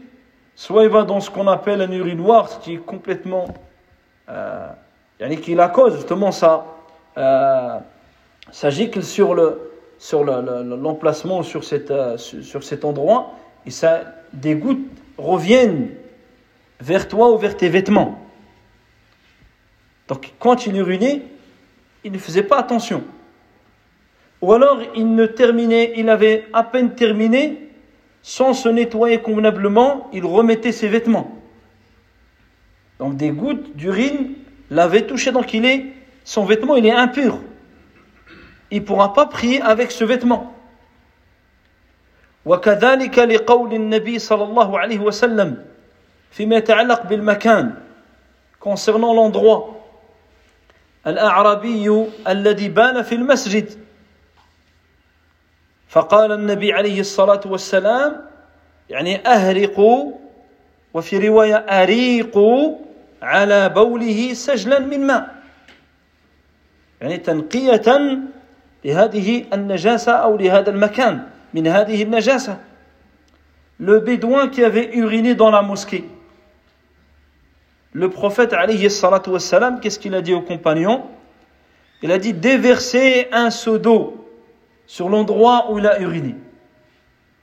soit 0.55 0.85
il 0.85 0.91
va 0.91 1.05
dans 1.05 1.21
ce 1.21 1.31
qu'on 1.31 1.47
appelle 1.47 1.81
un 1.83 1.91
urinoir, 1.91 2.61
qui 2.61 2.75
est 2.75 2.79
complètement, 2.79 3.47
euh, 4.29 4.69
qui 5.43 5.55
la 5.55 5.69
cause 5.69 5.97
justement 5.97 6.33
ça, 6.33 6.67
euh, 7.17 7.79
ça 8.51 8.71
sur 8.71 9.35
le, 9.35 9.68
sur 9.99 10.25
l'emplacement, 10.25 11.43
sur, 11.43 11.63
euh, 11.73 12.17
sur 12.17 12.65
cet 12.65 12.85
endroit, 12.85 13.35
et 13.67 13.71
ça, 13.71 14.05
des 14.33 14.55
gouttes 14.55 14.87
reviennent 15.17 15.91
vers 16.81 17.09
toi 17.09 17.33
ou 17.33 17.39
vers 17.39 17.57
tes 17.57 17.69
vêtements. 17.69 18.21
Donc 20.07 20.33
quand 20.39 20.67
il 20.67 20.77
urinait, 20.77 21.23
il 22.05 22.13
ne 22.13 22.19
faisait 22.19 22.43
pas 22.43 22.59
attention. 22.59 23.03
Ou 24.41 24.53
alors 24.53 24.81
il 24.95 25.15
ne 25.15 25.27
terminait, 25.27 25.95
il 25.97 26.09
avait 26.09 26.47
à 26.53 26.63
peine 26.63 26.95
terminé, 26.95 27.69
sans 28.23 28.55
se 28.55 28.69
nettoyer 28.69 29.21
convenablement, 29.21 30.09
il 30.13 30.25
remettait 30.25 30.73
ses 30.73 30.89
vêtements. 30.89 31.37
Donc 32.99 33.17
des 33.17 33.31
gouttes 33.31 33.77
d'urine 33.77 34.35
l'avaient 34.71 35.07
touché, 35.07 35.33
donc 35.33 35.53
il 35.55 35.65
est, 35.65 35.87
son 36.25 36.45
vêtement 36.45 36.77
il 36.77 36.87
est 36.87 36.93
impur. 36.93 37.41
Il 38.71 38.81
ne 38.81 38.87
pourra 38.87 39.13
pas 39.15 39.27
prier 39.27 39.63
avec 39.63 39.91
ce 39.91 40.05
vêtement. 40.05 40.55
وكذلك 42.45 43.19
لقول 43.19 43.75
النبي 43.75 44.19
صلى 44.19 44.45
الله 44.45 44.79
عليه 44.79 44.99
وسلم 44.99 45.65
فيما 46.31 46.57
يتعلق 46.57 47.03
بالمكان 47.03 47.75
concernant 48.61 49.13
l'endroit. 49.15 49.77
الأعرابي 51.07 52.07
الذي 52.29 52.69
بان 52.69 53.03
في 53.03 53.15
المسجد. 53.15 53.69
فقال 55.89 56.33
النبي 56.33 56.73
عليه 56.73 57.01
الصلاة 57.01 57.41
والسلام 57.47 58.25
يعني 58.91 59.27
أهرقوا 59.29 60.13
وفي 60.95 61.29
رواية 61.29 61.57
أريقوا 61.57 62.79
على 63.23 63.69
بوله 63.69 64.35
سجلا 64.35 64.79
من 64.79 65.07
ماء. 65.07 65.35
يعني 67.01 67.17
تنقية 67.19 68.19
لهذه 68.86 69.46
النجاسة 69.54 70.12
أو 70.12 70.38
لهذا 70.38 70.70
المكان 70.70 71.28
من 71.54 71.68
هذه 71.68 72.04
النجاسة 72.04 72.58
le 73.80 74.00
bédouin 74.00 74.50
qui 74.50 74.64
avait 74.64 74.96
uriné 74.96 75.36
dans 75.36 75.50
la 75.50 75.62
mosquée 75.62 76.06
le 77.92 78.10
prophète 78.10 78.54
alayhi 78.54 78.90
salatu 78.90 79.32
wassalam 79.32 79.80
qu'est-ce 79.80 80.00
qu'il 80.00 80.14
a 80.16 80.22
dit 80.22 80.34
aux 80.34 80.42
compagnons 80.42 81.04
il 82.02 82.12
a 82.12 82.18
dit 82.18 82.34
déverser 82.34 83.28
un 83.32 83.50
seau 83.50 83.78
d'eau 83.78 84.30
sur 84.86 85.10
l'endroit 85.10 85.72
où 85.72 85.80
il 85.80 85.88
a 85.88 86.00
uriné 86.00 86.36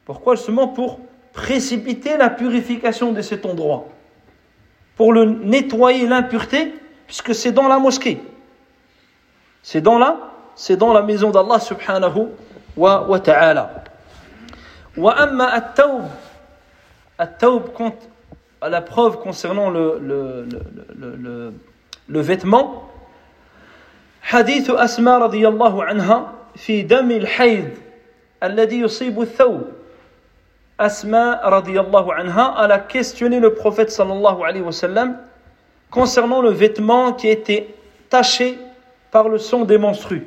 pourquoi 0.05 0.37
justement 0.37 0.69
pour 0.69 1.01
précipiter 1.33 2.17
la 2.17 2.31
purification 2.31 3.13
de 3.13 3.23
cet 3.23 3.45
endroit 3.47 3.89
pour 4.97 5.13
le 5.13 5.25
nettoyer 5.25 6.07
l'impureté 6.07 6.75
puisque 7.07 7.35
c'est 7.35 7.53
dans 7.53 7.69
la 7.69 7.79
mosquée 7.79 8.23
c'est 9.63 9.81
dans 9.81 9.99
la 9.99 10.31
c'est 10.55 10.77
dans 10.77 10.93
la 10.93 11.03
maison 11.03 11.31
d'Allah 11.31 11.59
subhanahu 11.59 12.29
wa, 12.77 13.03
wa 13.09 13.21
ta'ala 13.21 13.85
وأما 14.97 15.57
التوب 15.57 16.03
التوب 17.21 17.63
compte 17.75 18.09
à 18.61 18.69
la 18.69 18.81
preuve 18.83 19.19
concernant 19.21 19.71
le, 19.71 19.99
le, 20.03 20.47
le, 20.99 21.17
le, 21.17 21.53
le 22.09 22.21
vêtement 22.21 22.89
حديث 24.23 24.71
أسماء 24.71 25.19
رضي 25.23 25.49
الله 25.49 25.85
عنها 25.85 26.33
في 26.57 26.83
دم 26.83 27.11
الحيض 27.11 27.69
الذي 28.43 28.81
يصيب 28.81 29.21
الثوب 29.21 29.63
Asma 30.81 31.39
radiallahu 31.45 32.11
anha 32.11 32.55
elle 32.65 32.73
a 32.73 32.79
questionné 32.79 33.39
le 33.39 33.53
prophète 33.53 33.91
sallallahu 33.91 34.43
alayhi 34.43 34.63
wa 34.65 34.73
sallam 34.73 35.19
concernant 35.91 36.41
le 36.41 36.49
vêtement 36.49 37.13
qui 37.13 37.29
était 37.29 37.69
taché 38.09 38.59
par 39.11 39.29
le 39.29 39.37
sang 39.37 39.67
des 39.67 39.77
menstrues. 39.77 40.27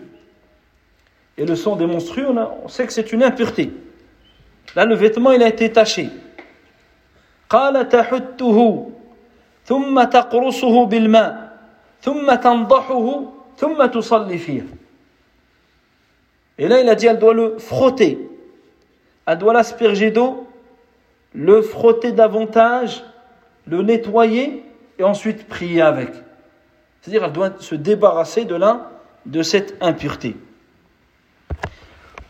Et 1.37 1.45
le 1.45 1.55
sang 1.55 1.75
des 1.75 1.87
menstrues, 1.87 2.25
on, 2.25 2.37
a, 2.37 2.55
on 2.63 2.67
sait 2.67 2.85
que 2.85 2.93
c'est 2.93 3.11
une 3.11 3.23
impureté. 3.23 3.71
Là, 4.75 4.85
le 4.85 4.95
vêtement, 4.95 5.31
il 5.31 5.41
a 5.43 5.47
été 5.47 5.71
taché. 5.71 6.09
قال 7.53 7.89
تحته 7.89 8.89
ثم 9.65 10.03
تقرصه 10.03 10.85
بالماء 10.85 11.57
ثم 12.01 12.35
تنضحه 12.35 13.33
ثم 13.57 13.85
تصلي 13.85 14.37
فيه 14.37 14.65
Et 16.59 16.67
là, 16.67 16.81
il 16.81 16.89
a 16.89 16.95
dit, 16.95 17.07
elle 17.07 17.17
doit 17.17 17.33
le 17.33 17.57
frotter. 17.57 18.29
Elle 19.25 19.37
doit 19.39 19.53
l'asperger 19.53 20.11
d'eau, 20.11 20.47
le 21.33 21.63
frotter 21.63 22.11
davantage, 22.11 23.03
le 23.65 23.81
nettoyer 23.81 24.63
et 24.99 25.03
ensuite 25.03 25.47
prier 25.47 25.81
avec. 25.81 26.11
C'est-à-dire, 27.01 27.23
elle 27.23 27.31
doit 27.31 27.53
se 27.59 27.73
débarrasser 27.73 28.45
de 28.45 28.53
là, 28.53 28.91
de 29.25 29.41
cette 29.41 29.75
impureté. 29.81 30.35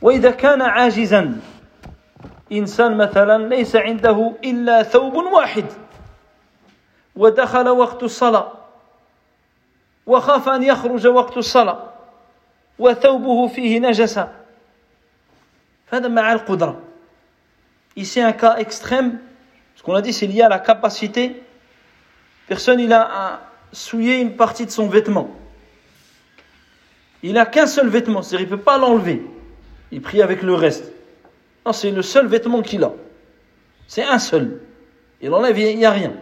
وإذا 0.03 0.31
كان 0.31 0.63
عاجزا 0.63 1.41
إنسان 2.53 2.97
مثلا 2.97 3.49
ليس 3.49 3.77
عنده 3.77 4.33
إلا 4.45 4.83
ثوب 4.83 5.15
واحد 5.15 5.65
ودخل 7.17 7.69
وقت 7.69 8.03
الصلاة 8.03 8.53
وخاف 10.07 10.49
أن 10.49 10.63
يخرج 10.63 11.07
وقت 11.07 11.37
الصلاة 11.37 11.91
وثوبه 12.79 13.49
فيه 13.49 13.79
نجسة 13.79 14.33
هذا 15.93 16.09
مع 16.09 16.33
القدرة 16.33 16.83
Ici, 17.97 18.21
un 18.21 18.31
cas 18.31 18.59
extrême, 18.59 19.19
ce 19.75 19.83
qu'on 19.83 19.95
a 19.95 20.01
dit, 20.01 20.13
c'est 20.13 20.29
lié 20.29 20.43
à 20.43 20.49
la 20.49 20.61
capacité. 20.61 21.43
Personne, 22.47 22.79
il 22.79 22.93
a 22.93 23.41
souillé 23.73 24.21
une 24.21 24.37
partie 24.37 24.65
de 24.67 24.71
son 24.71 24.87
vêtement. 24.87 25.29
Il 27.25 27.33
n'a 27.33 27.45
qu'un 27.45 27.67
seul 27.67 27.89
vêtement, 27.89 28.23
c'est-à-dire 28.23 28.47
il 28.47 28.51
ne 28.53 28.57
peut 28.57 28.63
pas 28.63 28.79
l'enlever. 28.79 29.21
Il 29.91 30.01
prie 30.03 30.23
avec 30.23 30.43
le 30.43 30.55
reste. 30.55 30.93
Non, 31.65 31.73
c'est 31.73 31.91
le 31.91 32.03
seul 32.03 32.27
vêtement 32.27 32.63
qu'il 32.63 32.85
a. 32.85 32.93
C'est 33.87 34.05
un 34.05 34.19
seul. 34.19 34.61
Il 35.21 35.33
enlève, 35.33 35.59
il 35.59 35.77
n'y 35.77 35.85
a 35.85 35.91
rien. 35.91 36.13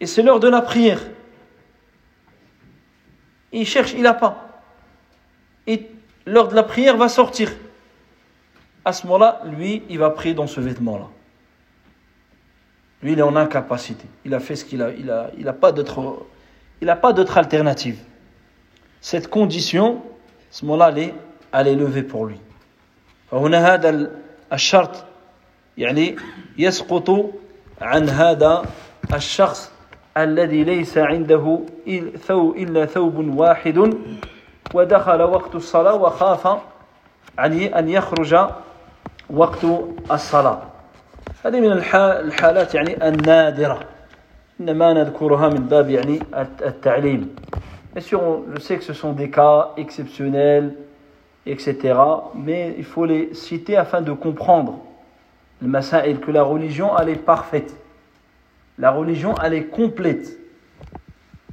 Et 0.00 0.06
c'est 0.06 0.22
l'heure 0.22 0.40
de 0.40 0.48
la 0.48 0.60
prière. 0.62 1.00
Il 3.52 3.66
cherche, 3.66 3.92
il 3.92 4.02
n'a 4.02 4.14
pas. 4.14 4.62
Et 5.66 5.88
l'heure 6.26 6.48
de 6.48 6.54
la 6.54 6.62
prière 6.62 6.96
va 6.96 7.08
sortir. 7.08 7.52
À 8.84 8.92
ce 8.92 9.06
moment-là, 9.06 9.42
lui, 9.56 9.82
il 9.88 9.98
va 9.98 10.10
prier 10.10 10.34
dans 10.34 10.46
ce 10.46 10.60
vêtement-là. 10.60 11.08
Lui, 13.02 13.12
il 13.12 13.18
est 13.18 13.22
en 13.22 13.36
incapacité. 13.36 14.06
Il 14.24 14.34
a 14.34 14.40
fait 14.40 14.56
ce 14.56 14.64
qu'il 14.64 14.82
a. 14.82 14.90
Il 14.90 15.06
n'a 15.06 15.30
il 15.38 15.46
a 15.46 15.52
pas 15.52 15.70
d'autre 15.72 16.26
il 16.82 16.90
a 16.90 16.96
pas 16.96 17.12
d'autre 17.12 17.38
alternative. 17.38 17.98
Cette 19.00 19.28
condition, 19.28 19.98
à 19.98 20.00
ce 20.50 20.64
moment-là, 20.64 20.88
elle 20.90 20.98
est, 20.98 21.14
est 21.52 21.74
levée 21.74 22.02
pour 22.02 22.26
lui. 22.26 22.40
فهنا 23.30 23.74
هذا 23.74 24.10
الشرط. 24.52 25.04
يعني 25.78 26.16
يسقط 26.58 27.30
عن 27.80 28.08
هذا 28.08 28.62
الشخص 29.14 29.72
الذي 30.16 30.64
ليس 30.64 30.98
عنده 30.98 31.60
إلا 32.56 32.86
ثوب 32.86 33.36
واحد 33.38 33.94
ودخل 34.74 35.22
وقت 35.22 35.54
الصلاة 35.54 35.94
وخاف 35.94 36.46
أن 37.38 37.88
يخرج 37.88 38.36
وقت 39.30 39.66
الصلاة. 40.10 40.62
هذه 41.44 41.60
من 41.60 41.72
الحالات 41.72 42.74
يعني 42.74 43.08
النادرة. 43.08 43.80
إنما 44.60 44.92
نذكرها 44.92 45.48
من 45.48 45.66
باب 45.66 45.90
يعني 45.90 46.20
التعليم. 46.62 47.34
Bien 47.94 48.00
sûr, 48.00 48.20
je 48.54 48.60
sais 48.60 48.76
que 48.78 48.84
ce 48.84 48.92
sont 48.94 49.12
des 49.12 49.30
cas 49.30 49.72
exceptionnels, 49.76 50.74
etc. 51.45 51.95
Mais 52.35 52.75
il 52.77 52.83
faut 52.83 53.05
les 53.05 53.33
citer 53.33 53.77
afin 53.77 54.01
de 54.01 54.11
comprendre 54.11 54.79
le 55.61 55.67
masail, 55.67 56.19
que 56.19 56.31
la 56.31 56.43
religion, 56.43 56.97
elle 56.97 57.09
est 57.09 57.15
parfaite. 57.15 57.75
La 58.77 58.91
religion, 58.91 59.33
elle 59.43 59.53
est 59.53 59.65
complète. 59.65 60.37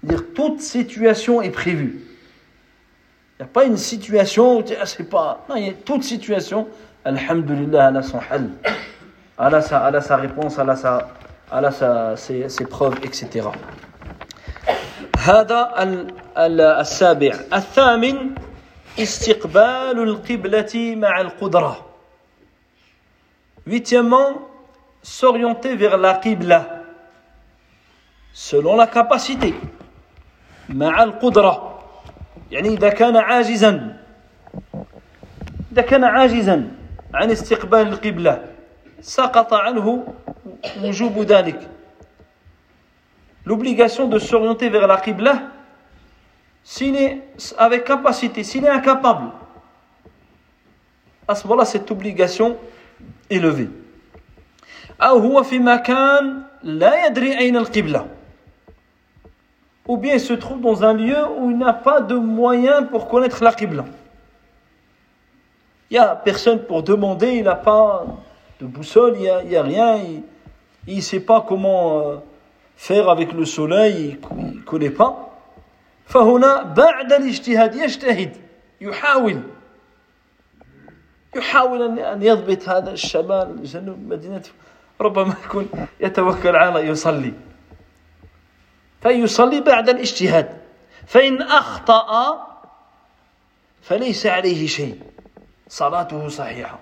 dire 0.02 0.22
toute 0.34 0.60
situation 0.60 1.40
est 1.40 1.50
prévue. 1.50 2.00
Il 3.38 3.42
n'y 3.42 3.44
a 3.46 3.52
pas 3.52 3.64
une 3.64 3.78
situation 3.78 4.58
où 4.58 4.64
ah, 4.80 4.86
c'est 4.86 5.08
pas. 5.08 5.44
Non, 5.48 5.56
il 5.56 5.66
y 5.66 5.70
a 5.70 5.72
toute 5.72 6.04
situation. 6.04 6.68
Alhamdulillah, 7.04 7.88
elle 7.90 7.96
a 7.96 8.02
son 8.02 8.20
hal. 8.30 8.50
Elle 9.38 9.54
a 9.54 9.60
sa, 9.62 9.88
elle 9.88 9.96
a 9.96 10.00
sa 10.00 10.16
réponse, 10.16 10.58
elle 10.58 10.70
a, 10.70 10.76
sa, 10.76 11.08
elle 11.52 11.64
a 11.64 11.72
sa, 11.72 12.16
ses, 12.16 12.48
ses 12.48 12.66
preuves, 12.66 12.98
etc. 13.02 13.48
هذا 15.18 15.72
السابع 16.36 17.34
الثامن 17.52 18.34
استقبال 18.98 19.98
القبلة 19.98 20.94
مع 20.96 21.20
القدرة 21.20 21.90
Huitièmement, 23.66 24.46
s'orienter 25.02 25.74
vers 25.74 25.96
la 25.96 26.14
qibla 26.14 26.84
selon 28.32 28.76
la 28.76 28.86
capacité 28.86 29.54
مع 30.68 31.02
القدرة 31.02 31.80
يعني 32.50 32.68
إذا 32.68 32.88
كان 32.88 33.16
عاجزا 33.16 33.96
إذا 35.72 35.82
كان 35.82 36.04
عاجزا 36.04 36.70
عن 37.14 37.30
استقبال 37.30 37.80
القبلة 37.88 38.44
سقط 39.00 39.54
عنه 39.54 40.06
وجوب 40.82 41.18
ذلك 41.18 41.68
l'obligation 43.46 44.08
de 44.08 44.18
s'orienter 44.18 44.68
vers 44.70 44.86
la 44.86 44.96
qibla 45.00 45.42
s'il 46.63 46.95
est 46.95 47.21
avec 47.57 47.85
capacité, 47.85 48.43
s'il 48.43 48.65
est 48.65 48.69
incapable, 48.69 49.31
à 51.27 51.35
ce 51.35 51.47
moment-là, 51.47 51.65
cette 51.65 51.89
obligation 51.91 52.57
est 53.29 53.39
levée. 53.39 53.69
Ou 59.87 59.97
bien 59.97 60.15
il 60.15 60.19
se 60.19 60.33
trouve 60.33 60.59
dans 60.59 60.83
un 60.83 60.93
lieu 60.93 61.17
où 61.37 61.51
il 61.51 61.57
n'a 61.57 61.73
pas 61.73 62.01
de 62.01 62.15
moyen 62.15 62.83
pour 62.83 63.07
connaître 63.07 63.43
la 63.43 63.53
Qibla. 63.53 63.85
Il 65.89 65.93
n'y 65.93 65.99
a 65.99 66.15
personne 66.15 66.63
pour 66.63 66.83
demander, 66.83 67.35
il 67.35 67.43
n'a 67.43 67.55
pas 67.55 68.05
de 68.59 68.65
boussole, 68.65 69.15
il 69.17 69.47
n'y 69.47 69.55
a, 69.55 69.63
rien, 69.63 69.99
il 70.87 70.95
ne 70.95 71.01
sait 71.01 71.19
pas 71.19 71.45
comment 71.47 71.99
euh, 71.99 72.15
faire 72.75 73.09
avec 73.09 73.33
le 73.33 73.45
soleil, 73.45 74.17
il 74.37 74.55
ne 74.57 74.61
connaît 74.61 74.89
pas. 74.89 75.28
فهنا 76.09 76.63
بعد 76.63 77.13
الاجتهاد 77.13 77.75
يجتهد 77.75 78.37
يحاول. 78.81 79.41
يحاول 81.35 81.99
أن 81.99 82.23
يضبط 82.23 82.69
هذا 82.69 82.91
الشمال 82.91 83.63
جنوب 83.63 83.99
مدينة 83.99 84.43
ربما 85.01 85.35
يكون 85.45 85.69
يتوكل 85.99 86.55
على 86.55 86.79
يصلي. 86.79 87.33
فيصلي 89.01 89.61
بعد 89.61 89.89
الاجتهاد. 89.89 90.57
فإن 91.07 91.41
أخطأ 91.41 92.47
فليس 93.81 94.25
عليه 94.25 94.67
شيء. 94.67 95.01
صلاته 95.67 96.27
صحيحة. 96.27 96.79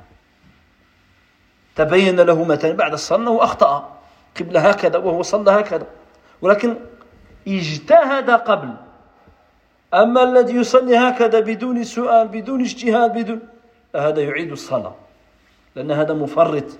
تبين 1.75 2.19
له 2.19 2.43
مثلا 2.43 2.71
بعد 2.71 2.93
الصلاة 2.93 3.19
أنه 3.19 3.43
أخطأ. 3.43 3.99
قبل 4.39 4.57
هكذا 4.57 4.97
وهو 4.97 5.21
صلى 5.21 5.51
هكذا. 5.51 5.87
ولكن 6.41 6.75
اجتهد 7.47 8.29
قبل. 8.29 8.86
أما 9.94 10.22
الذي 10.22 10.54
يصلي 10.54 10.96
هكذا 10.96 11.40
بدون 11.40 11.84
سؤال 11.84 12.28
بدون 12.28 12.60
اجتهاد 12.60 13.12
بدون 13.12 13.40
هذا 13.96 14.20
يعيد 14.20 14.52
الصلاة 14.52 14.94
لأن 15.76 15.90
هذا 15.90 16.14
مفرط 16.14 16.78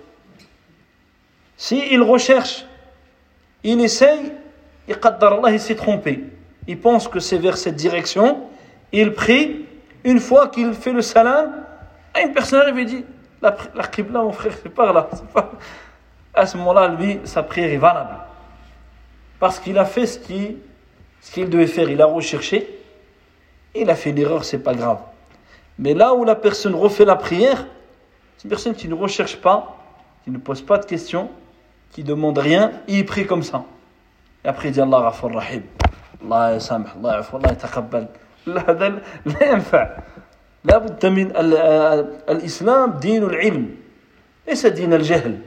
Si 1.57 1.79
il 1.93 2.03
recherche, 2.03 2.67
il 3.63 3.81
essaye, 3.81 4.33
يقدر 4.89 5.39
الله 5.39 5.53
il 5.53 5.61
s'est 5.61 5.77
trompé. 5.77 6.25
Il 6.67 6.81
pense 6.81 7.07
que 7.07 7.21
c'est 7.21 7.39
vers 7.39 7.57
cette 7.57 7.77
direction. 7.77 8.45
Il 8.93 9.13
prie. 9.13 9.67
Une 10.05 10.19
fois 10.19 10.49
qu'il 10.49 10.75
fait 10.75 10.93
le 10.93 11.03
salam, 11.03 11.65
une 12.21 12.33
personne 12.33 12.61
arrive 12.63 12.79
et 12.79 12.85
dit 12.85 13.05
La, 13.41 13.57
la 13.75 13.87
qibla, 13.87 14.23
mon 14.23 14.33
frère, 14.33 14.53
c'est 14.61 14.69
par 14.69 14.93
là. 14.93 15.09
Pas... 15.33 15.53
À 16.35 16.47
ce 16.47 16.57
moment-là, 16.57 16.89
lui, 16.89 17.21
sa 17.25 17.43
prière 17.43 17.71
est 17.71 17.77
valable. 17.77 18.17
Parce 19.39 19.61
qu'il 19.61 19.79
a 19.79 19.85
fait 19.85 20.07
ce 20.07 20.19
qu'il 20.19 20.57
ce 21.21 21.31
qu'il 21.31 21.49
devait 21.49 21.67
faire. 21.69 21.89
Il 21.91 22.03
a 22.03 22.07
recherché. 22.07 22.76
Il 23.77 23.89
a 23.91 23.95
fait 23.95 24.13
l'erreur, 24.13 24.45
c'est 24.45 24.59
pas 24.59 24.75
grave. 24.75 24.99
Mais 25.79 25.95
là 25.95 26.15
où 26.15 26.25
la 26.25 26.35
personne 26.35 26.75
refait 26.75 27.05
la 27.05 27.17
prière, 27.17 27.67
c'est 28.37 28.45
une 28.45 28.51
personne 28.51 28.75
qui 28.75 28.89
ne 28.89 28.95
recherche 28.95 29.37
pas, 29.37 29.79
qui 30.25 30.31
ne 30.31 30.39
pose 30.39 30.63
pas 30.63 30.79
de 30.79 30.85
questions, 30.85 31.31
qui 31.91 32.05
demande 32.05 32.39
rien, 32.39 32.73
et 32.89 32.99
il 32.99 33.07
prie 33.07 33.27
comme 33.27 33.43
ça. 33.43 33.65
Et 34.45 34.49
après 34.49 34.69
il 34.69 34.73
dit 34.73 34.81
Allah 34.81 35.01
Ghafur 35.01 35.35
Rahim. 35.35 35.63
Allah 36.25 36.57
يسامح 36.57 36.97
الله 36.97 37.13
يعفو 37.13 37.37
الله 37.37 37.51
يتقبل 37.53 38.07
لا 38.47 38.71
هذا 38.71 38.89
لا 39.27 39.43
ينفع 39.53 39.99
لا 40.65 40.79
بد 40.79 41.07
من 41.07 41.37
الإسلام 42.29 42.91
دين 43.03 43.23
العلم 43.23 43.77
ليس 44.49 44.67
دين 44.67 44.93
الجهل 44.95 45.39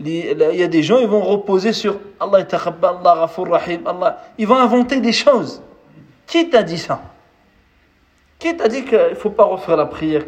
il 0.00 0.06
y 0.06 0.62
a 0.62 0.68
des 0.68 0.82
gens 0.84 0.98
ils 1.00 1.08
vont 1.08 1.22
reposer 1.22 1.72
sur 1.72 1.98
Allah 2.20 2.40
يتقبل 2.40 2.86
Allah 2.86 3.14
Ghafur 3.26 3.50
Rahim 3.50 3.86
Allah 3.86 4.22
ils 4.38 4.46
vont 4.46 4.56
inventer 4.56 5.00
des 5.00 5.12
choses 5.12 5.60
qui 6.27 6.49
t'a 6.49 6.63
dit 6.63 6.77
ça? 6.77 7.01
Qui 8.39 8.55
t'a 8.57 8.67
dit 8.67 8.83
qu'il 8.83 8.97
ne 8.97 9.15
faut 9.15 9.29
pas 9.29 9.43
refaire 9.43 9.77
la 9.77 9.85
prière? 9.85 10.23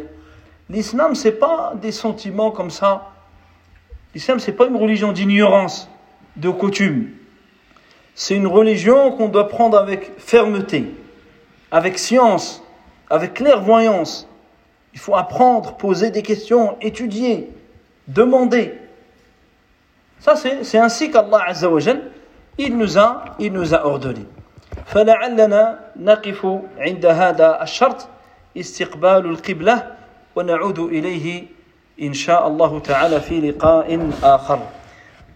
L'islam, 0.68 1.14
ce 1.14 1.28
n'est 1.28 1.34
pas 1.34 1.74
des 1.80 1.92
sentiments 1.92 2.50
comme 2.50 2.70
ça. 2.70 3.12
L'islam, 4.14 4.38
ce 4.40 4.50
n'est 4.50 4.56
pas 4.56 4.66
une 4.66 4.76
religion 4.76 5.12
d'ignorance, 5.12 5.88
de 6.36 6.50
coutume. 6.50 7.10
C'est 8.14 8.34
une 8.34 8.46
religion 8.46 9.12
qu'on 9.12 9.28
doit 9.28 9.48
prendre 9.48 9.78
avec 9.78 10.18
fermeté, 10.18 10.86
avec 11.70 11.98
science, 11.98 12.62
avec 13.10 13.34
clairvoyance. 13.34 14.26
Il 14.94 14.98
faut 14.98 15.14
apprendre, 15.14 15.76
poser 15.76 16.10
des 16.10 16.22
questions, 16.22 16.76
étudier, 16.80 17.50
demander. 18.08 18.74
Ça, 20.20 20.34
c'est 20.34 20.78
ainsi 20.78 21.10
qu'Allah 21.10 21.44
Azza 21.46 21.68
wa 21.68 21.80
il 22.58 22.76
nous 22.78 22.98
a, 22.98 23.24
il 23.38 23.52
nous 23.52 23.74
a 23.74 23.84
ordonné. 23.84 24.24
فلعلنا 24.86 25.78
نقف 25.96 26.46
عند 26.78 27.06
هذا 27.06 27.62
الشرط 27.62 28.08
استقبال 28.56 29.26
القبلة 29.26 29.92
ونعود 30.36 30.78
إليه 30.78 31.44
إن 32.02 32.12
شاء 32.12 32.46
الله 32.48 32.80
تعالى 32.80 33.20
في 33.20 33.40
لقاء 33.40 34.10
آخر 34.22 34.58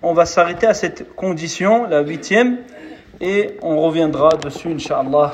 On 0.02 0.14
va 0.14 0.24
s'arrêter 0.24 0.66
à 0.66 0.72
cette 0.72 1.14
condition, 1.14 1.84
la 1.86 2.00
huitième, 2.00 2.56
et 3.20 3.58
on 3.60 3.82
reviendra 3.82 4.30
dessus, 4.30 4.70
Inch'Allah, 4.72 5.32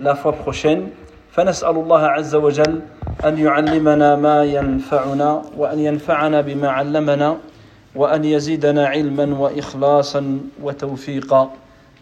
la 0.00 0.16
fois 0.16 0.32
prochaine. 0.32 0.88
فنسأل 1.30 1.76
الله 1.76 2.06
عز 2.06 2.34
وجل 2.34 2.80
أن 3.24 3.38
يعلمنا 3.38 4.16
ما 4.16 4.44
ينفعنا 4.44 5.42
وأن 5.56 5.78
ينفعنا 5.78 6.40
بما 6.40 6.68
علمنا 6.68 7.38
وأن 7.94 8.24
يزيدنا 8.24 8.86
علما 8.86 9.38
وإخلاصا 9.38 10.40
وتوفيقا 10.62 11.50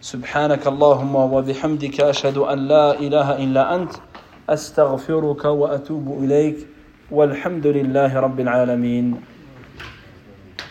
سبحانك 0.00 0.66
اللهم 0.66 1.14
وبحمدك 1.14 2.00
أشهد 2.00 2.38
أن 2.38 2.58
لا 2.70 2.94
إله 3.00 3.42
إلا 3.44 3.74
أنت 3.74 3.92
أستغفرك 4.48 5.44
وأتوب 5.44 6.24
إليك 6.24 6.56
والحمد 7.10 7.66
لله 7.66 8.20
رب 8.20 8.40
العالمين 8.40 9.20